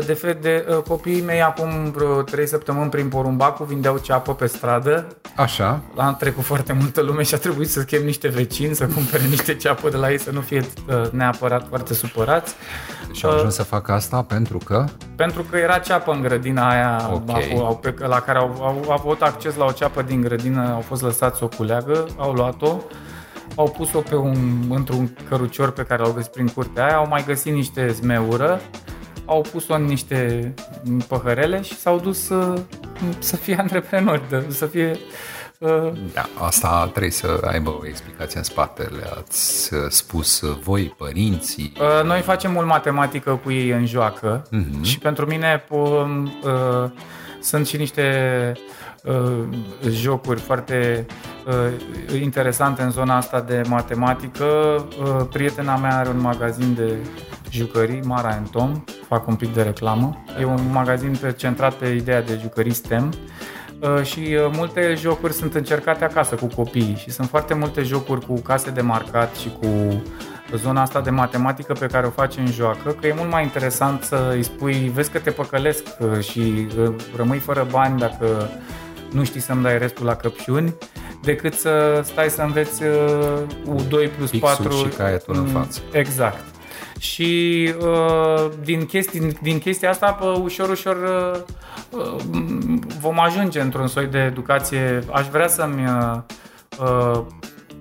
de 0.00 0.12
fel, 0.12 0.38
de 0.40 0.66
uh, 0.68 0.82
copiii 0.82 1.20
mei 1.20 1.42
acum 1.42 1.90
vreo 1.90 2.22
3 2.22 2.46
săptămâni 2.46 2.90
prin 2.90 3.08
Porumbacu 3.08 3.64
vindeau 3.64 3.98
ceapă 3.98 4.34
pe 4.34 4.46
stradă. 4.46 5.06
Așa. 5.36 5.80
Am 5.96 6.16
trecut 6.16 6.44
foarte 6.44 6.72
multă 6.72 7.00
lume 7.00 7.22
și 7.22 7.34
a 7.34 7.38
trebuit 7.38 7.70
să 7.70 7.82
chem 7.82 8.04
niște 8.04 8.28
vecini 8.28 8.74
să 8.74 8.86
cumpere 8.86 9.22
niște 9.24 9.54
ceapă 9.54 9.88
de 9.88 9.96
la 9.96 10.10
ei 10.10 10.18
să 10.18 10.30
nu 10.30 10.40
fie 10.40 10.64
uh, 10.88 11.10
neapărat 11.10 11.66
foarte 11.68 11.94
supărați. 11.94 12.54
Și 13.12 13.24
au 13.24 13.32
ajuns 13.32 13.52
uh, 13.52 13.58
să 13.58 13.62
facă 13.62 13.92
asta 13.92 14.22
pentru 14.22 14.58
că? 14.64 14.84
Pentru 15.16 15.42
că 15.42 15.56
era 15.56 15.78
ceapă 15.78 16.12
în 16.12 16.20
grădina 16.20 16.70
aia 16.70 17.10
okay. 17.12 17.54
au, 17.58 17.76
pe, 17.76 17.94
la 17.98 18.20
care 18.20 18.38
au, 18.38 18.56
au, 18.60 18.84
au 18.86 18.90
avut 18.90 19.22
acces 19.22 19.56
la 19.56 19.64
o 19.64 19.72
ceapă 19.72 20.02
din 20.02 20.20
grădină, 20.20 20.72
au 20.72 20.80
fost 20.80 21.02
lăsați 21.02 21.38
să 21.38 21.44
o 21.44 21.48
culeagă, 21.56 22.06
au 22.16 22.32
luat-o 22.32 22.80
au 23.54 23.70
pus-o 23.70 24.00
pe 24.00 24.16
un, 24.16 24.36
într-un 24.70 25.14
cărucior 25.28 25.70
pe 25.70 25.82
care 25.82 26.02
l-au 26.02 26.12
găsit 26.12 26.30
prin 26.30 26.46
curtea 26.46 26.84
aia, 26.84 26.96
au 26.96 27.06
mai 27.08 27.24
găsit 27.26 27.52
niște 27.52 27.88
zmeură 27.88 28.60
au 29.32 29.40
pus-o 29.52 29.74
în 29.74 29.84
niște 29.84 30.52
păhărele 31.08 31.62
și 31.62 31.76
s-au 31.76 31.98
dus 31.98 32.24
să, 32.24 32.62
să 33.18 33.36
fie 33.36 33.56
antreprenori, 33.60 34.22
să 34.48 34.66
fie 34.66 34.98
uh, 35.58 35.92
da, 36.14 36.28
asta 36.38 36.88
trebuie 36.90 37.10
să 37.10 37.40
aibă 37.46 37.70
o 37.70 37.86
explicație 37.86 38.38
în 38.38 38.44
spatele. 38.44 39.02
Ați 39.18 39.74
uh, 39.74 39.80
spus 39.88 40.40
voi, 40.62 40.94
părinții. 40.98 41.72
Uh, 41.80 42.04
noi 42.04 42.20
facem 42.20 42.52
mult 42.52 42.66
matematică 42.66 43.40
cu 43.44 43.50
ei 43.50 43.70
în 43.70 43.86
joacă 43.86 44.42
uh-huh. 44.42 44.82
și 44.82 44.98
pentru 44.98 45.26
mine 45.26 45.64
uh, 45.68 46.90
sunt 47.42 47.66
și 47.66 47.76
niște 47.76 48.02
uh, 49.04 49.44
jocuri 49.90 50.40
foarte 50.40 51.06
uh, 51.46 52.20
interesante 52.20 52.82
în 52.82 52.90
zona 52.90 53.16
asta 53.16 53.40
de 53.40 53.62
matematică. 53.68 54.44
Uh, 54.44 55.26
prietena 55.32 55.76
mea 55.76 55.98
are 55.98 56.08
un 56.08 56.20
magazin 56.20 56.74
de 56.74 56.96
jucării, 57.50 58.00
Mara 58.04 58.42
Tom, 58.50 58.84
fac 59.08 59.26
un 59.26 59.34
pic 59.34 59.54
de 59.54 59.62
reclamă. 59.62 60.24
E 60.40 60.44
un 60.44 60.70
magazin 60.72 61.16
pe, 61.20 61.32
centrat 61.32 61.74
pe 61.74 61.88
ideea 61.88 62.22
de 62.22 62.38
jucării 62.42 62.72
STEM 62.72 63.12
uh, 63.80 64.02
și 64.02 64.18
uh, 64.18 64.52
multe 64.56 64.94
jocuri 64.98 65.32
sunt 65.32 65.54
încercate 65.54 66.04
acasă 66.04 66.34
cu 66.34 66.46
copiii 66.46 66.96
și 66.96 67.10
sunt 67.10 67.28
foarte 67.28 67.54
multe 67.54 67.82
jocuri 67.82 68.26
cu 68.26 68.40
case 68.40 68.70
de 68.70 68.80
marcat 68.80 69.34
și 69.34 69.52
cu 69.60 70.02
zona 70.56 70.80
asta 70.80 71.00
de 71.00 71.10
matematică 71.10 71.72
pe 71.72 71.86
care 71.86 72.06
o 72.06 72.10
faci 72.10 72.36
în 72.36 72.46
joacă, 72.46 72.96
că 73.00 73.06
e 73.06 73.14
mult 73.16 73.30
mai 73.30 73.42
interesant 73.42 74.02
să 74.02 74.30
îi 74.34 74.42
spui, 74.42 74.90
vezi 74.94 75.10
că 75.10 75.18
te 75.18 75.30
păcălesc 75.30 75.84
uh, 75.98 76.20
și 76.20 76.66
rămâi 77.16 77.38
fără 77.38 77.66
bani 77.70 77.98
dacă 77.98 78.50
nu 79.10 79.24
știi 79.24 79.40
să-mi 79.40 79.62
dai 79.62 79.78
restul 79.78 80.06
la 80.06 80.14
căpșuni, 80.14 80.74
decât 81.22 81.54
să 81.54 82.00
stai 82.04 82.28
să 82.28 82.42
înveți 82.42 82.82
U2 83.64 84.16
plus 84.16 84.30
Pixul 84.30 84.40
4. 84.40 84.72
și 84.72 84.96
caietul 84.96 85.34
în 85.34 85.46
față. 85.46 85.80
Exact 85.92 86.44
și 87.02 87.72
uh, 87.80 88.50
din, 88.64 88.86
chestii, 88.86 89.32
din 89.42 89.58
chestia 89.58 89.90
asta 89.90 90.18
uh, 90.22 90.40
ușor, 90.42 90.68
ușor 90.68 90.96
uh, 90.96 91.40
uh, 91.90 92.22
vom 93.00 93.20
ajunge 93.20 93.60
într-un 93.60 93.86
soi 93.86 94.06
de 94.06 94.18
educație. 94.18 94.98
Aș 95.12 95.26
vrea 95.26 95.48
să-mi 95.48 95.84
uh, 95.84 96.18
uh, 96.80 97.20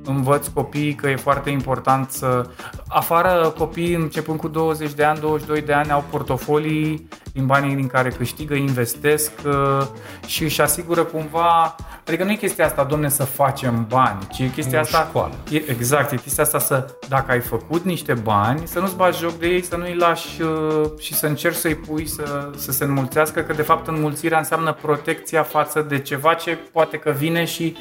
învăț 0.05 0.47
copiii 0.47 0.93
că 0.93 1.09
e 1.09 1.15
foarte 1.15 1.49
important 1.49 2.11
să... 2.11 2.49
Afară 2.87 3.53
copiii 3.57 3.93
începând 3.93 4.39
cu 4.39 4.47
20 4.47 4.93
de 4.93 5.03
ani, 5.03 5.19
22 5.19 5.61
de 5.61 5.73
ani 5.73 5.91
au 5.91 6.03
portofolii 6.09 7.07
din 7.33 7.45
banii 7.45 7.75
din 7.75 7.87
care 7.87 8.09
câștigă, 8.09 8.53
investesc 8.53 9.31
uh, 9.45 9.85
și 10.25 10.43
își 10.43 10.61
asigură 10.61 11.03
cumva 11.03 11.75
Adică 12.07 12.23
nu 12.23 12.31
e 12.31 12.35
chestia 12.35 12.65
asta, 12.65 12.83
domne, 12.83 13.09
să 13.09 13.23
facem 13.23 13.85
bani, 13.89 14.27
ci 14.31 14.39
e 14.39 14.47
chestia 14.47 14.77
e 14.77 14.81
asta... 14.81 15.05
Școală. 15.09 15.33
E, 15.49 15.55
exact, 15.55 16.11
e 16.11 16.15
chestia 16.15 16.43
asta 16.43 16.59
să, 16.59 16.97
dacă 17.07 17.31
ai 17.31 17.39
făcut 17.39 17.83
niște 17.83 18.13
bani, 18.13 18.67
să 18.67 18.79
nu-ți 18.79 18.95
bagi 18.95 19.19
joc 19.19 19.33
de 19.33 19.47
ei, 19.47 19.63
să 19.63 19.75
nu-i 19.75 19.95
lași 19.95 20.41
uh, 20.41 20.91
și 20.99 21.13
să 21.13 21.25
încerci 21.25 21.55
să-i 21.55 21.75
pui 21.75 22.07
să, 22.07 22.49
să 22.55 22.71
se 22.71 22.83
înmulțească, 22.83 23.41
că 23.41 23.53
de 23.53 23.61
fapt 23.61 23.87
înmulțirea 23.87 24.37
înseamnă 24.37 24.73
protecția 24.81 25.43
față 25.43 25.81
de 25.81 25.99
ceva 25.99 26.33
ce 26.33 26.57
poate 26.71 26.97
că 26.97 27.11
vine 27.11 27.45
și 27.45 27.75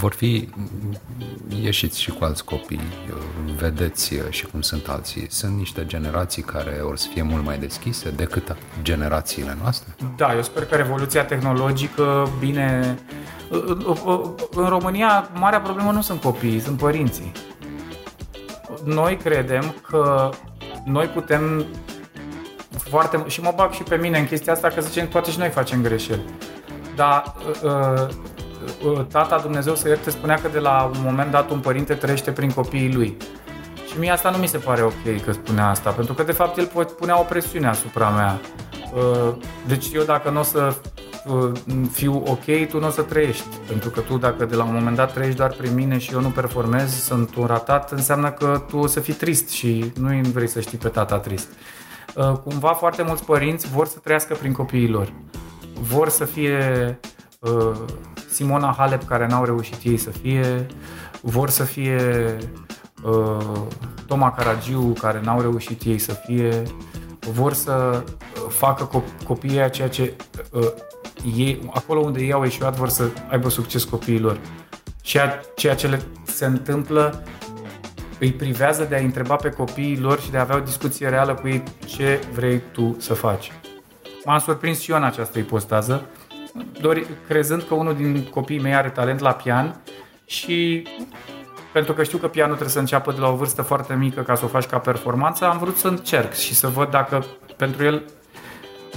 vor 0.00 0.12
fi 0.12 0.48
ieșiți 1.62 2.00
și 2.00 2.10
cu 2.10 2.24
alți 2.24 2.44
copii, 2.44 2.80
vedeți 3.56 4.14
și 4.28 4.46
cum 4.46 4.60
sunt 4.60 4.88
alții. 4.88 5.26
Sunt 5.30 5.56
niște 5.56 5.86
generații 5.86 6.42
care 6.42 6.80
or 6.82 6.96
să 6.96 7.08
fie 7.12 7.22
mult 7.22 7.44
mai 7.44 7.58
deschise 7.58 8.10
decât 8.10 8.56
generațiile 8.82 9.56
noastre? 9.60 9.94
Da, 10.16 10.34
eu 10.34 10.42
sper 10.42 10.66
că 10.66 10.76
revoluția 10.76 11.24
tehnologică, 11.24 12.28
bine... 12.38 12.98
În 14.50 14.68
România, 14.68 15.30
marea 15.34 15.60
problemă 15.60 15.90
nu 15.90 16.00
sunt 16.00 16.20
copiii, 16.20 16.60
sunt 16.60 16.78
părinții. 16.78 17.32
Noi 18.84 19.16
credem 19.16 19.74
că 19.88 20.30
noi 20.84 21.06
putem 21.06 21.64
foarte... 22.70 23.24
Și 23.26 23.40
mă 23.40 23.52
bag 23.56 23.72
și 23.72 23.82
pe 23.82 23.96
mine 23.96 24.18
în 24.18 24.26
chestia 24.26 24.52
asta, 24.52 24.68
că 24.68 24.80
zicem, 24.80 25.08
poate 25.08 25.30
și 25.30 25.38
noi 25.38 25.48
facem 25.48 25.82
greșeli. 25.82 26.24
Dar 26.94 27.34
Uh, 27.62 28.08
tata 29.08 29.38
Dumnezeu 29.38 29.74
să 29.74 29.88
ierte 29.88 30.10
spunea 30.10 30.36
că 30.36 30.48
de 30.48 30.58
la 30.58 30.90
un 30.94 31.00
moment 31.04 31.30
dat 31.30 31.50
un 31.50 31.58
părinte 31.58 31.94
trăiește 31.94 32.30
prin 32.30 32.50
copiii 32.50 32.94
lui. 32.94 33.16
Și 33.86 33.98
mie 33.98 34.10
asta 34.10 34.30
nu 34.30 34.36
mi 34.36 34.46
se 34.46 34.58
pare 34.58 34.82
ok 34.82 35.22
că 35.24 35.32
spunea 35.32 35.68
asta, 35.68 35.90
pentru 35.90 36.14
că 36.14 36.22
de 36.22 36.32
fapt 36.32 36.58
el 36.58 36.70
punea 36.98 37.20
o 37.20 37.22
presiune 37.22 37.66
asupra 37.66 38.08
mea. 38.08 38.40
Uh, 38.94 39.34
deci 39.66 39.86
eu 39.92 40.02
dacă 40.02 40.30
nu 40.30 40.38
o 40.38 40.42
să 40.42 40.74
uh, 41.26 41.52
fiu 41.92 42.22
ok, 42.26 42.68
tu 42.68 42.78
nu 42.78 42.86
o 42.86 42.90
să 42.90 43.02
trăiești. 43.02 43.46
Pentru 43.66 43.90
că 43.90 44.00
tu 44.00 44.18
dacă 44.18 44.44
de 44.44 44.54
la 44.54 44.64
un 44.64 44.74
moment 44.74 44.96
dat 44.96 45.12
trăiești 45.12 45.38
doar 45.38 45.52
prin 45.52 45.74
mine 45.74 45.98
și 45.98 46.12
eu 46.12 46.20
nu 46.20 46.28
performez, 46.28 47.02
sunt 47.02 47.34
un 47.34 47.46
ratat, 47.46 47.92
înseamnă 47.92 48.30
că 48.30 48.64
tu 48.68 48.76
o 48.76 48.86
să 48.86 49.00
fii 49.00 49.14
trist 49.14 49.48
și 49.48 49.92
nu 50.00 50.20
vrei 50.32 50.48
să 50.48 50.60
știi 50.60 50.78
pe 50.78 50.88
tata 50.88 51.18
trist. 51.18 51.48
Uh, 52.14 52.32
cumva 52.32 52.72
foarte 52.72 53.02
mulți 53.02 53.24
părinți 53.24 53.68
vor 53.68 53.86
să 53.86 53.98
trăiască 53.98 54.34
prin 54.34 54.52
copiii 54.52 54.88
lor. 54.88 55.12
Vor 55.80 56.08
să 56.08 56.24
fie 56.24 56.98
Simona 58.30 58.74
Halep 58.78 59.04
care 59.04 59.26
n-au 59.26 59.44
reușit 59.44 59.82
ei 59.82 59.96
să 59.96 60.10
fie, 60.10 60.66
vor 61.20 61.50
să 61.50 61.64
fie 61.64 61.98
uh, 63.04 63.62
Toma 64.06 64.32
Caragiu 64.32 64.92
care 65.00 65.20
n-au 65.24 65.40
reușit 65.40 65.82
ei 65.82 65.98
să 65.98 66.12
fie, 66.12 66.62
vor 67.18 67.52
să 67.52 68.04
facă 68.48 69.04
copiii 69.26 69.70
ceea 69.70 69.88
ce 69.88 70.14
uh, 70.50 70.72
ei, 71.36 71.70
acolo 71.74 72.00
unde 72.00 72.20
ei 72.20 72.32
au 72.32 72.42
ieșuat 72.42 72.76
vor 72.76 72.88
să 72.88 73.08
aibă 73.30 73.48
succes 73.48 73.84
copiilor. 73.84 74.40
Ceea, 75.00 75.40
ceea 75.56 75.74
ce 75.74 75.86
le 75.86 76.02
se 76.22 76.44
întâmplă 76.44 77.22
îi 78.18 78.32
privează 78.32 78.84
de 78.84 78.94
a 78.94 79.00
întreba 79.00 79.36
pe 79.36 79.50
copiii 79.50 79.98
lor 79.98 80.20
și 80.20 80.30
de 80.30 80.36
a 80.36 80.40
avea 80.40 80.56
o 80.56 80.60
discuție 80.60 81.08
reală 81.08 81.34
cu 81.34 81.48
ei 81.48 81.62
ce 81.86 82.20
vrei 82.34 82.62
tu 82.72 82.96
să 82.98 83.14
faci. 83.14 83.52
M-am 84.24 84.38
surprins 84.38 84.80
și 84.80 84.90
eu 84.90 84.96
în 84.96 85.04
această 85.04 85.38
ipostază, 85.38 86.06
dori, 86.80 87.06
crezând 87.26 87.62
că 87.62 87.74
unul 87.74 87.94
din 87.94 88.28
copiii 88.30 88.60
mei 88.60 88.74
are 88.74 88.88
talent 88.88 89.20
la 89.20 89.32
pian 89.32 89.80
și 90.24 90.86
pentru 91.72 91.92
că 91.92 92.02
știu 92.02 92.18
că 92.18 92.28
pianul 92.28 92.54
trebuie 92.54 92.74
să 92.74 92.78
înceapă 92.78 93.12
de 93.12 93.20
la 93.20 93.28
o 93.28 93.36
vârstă 93.36 93.62
foarte 93.62 93.94
mică 93.94 94.20
ca 94.20 94.34
să 94.34 94.44
o 94.44 94.48
faci 94.48 94.66
ca 94.66 94.78
performanță, 94.78 95.44
am 95.44 95.58
vrut 95.58 95.76
să 95.76 95.88
încerc 95.88 96.32
și 96.32 96.54
să 96.54 96.68
văd 96.68 96.90
dacă 96.90 97.24
pentru 97.56 97.84
el 97.84 98.02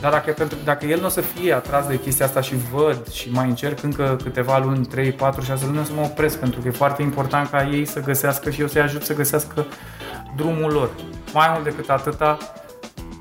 dar 0.04 0.12
dacă, 0.12 0.32
pentru, 0.32 0.58
dacă 0.64 0.86
el 0.86 1.00
nu 1.00 1.06
o 1.06 1.10
să 1.10 1.22
fie 1.22 1.54
atras 1.54 1.88
de 1.88 2.00
chestia 2.00 2.26
asta 2.26 2.42
și 2.42 2.56
văd 2.72 3.08
și 3.12 3.32
mai 3.32 3.48
încerc 3.48 3.84
încă 3.84 4.18
câteva 4.24 4.58
luni, 4.58 4.86
3, 4.86 5.12
4, 5.12 5.42
6 5.42 5.66
luni, 5.66 5.80
o 5.80 5.84
să 5.84 5.92
mă 5.96 6.02
opresc, 6.02 6.38
pentru 6.40 6.62
că 6.62 6.68
e 6.68 6.72
foarte 6.72 7.02
important 7.02 7.50
ca 7.50 7.70
ei 7.70 7.86
să 7.86 8.00
găsească 8.00 8.50
și 8.50 8.62
eu 8.62 8.68
să-i 8.68 8.82
ajut 8.82 9.04
să 9.04 9.14
găsească 9.14 9.66
drumul 10.36 10.72
lor. 10.72 10.90
Mai 11.34 11.50
mult 11.52 11.64
decât 11.64 11.90
atâta, 11.90 12.38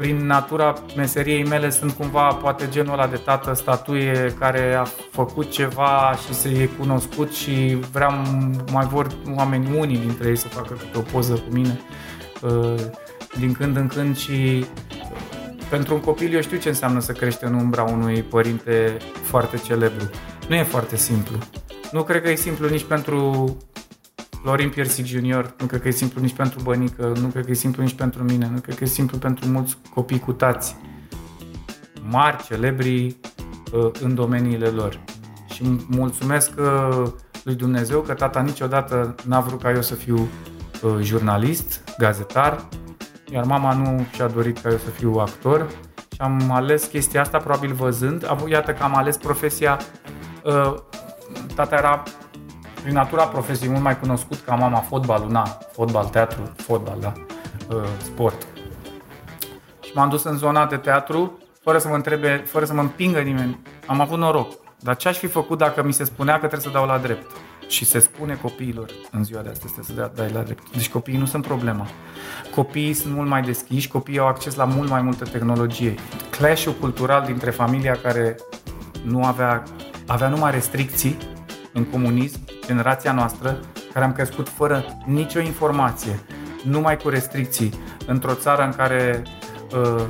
prin 0.03 0.27
natura 0.27 0.75
meseriei 0.97 1.45
mele 1.45 1.71
sunt 1.71 1.93
cumva 1.93 2.27
poate 2.27 2.69
genul 2.71 2.93
ăla 2.93 3.07
de 3.07 3.17
tată 3.17 3.55
statuie 3.55 4.35
care 4.39 4.75
a 4.75 4.85
făcut 5.11 5.51
ceva 5.51 6.15
și 6.27 6.35
se 6.35 6.49
e 6.49 6.69
cunoscut 6.79 7.33
și 7.33 7.79
vreau 7.93 8.13
mai 8.73 8.87
vor 8.87 9.07
oameni 9.37 9.79
unii 9.79 9.97
dintre 9.97 10.29
ei 10.29 10.37
să 10.37 10.49
facă 10.49 10.75
câte 10.75 10.99
o 10.99 11.01
poză 11.01 11.33
cu 11.33 11.55
mine 11.55 11.81
uh, 12.41 12.81
din 13.39 13.53
când 13.53 13.77
în 13.77 13.87
când 13.87 14.17
și 14.17 14.65
pentru 15.71 15.95
un 15.95 16.01
copil 16.01 16.35
eu 16.35 16.41
știu 16.41 16.59
ce 16.59 16.69
înseamnă 16.69 17.01
să 17.01 17.13
crește 17.13 17.47
în 17.47 17.55
umbra 17.55 17.83
unui 17.83 18.23
părinte 18.23 18.97
foarte 19.23 19.57
celebru. 19.57 20.11
Nu 20.49 20.55
e 20.55 20.63
foarte 20.63 20.97
simplu. 20.97 21.37
Nu 21.93 22.03
cred 22.03 22.23
că 22.23 22.31
e 22.31 22.35
simplu 22.35 22.69
nici 22.69 22.85
pentru 22.85 23.57
Florin 24.43 24.71
Piersic 24.71 25.05
Junior, 25.05 25.55
nu 25.59 25.67
cred 25.67 25.81
că 25.81 25.89
e 25.89 25.91
simplu 25.91 26.21
nici 26.21 26.35
pentru 26.35 26.61
Bănică, 26.63 27.13
nu 27.21 27.27
cred 27.27 27.45
că 27.45 27.51
e 27.51 27.55
simplu 27.55 27.83
nici 27.83 27.95
pentru 27.95 28.23
mine, 28.23 28.51
nu 28.53 28.61
cred 28.61 28.77
că 28.77 28.85
e 28.85 28.87
simplu 28.87 29.19
pentru 29.19 29.49
mulți 29.49 29.77
copii 29.95 30.19
cu 30.19 30.33
tați 30.33 30.77
mari, 32.09 32.45
celebri 32.45 33.17
uh, 33.73 33.91
în 34.01 34.15
domeniile 34.15 34.67
lor. 34.67 35.01
Și 35.53 35.65
mulțumesc 35.89 36.51
uh, 36.59 37.11
lui 37.45 37.55
Dumnezeu 37.55 38.01
că 38.01 38.15
tata 38.15 38.41
niciodată 38.41 39.15
n-a 39.25 39.41
vrut 39.41 39.63
ca 39.63 39.71
eu 39.71 39.83
să 39.83 39.95
fiu 39.95 40.29
uh, 40.83 40.99
jurnalist, 41.01 41.85
gazetar, 41.99 42.69
iar 43.33 43.45
mama 43.45 43.73
nu 43.75 44.07
și-a 44.15 44.27
dorit 44.27 44.59
ca 44.59 44.71
eu 44.71 44.79
să 44.79 44.91
fiu 44.91 45.13
actor 45.13 45.69
și 46.13 46.21
am 46.21 46.51
ales 46.51 46.85
chestia 46.85 47.21
asta 47.21 47.39
probabil 47.39 47.73
văzând. 47.73 48.27
Iată 48.47 48.73
că 48.73 48.83
am 48.83 48.97
ales 48.97 49.17
profesia 49.17 49.79
tata 51.55 51.77
era 51.77 52.03
prin 52.83 52.95
natura 52.95 53.27
profesiei 53.27 53.71
mult 53.71 53.83
mai 53.83 53.99
cunoscut 53.99 54.41
ca 54.45 54.55
mama 54.55 54.79
fotbalul, 54.79 55.31
na, 55.31 55.59
fotbal, 55.73 56.05
teatru, 56.05 56.53
fotbal, 56.57 56.99
da, 57.01 57.13
uh, 57.77 57.83
sport. 58.03 58.47
Și 59.81 59.91
m-am 59.95 60.09
dus 60.09 60.25
în 60.25 60.37
zona 60.37 60.67
de 60.67 60.77
teatru 60.77 61.39
fără 61.63 61.79
să 61.79 61.89
mă 61.89 61.95
întrebe, 61.95 62.43
fără 62.47 62.65
să 62.65 62.75
mă 62.75 62.81
împingă 62.81 63.21
nimeni. 63.21 63.59
Am 63.87 64.01
avut 64.01 64.19
noroc. 64.19 64.53
Dar 64.79 64.97
ce 64.97 65.09
aș 65.09 65.19
fi 65.19 65.27
făcut 65.27 65.59
dacă 65.59 65.83
mi 65.83 65.93
se 65.93 66.05
spunea 66.05 66.33
că 66.33 66.47
trebuie 66.47 66.61
să 66.61 66.79
dau 66.79 66.87
la 66.87 66.99
drept? 66.99 67.31
Și 67.69 67.85
se 67.85 67.99
spune 67.99 68.35
copiilor 68.43 68.91
în 69.11 69.25
ziua 69.25 69.41
de 69.41 69.49
astăzi 69.49 69.75
să 69.83 69.93
dea, 69.93 70.11
dai 70.15 70.31
la 70.33 70.41
drept. 70.41 70.71
Deci 70.71 70.89
copiii 70.89 71.19
nu 71.19 71.27
sunt 71.27 71.47
problema. 71.47 71.87
Copiii 72.55 72.93
sunt 72.93 73.15
mult 73.15 73.29
mai 73.29 73.43
deschiși, 73.43 73.89
copiii 73.89 74.19
au 74.19 74.27
acces 74.27 74.55
la 74.55 74.65
mult 74.65 74.89
mai 74.89 75.03
multă 75.03 75.25
tehnologie. 75.25 75.95
Clash-ul 76.31 76.73
cultural 76.73 77.25
dintre 77.27 77.51
familia 77.51 77.99
care 78.03 78.37
nu 79.05 79.25
avea, 79.25 79.63
avea 80.07 80.29
numai 80.29 80.51
restricții 80.51 81.17
în 81.73 81.85
comunism, 81.85 82.41
generația 82.67 83.13
noastră, 83.13 83.61
care 83.93 84.05
am 84.05 84.13
crescut 84.13 84.49
fără 84.49 84.85
nicio 85.07 85.41
informație, 85.41 86.21
numai 86.65 86.97
cu 86.97 87.09
restricții, 87.09 87.71
într-o 88.07 88.35
țară 88.35 88.63
în 88.63 88.73
care 88.73 89.23
uh, 89.75 90.05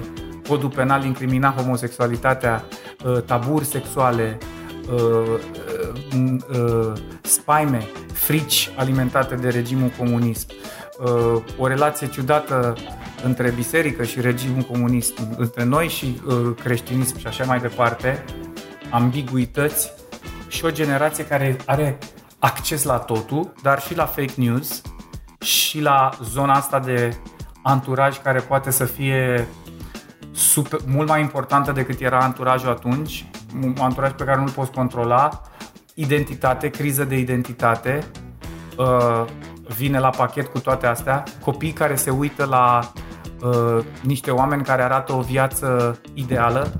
codul 0.48 0.70
penal 0.70 1.04
incrimina 1.04 1.54
homosexualitatea, 1.56 2.64
uh, 3.04 3.22
taburi 3.22 3.64
sexuale, 3.64 4.38
uh, 4.92 5.38
uh, 6.14 6.36
uh, 6.58 6.92
spaime, 7.22 7.88
frici 8.12 8.70
alimentate 8.76 9.34
de 9.34 9.48
regimul 9.48 9.90
comunist, 9.98 10.50
uh, 10.98 11.42
o 11.58 11.66
relație 11.66 12.06
ciudată 12.06 12.76
între 13.24 13.50
biserică 13.50 14.02
și 14.02 14.20
regimul 14.20 14.62
comunist, 14.62 15.18
între 15.36 15.64
noi 15.64 15.88
și 15.88 16.20
uh, 16.26 16.34
creștinism 16.62 17.18
și 17.18 17.26
așa 17.26 17.44
mai 17.44 17.60
departe, 17.60 18.24
ambiguități 18.90 19.92
și 20.52 20.64
o 20.64 20.70
generație 20.70 21.26
care 21.26 21.56
are 21.66 21.98
acces 22.38 22.82
la 22.82 22.98
totul, 22.98 23.52
dar 23.62 23.80
și 23.80 23.96
la 23.96 24.06
fake 24.06 24.32
news 24.36 24.82
și 25.40 25.80
la 25.80 26.10
zona 26.22 26.52
asta 26.52 26.78
de 26.78 27.16
anturaj 27.62 28.22
care 28.22 28.40
poate 28.40 28.70
să 28.70 28.84
fie 28.84 29.48
super, 30.32 30.80
mult 30.86 31.08
mai 31.08 31.20
importantă 31.20 31.72
decât 31.72 32.00
era 32.00 32.18
anturajul 32.18 32.70
atunci, 32.70 33.26
un 33.62 33.74
anturaj 33.80 34.12
pe 34.12 34.24
care 34.24 34.38
nu-l 34.38 34.50
poți 34.50 34.70
controla, 34.70 35.40
identitate, 35.94 36.68
criză 36.68 37.04
de 37.04 37.18
identitate, 37.18 38.04
uh, 38.78 39.24
vine 39.76 39.98
la 39.98 40.10
pachet 40.10 40.46
cu 40.46 40.58
toate 40.58 40.86
astea, 40.86 41.22
copii 41.44 41.72
care 41.72 41.94
se 41.94 42.10
uită 42.10 42.44
la 42.44 42.92
uh, 43.42 43.84
niște 44.02 44.30
oameni 44.30 44.62
care 44.62 44.82
arată 44.82 45.12
o 45.12 45.20
viață 45.20 46.00
ideală 46.14 46.72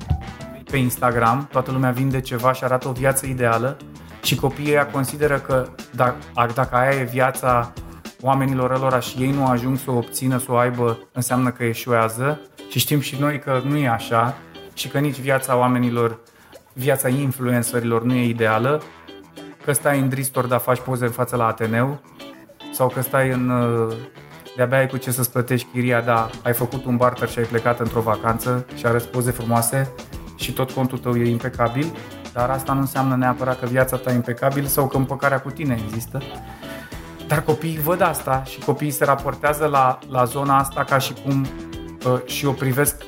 pe 0.72 0.78
Instagram, 0.78 1.48
toată 1.50 1.70
lumea 1.70 1.90
vinde 1.90 2.20
ceva 2.20 2.52
și 2.52 2.64
arată 2.64 2.88
o 2.88 2.92
viață 2.92 3.26
ideală 3.26 3.76
și 4.22 4.34
copiii 4.34 4.70
ăia 4.70 4.86
consideră 4.86 5.38
că 5.38 5.68
dacă, 5.90 6.16
dacă 6.54 6.76
aia 6.76 7.00
e 7.00 7.04
viața 7.04 7.72
oamenilor 8.20 8.70
ălora 8.70 9.00
și 9.00 9.18
ei 9.18 9.30
nu 9.30 9.46
ajung 9.46 9.78
să 9.78 9.90
o 9.90 9.96
obțină, 9.96 10.38
să 10.38 10.52
o 10.52 10.56
aibă, 10.56 10.98
înseamnă 11.12 11.50
că 11.50 11.64
eșuează. 11.64 12.40
Și 12.70 12.78
știm 12.78 13.00
și 13.00 13.16
noi 13.20 13.38
că 13.38 13.60
nu 13.64 13.76
e 13.76 13.88
așa 13.88 14.34
și 14.74 14.88
că 14.88 14.98
nici 14.98 15.20
viața 15.20 15.56
oamenilor, 15.56 16.18
viața 16.72 17.08
influencerilor 17.08 18.02
nu 18.02 18.14
e 18.14 18.28
ideală, 18.28 18.82
că 19.64 19.72
stai 19.72 19.98
în 19.98 20.08
Dristor, 20.08 20.46
dar 20.46 20.60
faci 20.60 20.80
poze 20.80 21.04
în 21.04 21.10
față 21.10 21.36
la 21.36 21.46
Ateneu 21.46 22.00
sau 22.72 22.88
că 22.88 23.00
stai 23.00 23.30
în 23.30 23.48
uh, 23.48 23.94
de-abia 24.56 24.78
ai 24.78 24.86
cu 24.86 24.96
ce 24.96 25.10
să-ți 25.10 25.32
plătești 25.32 25.68
chiria, 25.72 26.00
dar 26.00 26.30
ai 26.42 26.52
făcut 26.52 26.84
un 26.84 26.96
barter 26.96 27.28
și 27.28 27.38
ai 27.38 27.44
plecat 27.44 27.80
într-o 27.80 28.00
vacanță 28.00 28.66
și 28.74 28.86
arăți 28.86 29.08
poze 29.08 29.30
frumoase 29.30 29.92
și 30.42 30.52
tot 30.52 30.70
contul 30.70 30.98
tău 30.98 31.16
e 31.16 31.30
impecabil, 31.30 31.96
dar 32.32 32.50
asta 32.50 32.72
nu 32.72 32.80
înseamnă 32.80 33.16
neapărat 33.16 33.58
că 33.58 33.66
viața 33.66 33.96
ta 33.96 34.10
e 34.10 34.14
impecabilă 34.14 34.66
sau 34.66 34.88
că 34.88 34.96
împăcarea 34.96 35.40
cu 35.40 35.50
tine 35.50 35.80
există. 35.84 36.22
Dar 37.26 37.42
copiii 37.42 37.78
văd 37.78 38.00
asta 38.00 38.42
și 38.44 38.58
copiii 38.58 38.90
se 38.90 39.04
raportează 39.04 39.66
la, 39.66 39.98
la 40.08 40.24
zona 40.24 40.58
asta 40.58 40.84
ca 40.84 40.98
și 40.98 41.12
cum 41.24 41.46
uh, 42.06 42.20
și 42.24 42.46
o 42.46 42.52
privesc 42.52 43.02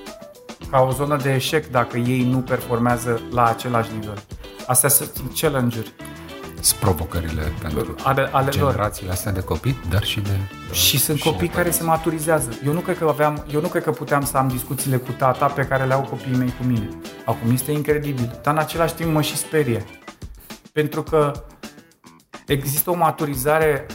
ca 0.71 0.81
o 0.81 0.91
zonă 0.91 1.17
de 1.17 1.35
eșec 1.35 1.67
dacă 1.67 1.97
ei 1.97 2.29
nu 2.31 2.39
performează 2.39 3.21
la 3.31 3.45
același 3.45 3.91
nivel. 3.99 4.23
Astea 4.67 4.89
sunt 4.89 5.11
challenge-uri 5.41 5.93
sunt 6.65 6.81
provocările 6.81 7.53
pentru 7.63 7.95
ale, 8.03 8.29
ale 8.33 8.51
generațiile 8.51 9.09
lor. 9.09 9.17
astea 9.17 9.33
de 9.33 9.41
copii, 9.41 9.81
dar 9.89 10.03
și 10.03 10.21
de 10.21 10.31
Și 10.73 10.99
sunt 10.99 11.19
și 11.19 11.25
copii 11.25 11.49
care 11.49 11.71
se 11.71 11.83
maturizează. 11.83 12.49
Eu 12.67 12.73
nu, 12.73 12.81
cred 12.81 12.99
că 12.99 13.05
aveam, 13.09 13.45
eu 13.53 13.61
nu 13.61 13.69
cred 13.69 13.83
că 13.83 13.91
puteam 13.91 14.25
să 14.25 14.37
am 14.37 14.49
discuțiile 14.49 14.97
cu 14.97 15.11
tata 15.13 15.47
pe 15.47 15.67
care 15.67 15.85
le 15.85 15.95
au 15.95 16.01
copiii 16.01 16.37
mei 16.37 16.55
cu 16.59 16.65
mine. 16.67 16.89
Acum 17.25 17.51
este 17.51 17.73
incredibil, 17.73 18.39
dar 18.43 18.55
în 18.55 18.61
același 18.61 18.95
timp 18.95 19.13
mă 19.13 19.23
și 19.23 19.37
sperie. 19.37 19.85
Pentru 20.73 21.03
că 21.03 21.33
există 22.47 22.91
o 22.91 22.95
maturizare 22.95 23.87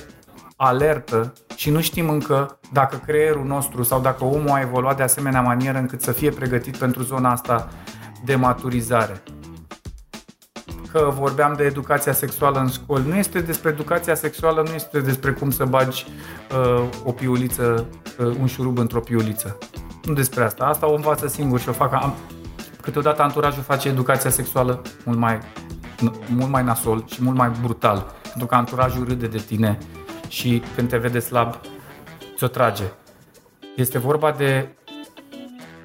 alertă 0.56 1.34
și 1.56 1.70
nu 1.70 1.82
știm 1.82 2.10
încă 2.10 2.60
dacă 2.74 3.02
creierul 3.06 3.46
nostru 3.46 3.84
sau 3.84 4.02
dacă 4.02 4.24
omul 4.24 4.50
a 4.50 4.60
evoluat 4.60 4.98
de 4.98 5.04
asemenea 5.04 5.42
manieră 5.42 5.78
încât 5.78 6.02
să 6.02 6.12
fie 6.12 6.30
pregătit 6.30 6.78
pentru 6.78 7.04
zona 7.04 7.32
asta 7.32 7.70
de 8.26 8.36
maturizare. 8.36 9.22
Că 10.92 11.12
vorbeam 11.14 11.54
de 11.54 11.64
educația 11.64 12.14
sexuală 12.14 12.60
în 12.60 12.68
școli. 12.68 13.08
Nu 13.08 13.16
este 13.16 13.40
despre 13.40 13.70
educația 13.70 14.16
sexuală, 14.16 14.62
nu 14.62 14.74
este 14.74 15.00
despre 15.00 15.32
cum 15.32 15.52
să 15.52 15.66
bagi 15.66 16.06
uh, 16.52 16.84
o 17.04 17.12
piuliță, 17.12 17.88
uh, 18.20 18.36
un 18.40 18.48
șurub 18.48 18.78
într-o 18.78 19.00
piuliță. 19.00 19.58
Nu 20.04 20.14
despre 20.14 20.44
asta. 20.44 20.66
Asta 20.66 20.90
o 20.90 20.94
învață 20.94 21.28
singur 21.28 21.60
și 21.60 21.70
o 21.70 21.72
fac. 21.72 21.94
Am, 21.94 22.16
câteodată 22.82 23.22
anturajul 23.22 23.64
face 23.64 23.88
educația 23.88 24.30
sexuală 24.30 24.82
mult 25.06 25.18
mai, 25.18 25.40
mult 26.28 26.50
mai 26.50 26.64
nasol 26.64 27.04
și 27.08 27.24
mult 27.24 27.38
mai 27.38 27.52
brutal. 27.62 28.14
Pentru 28.22 28.46
că 28.46 28.56
anturajul 28.56 29.06
râde 29.08 29.28
de 29.28 29.44
tine 29.48 29.78
și 30.28 30.64
când 30.76 30.90
te 30.90 30.98
vede 30.98 31.20
slab, 31.20 31.56
ți-o 32.36 32.48
trage. 32.48 32.84
Este 33.76 33.98
vorba 33.98 34.32
de 34.32 34.70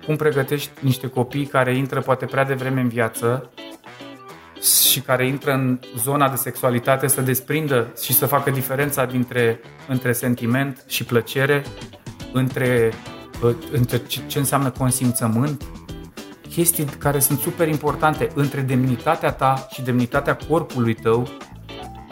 cum 0.06 0.16
pregătești 0.16 0.70
niște 0.80 1.06
copii 1.06 1.46
care 1.46 1.76
intră 1.76 2.00
poate 2.00 2.24
prea 2.24 2.44
devreme 2.44 2.80
în 2.80 2.88
viață 2.88 3.50
și 4.90 5.00
care 5.00 5.26
intră 5.26 5.52
în 5.52 5.78
zona 5.98 6.28
de 6.28 6.36
sexualitate 6.36 7.06
să 7.06 7.20
desprindă 7.20 7.92
și 8.02 8.12
să 8.12 8.26
facă 8.26 8.50
diferența 8.50 9.04
dintre 9.04 9.60
între 9.88 10.12
sentiment 10.12 10.84
și 10.88 11.04
plăcere, 11.04 11.62
între, 12.32 12.92
între 13.72 14.02
ce 14.26 14.38
înseamnă 14.38 14.70
consimțământ, 14.70 15.64
chestii 16.48 16.84
care 16.84 17.18
sunt 17.18 17.38
super 17.38 17.68
importante 17.68 18.28
între 18.34 18.60
demnitatea 18.60 19.32
ta 19.32 19.66
și 19.72 19.82
demnitatea 19.82 20.36
corpului 20.48 20.94
tău, 20.94 21.28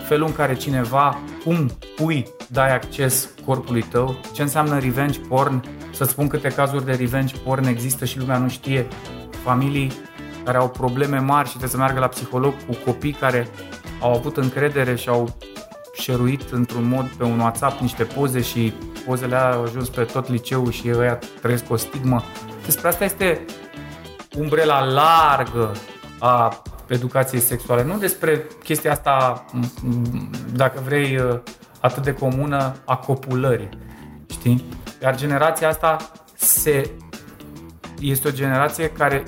felul 0.08 0.26
în 0.26 0.34
care 0.34 0.54
cineva, 0.54 1.20
cum 1.44 1.70
pui, 1.96 2.26
dai 2.48 2.74
acces 2.74 3.28
corpului 3.44 3.82
tău, 3.82 4.16
ce 4.32 4.42
înseamnă 4.42 4.78
revenge 4.78 5.18
porn, 5.18 5.64
să 5.92 6.04
spun 6.04 6.28
câte 6.28 6.48
cazuri 6.48 6.84
de 6.84 6.92
revenge 6.92 7.36
porn 7.44 7.64
există 7.64 8.04
și 8.04 8.18
lumea 8.18 8.38
nu 8.38 8.48
știe, 8.48 8.86
familii 9.42 9.92
care 10.44 10.56
au 10.58 10.68
probleme 10.68 11.18
mari 11.18 11.44
și 11.44 11.50
trebuie 11.50 11.70
să 11.70 11.76
meargă 11.76 11.98
la 11.98 12.06
psiholog 12.06 12.54
cu 12.66 12.76
copii 12.84 13.12
care 13.12 13.48
au 14.00 14.14
avut 14.14 14.36
încredere 14.36 14.94
și 14.94 15.08
au 15.08 15.36
șeruit 15.94 16.50
într-un 16.50 16.88
mod 16.88 17.06
pe 17.06 17.24
un 17.24 17.38
WhatsApp 17.38 17.80
niște 17.80 18.04
poze 18.04 18.40
și 18.40 18.72
pozele 19.06 19.36
au 19.36 19.62
ajuns 19.62 19.88
pe 19.88 20.02
tot 20.02 20.28
liceul 20.28 20.70
și 20.70 20.88
ei 20.88 20.94
ăia 20.98 21.18
trăiesc 21.40 21.70
o 21.70 21.76
stigmă. 21.76 22.22
Despre 22.64 22.88
asta 22.88 23.04
este 23.04 23.44
umbrela 24.38 24.84
largă 24.84 25.72
a 26.18 26.62
educației 26.86 27.40
sexuale, 27.40 27.84
nu 27.84 27.98
despre 27.98 28.46
chestia 28.62 28.92
asta, 28.92 29.44
dacă 30.54 30.80
vrei, 30.84 31.18
atât 31.80 32.02
de 32.02 32.12
comună 32.12 32.74
a 32.84 32.96
copulării, 32.96 33.68
știi? 34.30 34.64
Iar 35.02 35.16
generația 35.16 35.68
asta 35.68 35.96
se, 36.34 36.90
este 38.00 38.28
o 38.28 38.30
generație 38.30 38.88
care 38.88 39.22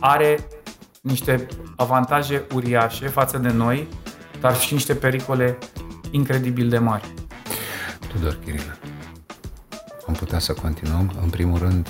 are 0.00 0.38
niște 1.00 1.46
avantaje 1.76 2.46
uriașe 2.54 3.08
față 3.08 3.38
de 3.38 3.48
noi, 3.48 3.88
dar 4.40 4.56
și 4.56 4.72
niște 4.72 4.94
pericole 4.94 5.58
incredibil 6.10 6.68
de 6.68 6.78
mari. 6.78 7.14
Tudor 8.12 8.38
Chirilă, 8.44 8.76
am 10.06 10.14
putea 10.14 10.38
să 10.38 10.52
continuăm. 10.52 11.12
În 11.22 11.30
primul 11.30 11.58
rând, 11.58 11.88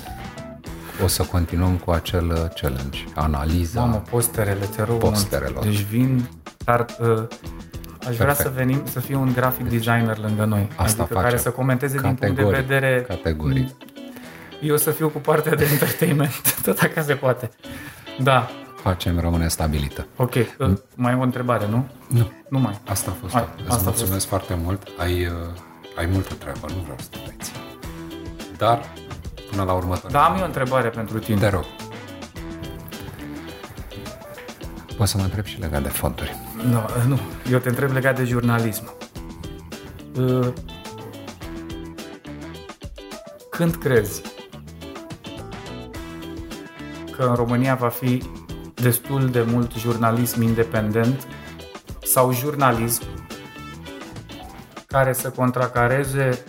o 1.03 1.07
să 1.07 1.23
continuăm 1.23 1.77
cu 1.77 1.91
acel 1.91 2.51
challenge, 2.61 2.99
analiza 3.15 3.79
Mamă, 3.79 4.03
posterele, 4.09 4.65
te 4.75 4.83
rog 4.83 4.97
posterelor. 4.97 5.63
Deci 5.63 5.81
vin, 5.81 6.29
dar 6.65 6.85
uh, 6.99 7.07
aș 7.07 8.15
Perfect. 8.15 8.17
vrea 8.17 8.33
să 8.33 8.51
venim, 8.55 8.81
să 8.85 8.99
fie 8.99 9.15
un 9.15 9.33
graphic 9.33 9.69
designer 9.69 10.17
lângă 10.17 10.45
noi. 10.45 10.67
Asta 10.75 11.03
adică 11.03 11.19
care 11.19 11.37
să 11.37 11.49
comenteze 11.49 11.99
din 12.01 12.15
punct 12.15 12.35
de 12.35 12.43
vedere... 12.43 13.05
Categorii. 13.07 13.75
Eu 14.61 14.77
să 14.77 14.91
fiu 14.91 15.09
cu 15.09 15.19
partea 15.19 15.55
de 15.55 15.67
entertainment, 15.71 16.53
tot 16.63 16.79
dacă 16.79 17.01
se 17.01 17.13
poate. 17.13 17.49
Da. 18.23 18.49
Facem 18.75 19.19
rămâne 19.19 19.47
stabilită. 19.47 20.07
Ok. 20.15 20.33
Mm. 20.57 20.81
Mai 20.95 21.13
e 21.13 21.15
o 21.15 21.21
întrebare, 21.21 21.67
nu? 21.67 21.87
Nu. 22.07 22.31
Nu 22.49 22.59
mai. 22.59 22.79
Asta 22.87 23.11
a 23.11 23.13
fost 23.21 23.33
Hai, 23.33 23.47
tot. 23.55 23.75
Îți 23.75 23.83
mulțumesc 23.83 24.11
fost. 24.13 24.25
foarte 24.25 24.59
mult. 24.63 24.87
Ai, 24.97 25.25
uh, 25.25 25.31
ai 25.97 26.05
multă 26.05 26.33
treabă, 26.33 26.67
nu 26.67 26.81
vreau 26.81 26.97
să 26.99 27.07
te 27.09 27.17
mai 27.25 27.35
Dar, 28.57 28.81
până 29.51 29.63
la 29.63 29.73
urmă... 29.73 29.99
Da, 30.11 30.25
am 30.25 30.35
eu 30.35 30.41
o 30.41 30.45
întrebare 30.45 30.89
pentru 30.89 31.19
tine. 31.19 31.39
Te 31.39 31.49
rog. 31.49 31.65
Poți 34.97 35.11
să 35.11 35.17
mă 35.17 35.23
întreb 35.23 35.45
și 35.45 35.59
legat 35.59 35.83
de 35.83 35.89
fonduri. 35.89 36.35
Nu, 36.69 36.81
nu. 37.07 37.19
Eu 37.51 37.59
te 37.59 37.69
întreb 37.69 37.91
legat 37.91 38.15
de 38.15 38.23
jurnalism. 38.23 38.93
Uh, 40.19 40.47
când 43.49 43.75
crezi 43.75 44.21
că 47.17 47.23
în 47.23 47.35
România 47.35 47.75
va 47.75 47.89
fi 47.89 48.23
destul 48.73 49.29
de 49.29 49.41
mult 49.41 49.73
jurnalism 49.73 50.41
independent 50.41 51.27
sau 52.03 52.33
jurnalism 52.33 53.03
care 54.87 55.13
să 55.13 55.29
contracareze 55.29 56.43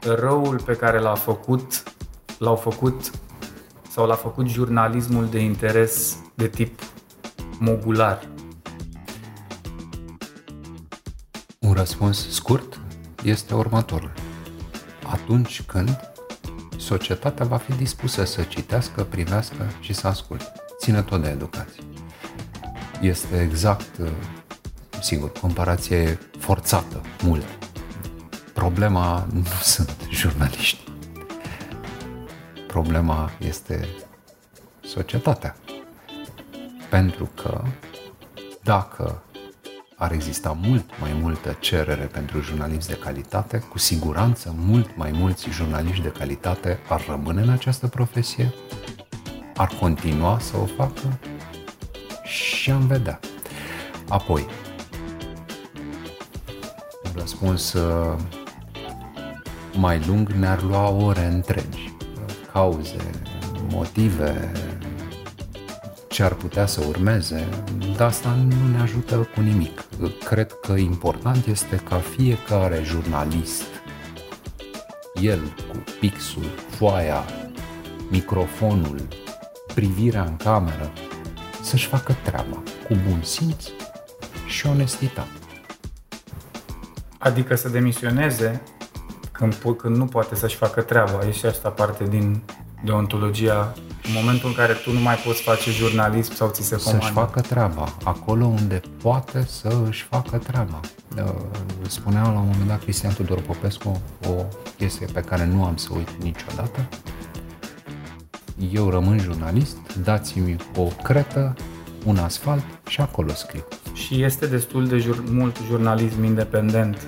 răul 0.00 0.60
pe 0.64 0.76
care 0.76 0.98
l-a 0.98 1.14
făcut, 1.14 1.82
l-au 2.38 2.56
făcut 2.56 3.10
sau 3.90 4.06
l-a 4.06 4.14
făcut 4.14 4.48
jurnalismul 4.48 5.28
de 5.28 5.38
interes 5.38 6.18
de 6.34 6.48
tip 6.48 6.80
mogular. 7.58 8.28
Un 11.60 11.72
răspuns 11.72 12.30
scurt 12.30 12.80
este 13.22 13.54
următorul. 13.54 14.12
Atunci 15.12 15.62
când 15.62 16.13
societatea 16.84 17.46
va 17.46 17.56
fi 17.56 17.72
dispusă 17.72 18.24
să 18.24 18.42
citească, 18.42 19.04
privească 19.04 19.66
și 19.80 19.92
să 19.92 20.06
asculte. 20.06 20.52
Ține 20.78 21.02
tot 21.02 21.22
de 21.22 21.28
educație. 21.28 21.82
Este 23.00 23.40
exact, 23.40 23.98
uh, 23.98 24.10
sigur, 25.00 25.32
comparație 25.40 25.96
e 25.96 26.18
forțată, 26.38 27.00
mult. 27.22 27.44
Problema 28.52 29.26
nu 29.32 29.44
sunt 29.62 29.96
jurnaliști. 30.10 30.84
Problema 32.66 33.30
este 33.38 33.88
societatea. 34.82 35.56
Pentru 36.90 37.30
că 37.42 37.62
dacă 38.62 39.22
ar 40.04 40.12
exista 40.12 40.58
mult 40.62 40.84
mai 41.00 41.18
multă 41.20 41.56
cerere 41.60 42.04
pentru 42.04 42.40
jurnaliști 42.40 42.88
de 42.88 42.96
calitate, 42.96 43.58
cu 43.58 43.78
siguranță 43.78 44.54
mult 44.56 44.96
mai 44.96 45.10
mulți 45.12 45.50
jurnaliști 45.50 46.02
de 46.02 46.08
calitate 46.08 46.78
ar 46.88 47.04
rămâne 47.08 47.40
în 47.42 47.48
această 47.48 47.86
profesie, 47.86 48.54
ar 49.56 49.70
continua 49.80 50.38
să 50.38 50.56
o 50.56 50.64
facă 50.64 51.18
și 52.22 52.70
am 52.70 52.86
vedea. 52.86 53.20
Apoi, 54.08 54.46
un 57.04 57.10
răspuns 57.14 57.72
uh, 57.72 58.18
mai 59.76 60.02
lung 60.06 60.28
ne-ar 60.28 60.62
lua 60.62 60.88
ore 60.88 61.24
întregi. 61.24 61.94
Cauze, 62.52 63.10
motive, 63.68 64.52
ce 66.14 66.22
ar 66.22 66.34
putea 66.34 66.66
să 66.66 66.84
urmeze, 66.88 67.48
dar 67.96 68.06
asta 68.06 68.28
nu 68.28 68.76
ne 68.76 68.80
ajută 68.80 69.28
cu 69.34 69.40
nimic. 69.40 69.84
Cred 70.24 70.52
că 70.52 70.72
important 70.72 71.46
este 71.46 71.76
ca 71.76 71.96
fiecare 71.96 72.82
jurnalist, 72.84 73.64
el 75.14 75.40
cu 75.40 75.84
pixul, 76.00 76.44
foaia, 76.68 77.24
microfonul, 78.10 79.08
privirea 79.74 80.22
în 80.22 80.36
cameră, 80.36 80.92
să-și 81.62 81.86
facă 81.86 82.16
treaba 82.22 82.62
cu 82.88 82.96
bun 83.08 83.22
simț 83.22 83.64
și 84.46 84.66
onestitate. 84.66 85.38
Adică 87.18 87.54
să 87.54 87.68
demisioneze 87.68 88.62
când, 89.32 89.54
când 89.76 89.96
nu 89.96 90.04
poate 90.04 90.34
să-și 90.34 90.56
facă 90.56 90.82
treaba. 90.82 91.26
E 91.26 91.30
și 91.30 91.46
asta 91.46 91.68
parte 91.68 92.04
din 92.04 92.42
deontologia 92.84 93.74
în 94.06 94.10
momentul 94.14 94.48
în 94.48 94.54
care 94.54 94.72
tu 94.72 94.92
nu 94.92 95.00
mai 95.00 95.14
poți 95.14 95.42
face 95.42 95.70
jurnalism 95.70 96.34
sau 96.34 96.48
ți 96.50 96.62
se 96.62 96.76
comandă. 96.76 97.00
Să-și 97.04 97.12
facă 97.14 97.40
treaba. 97.40 97.94
Acolo 98.04 98.44
unde 98.46 98.80
poate 99.02 99.46
să 99.48 99.76
își 99.88 100.02
facă 100.02 100.36
treaba. 100.38 100.80
Uh, 101.16 101.32
spunea 101.86 102.22
la 102.22 102.28
un 102.28 102.46
moment 102.50 102.68
dat 102.68 102.82
Cristian 102.82 103.12
Tudor 103.14 103.40
Popescu 103.40 104.02
o 104.28 104.44
chestie 104.76 105.06
pe 105.12 105.20
care 105.20 105.46
nu 105.46 105.64
am 105.64 105.76
să 105.76 105.88
uit 105.96 106.08
niciodată. 106.22 106.88
Eu 108.72 108.90
rămân 108.90 109.18
jurnalist, 109.18 109.76
dați-mi 110.02 110.56
o 110.76 110.82
cretă, 111.02 111.54
un 112.04 112.16
asfalt 112.18 112.64
și 112.88 113.00
acolo 113.00 113.32
scriu. 113.32 113.64
Și 113.92 114.22
este 114.22 114.46
destul 114.46 114.86
de 114.86 114.98
jur- 114.98 115.24
mult 115.30 115.56
jurnalism 115.68 116.22
independent 116.24 117.06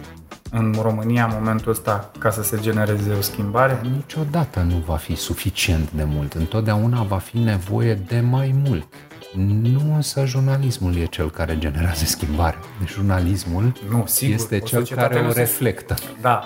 în 0.59 0.75
România 0.83 1.25
în 1.25 1.31
momentul 1.39 1.71
ăsta 1.71 2.11
ca 2.19 2.31
să 2.31 2.43
se 2.43 2.59
genereze 2.61 3.13
o 3.19 3.21
schimbare? 3.21 3.81
Niciodată 3.83 4.61
nu 4.61 4.83
va 4.87 4.97
fi 4.97 5.15
suficient 5.15 5.91
de 5.91 6.05
mult. 6.05 6.33
Întotdeauna 6.33 7.03
va 7.03 7.19
fi 7.19 7.39
nevoie 7.39 7.95
de 7.95 8.21
mai 8.21 8.55
mult. 8.67 8.87
Nu 9.63 9.95
însă 9.95 10.25
jurnalismul 10.25 10.97
e 10.97 11.05
cel 11.05 11.31
care 11.31 11.59
generează 11.59 12.05
schimbare. 12.05 12.57
Jurnalismul 12.87 13.73
nu, 13.89 14.05
sigur, 14.07 14.35
este 14.35 14.59
cel 14.59 14.87
care 14.87 15.19
o 15.19 15.33
reflectă. 15.33 15.95
Da, 16.21 16.45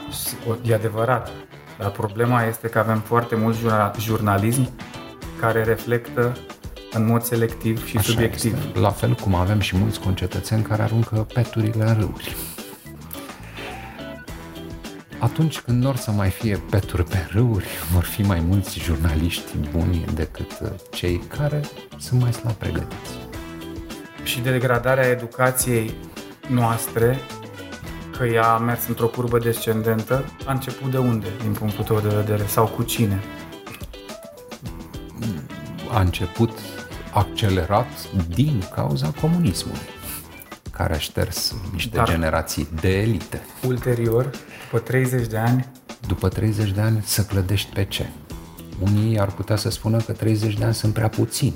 e 0.62 0.74
adevărat. 0.74 1.30
Dar 1.78 1.90
problema 1.90 2.42
este 2.42 2.68
că 2.68 2.78
avem 2.78 2.98
foarte 2.98 3.36
mult 3.36 3.56
jurnalism 3.98 4.70
care 5.40 5.64
reflectă 5.64 6.36
în 6.92 7.06
mod 7.06 7.22
selectiv 7.22 7.86
și 7.86 7.96
Așa 7.96 8.10
subiectiv. 8.10 8.56
Este. 8.66 8.78
La 8.78 8.90
fel 8.90 9.14
cum 9.14 9.34
avem 9.34 9.60
și 9.60 9.76
mulți 9.76 10.00
concetățeni 10.00 10.62
care 10.62 10.82
aruncă 10.82 11.26
peturile 11.34 11.84
în 11.84 11.94
râuri. 11.94 12.36
Atunci 15.20 15.60
când 15.60 15.82
nu 15.82 15.94
să 15.94 16.10
mai 16.10 16.30
fie 16.30 16.62
peturi 16.70 17.04
pe 17.04 17.28
râuri, 17.32 17.66
vor 17.92 18.04
fi 18.04 18.22
mai 18.22 18.40
mulți 18.40 18.78
jurnaliști 18.78 19.56
buni 19.70 20.04
decât 20.14 20.58
uh, 20.62 20.68
cei 20.90 21.18
care 21.18 21.60
sunt 21.98 22.20
mai 22.20 22.32
slab 22.32 22.52
pregătiți. 22.52 23.10
Și 24.22 24.40
degradarea 24.40 25.06
educației 25.06 25.94
noastre, 26.48 27.18
că 28.18 28.24
ea 28.24 28.52
a 28.52 28.58
mers 28.58 28.86
într-o 28.86 29.06
curbă 29.06 29.38
descendentă, 29.38 30.24
a 30.46 30.52
început 30.52 30.90
de 30.90 30.98
unde, 30.98 31.26
din 31.42 31.52
punctul 31.52 31.84
tău 31.84 32.00
de 32.00 32.08
vedere, 32.08 32.46
sau 32.46 32.66
cu 32.66 32.82
cine? 32.82 33.20
A 35.92 36.00
început 36.00 36.50
accelerat 37.12 38.12
din 38.28 38.62
cauza 38.74 39.12
comunismului, 39.20 39.80
care 40.80 40.94
a 40.94 40.98
șters 40.98 41.54
niște 41.72 41.96
Dar 41.96 42.08
generații 42.08 42.68
de 42.80 43.00
elite. 43.00 43.40
Ulterior, 43.66 44.30
după 44.70 44.78
30 44.78 45.26
de 45.26 45.36
ani... 45.36 45.68
După 46.06 46.28
30 46.28 46.70
de 46.70 46.80
ani 46.80 47.02
să 47.04 47.22
clădești 47.22 47.72
pe 47.72 47.84
ce? 47.84 48.08
Unii 48.78 49.18
ar 49.18 49.30
putea 49.30 49.56
să 49.56 49.70
spună 49.70 49.96
că 49.96 50.12
30 50.12 50.54
de 50.54 50.64
ani 50.64 50.74
sunt 50.74 50.92
prea 50.92 51.08
puțini. 51.08 51.54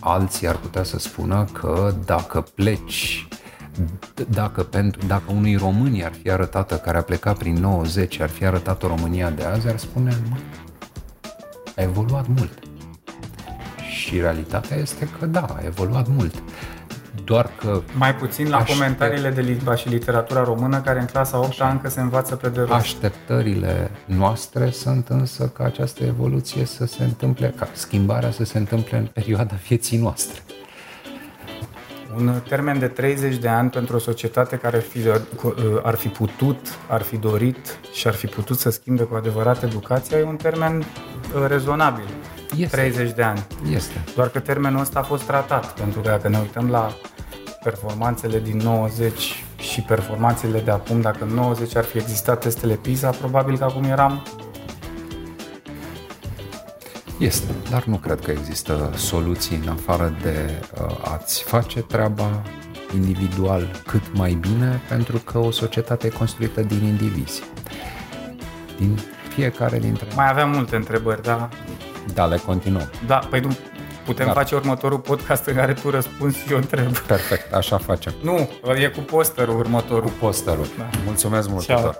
Alții 0.00 0.48
ar 0.48 0.56
putea 0.56 0.82
să 0.82 0.98
spună 0.98 1.46
că 1.52 1.94
dacă 2.04 2.40
pleci 2.40 3.28
dacă, 4.28 4.62
pentru, 4.62 5.06
dacă 5.06 5.32
unui 5.32 5.56
român 5.56 6.02
ar 6.04 6.12
fi 6.22 6.30
arătată 6.30 6.76
care 6.76 6.96
a 6.96 7.02
plecat 7.02 7.38
prin 7.38 7.54
90, 7.54 8.20
ar 8.20 8.28
fi 8.28 8.44
arătat 8.44 8.82
o 8.82 8.86
România 8.86 9.30
de 9.30 9.42
azi, 9.42 9.68
ar 9.68 9.78
spune, 9.78 10.16
mă, 10.30 10.36
a 11.76 11.82
evoluat 11.82 12.26
mult. 12.26 12.58
Și 13.88 14.20
realitatea 14.20 14.76
este 14.76 15.08
că 15.18 15.26
da, 15.26 15.44
a 15.44 15.60
evoluat 15.64 16.08
mult. 16.08 16.42
Doar 17.26 17.50
că... 17.58 17.82
Mai 17.92 18.14
puțin 18.14 18.48
la 18.48 18.56
aștept... 18.56 18.78
comentariile 18.78 19.30
de 19.30 19.40
limba 19.40 19.74
și 19.74 19.88
literatura 19.88 20.42
română, 20.44 20.80
care 20.80 21.00
în 21.00 21.06
clasa 21.06 21.38
8 21.38 21.60
încă 21.60 21.88
se 21.88 22.00
învață 22.00 22.36
pe 22.36 22.48
de 22.48 22.60
rost. 22.60 22.72
Așteptările 22.72 23.90
noastre 24.04 24.70
sunt 24.70 25.08
însă 25.08 25.46
ca 25.46 25.64
această 25.64 26.04
evoluție 26.04 26.64
să 26.64 26.86
se 26.86 27.02
întâmple, 27.02 27.54
ca 27.58 27.68
schimbarea 27.72 28.30
să 28.30 28.44
se 28.44 28.58
întâmple 28.58 28.98
în 28.98 29.06
perioada 29.12 29.54
vieții 29.68 29.98
noastre. 29.98 30.40
Un 32.16 32.40
termen 32.48 32.78
de 32.78 32.86
30 32.86 33.36
de 33.36 33.48
ani 33.48 33.70
pentru 33.70 33.96
o 33.96 33.98
societate 33.98 34.56
care 34.56 34.76
ar 34.76 34.82
fi, 34.82 34.98
ar 35.82 35.94
fi 35.94 36.08
putut, 36.08 36.58
ar 36.88 37.02
fi 37.02 37.16
dorit 37.16 37.78
și 37.92 38.06
ar 38.06 38.14
fi 38.14 38.26
putut 38.26 38.58
să 38.58 38.70
schimbe 38.70 39.02
cu 39.02 39.14
adevărat 39.14 39.62
educația 39.62 40.18
e 40.18 40.22
un 40.22 40.36
termen 40.36 40.78
uh, 40.78 41.46
rezonabil. 41.46 42.08
Este. 42.56 42.76
30 42.76 43.12
de 43.12 43.22
ani. 43.22 43.46
Este. 43.70 44.04
Doar 44.14 44.28
că 44.28 44.38
termenul 44.38 44.80
ăsta 44.80 44.98
a 44.98 45.02
fost 45.02 45.22
tratat, 45.22 45.72
pentru 45.72 46.00
că 46.00 46.08
dacă 46.08 46.28
ne 46.28 46.38
uităm 46.38 46.70
la 46.70 46.94
performanțele 47.70 48.38
din 48.40 48.56
90 48.56 49.44
și 49.58 49.80
performanțele 49.80 50.60
de 50.60 50.70
acum, 50.70 51.00
dacă 51.00 51.24
în 51.24 51.34
90 51.34 51.76
ar 51.76 51.84
fi 51.84 51.98
existat 51.98 52.40
testele 52.40 52.74
PISA, 52.74 53.10
probabil 53.10 53.58
că 53.58 53.64
acum 53.64 53.84
eram 53.84 54.22
este, 57.18 57.54
dar 57.70 57.84
nu 57.84 57.96
cred 57.96 58.20
că 58.20 58.30
există 58.30 58.90
soluții 58.96 59.56
în 59.56 59.68
afară 59.68 60.14
de 60.22 60.62
uh, 60.80 61.12
a-ți 61.12 61.42
face 61.42 61.80
treaba 61.80 62.42
individual 62.94 63.82
cât 63.86 64.14
mai 64.14 64.32
bine, 64.32 64.80
pentru 64.88 65.18
că 65.18 65.38
o 65.38 65.50
societate 65.50 66.06
e 66.06 66.10
construită 66.10 66.60
din 66.60 66.84
indivizi. 66.84 67.42
Din 68.78 68.98
fiecare 69.34 69.78
dintre 69.78 70.06
Mai 70.14 70.30
aveam 70.30 70.50
multe 70.50 70.76
întrebări, 70.76 71.22
da? 71.22 71.48
Da, 72.14 72.24
le 72.24 72.36
continuăm. 72.36 72.90
Da, 73.06 73.18
păi 73.30 73.40
nu, 73.40 73.56
putem 74.06 74.26
da. 74.26 74.32
face 74.32 74.54
următorul 74.54 74.98
podcast 74.98 75.46
în 75.46 75.54
care 75.54 75.72
tu 75.72 75.90
răspunzi 75.90 76.38
și 76.38 76.52
eu 76.52 76.56
întreb. 76.56 76.98
Perfect, 76.98 77.52
așa 77.54 77.78
facem. 77.78 78.14
Nu, 78.22 78.48
e 78.82 78.86
cu 78.86 79.00
posterul 79.00 79.58
următorul. 79.58 80.04
Cu 80.04 80.14
posterul. 80.18 80.66
Da. 80.78 80.88
Mulțumesc 81.04 81.48
mult. 81.48 81.64
Ciao. 81.64 81.94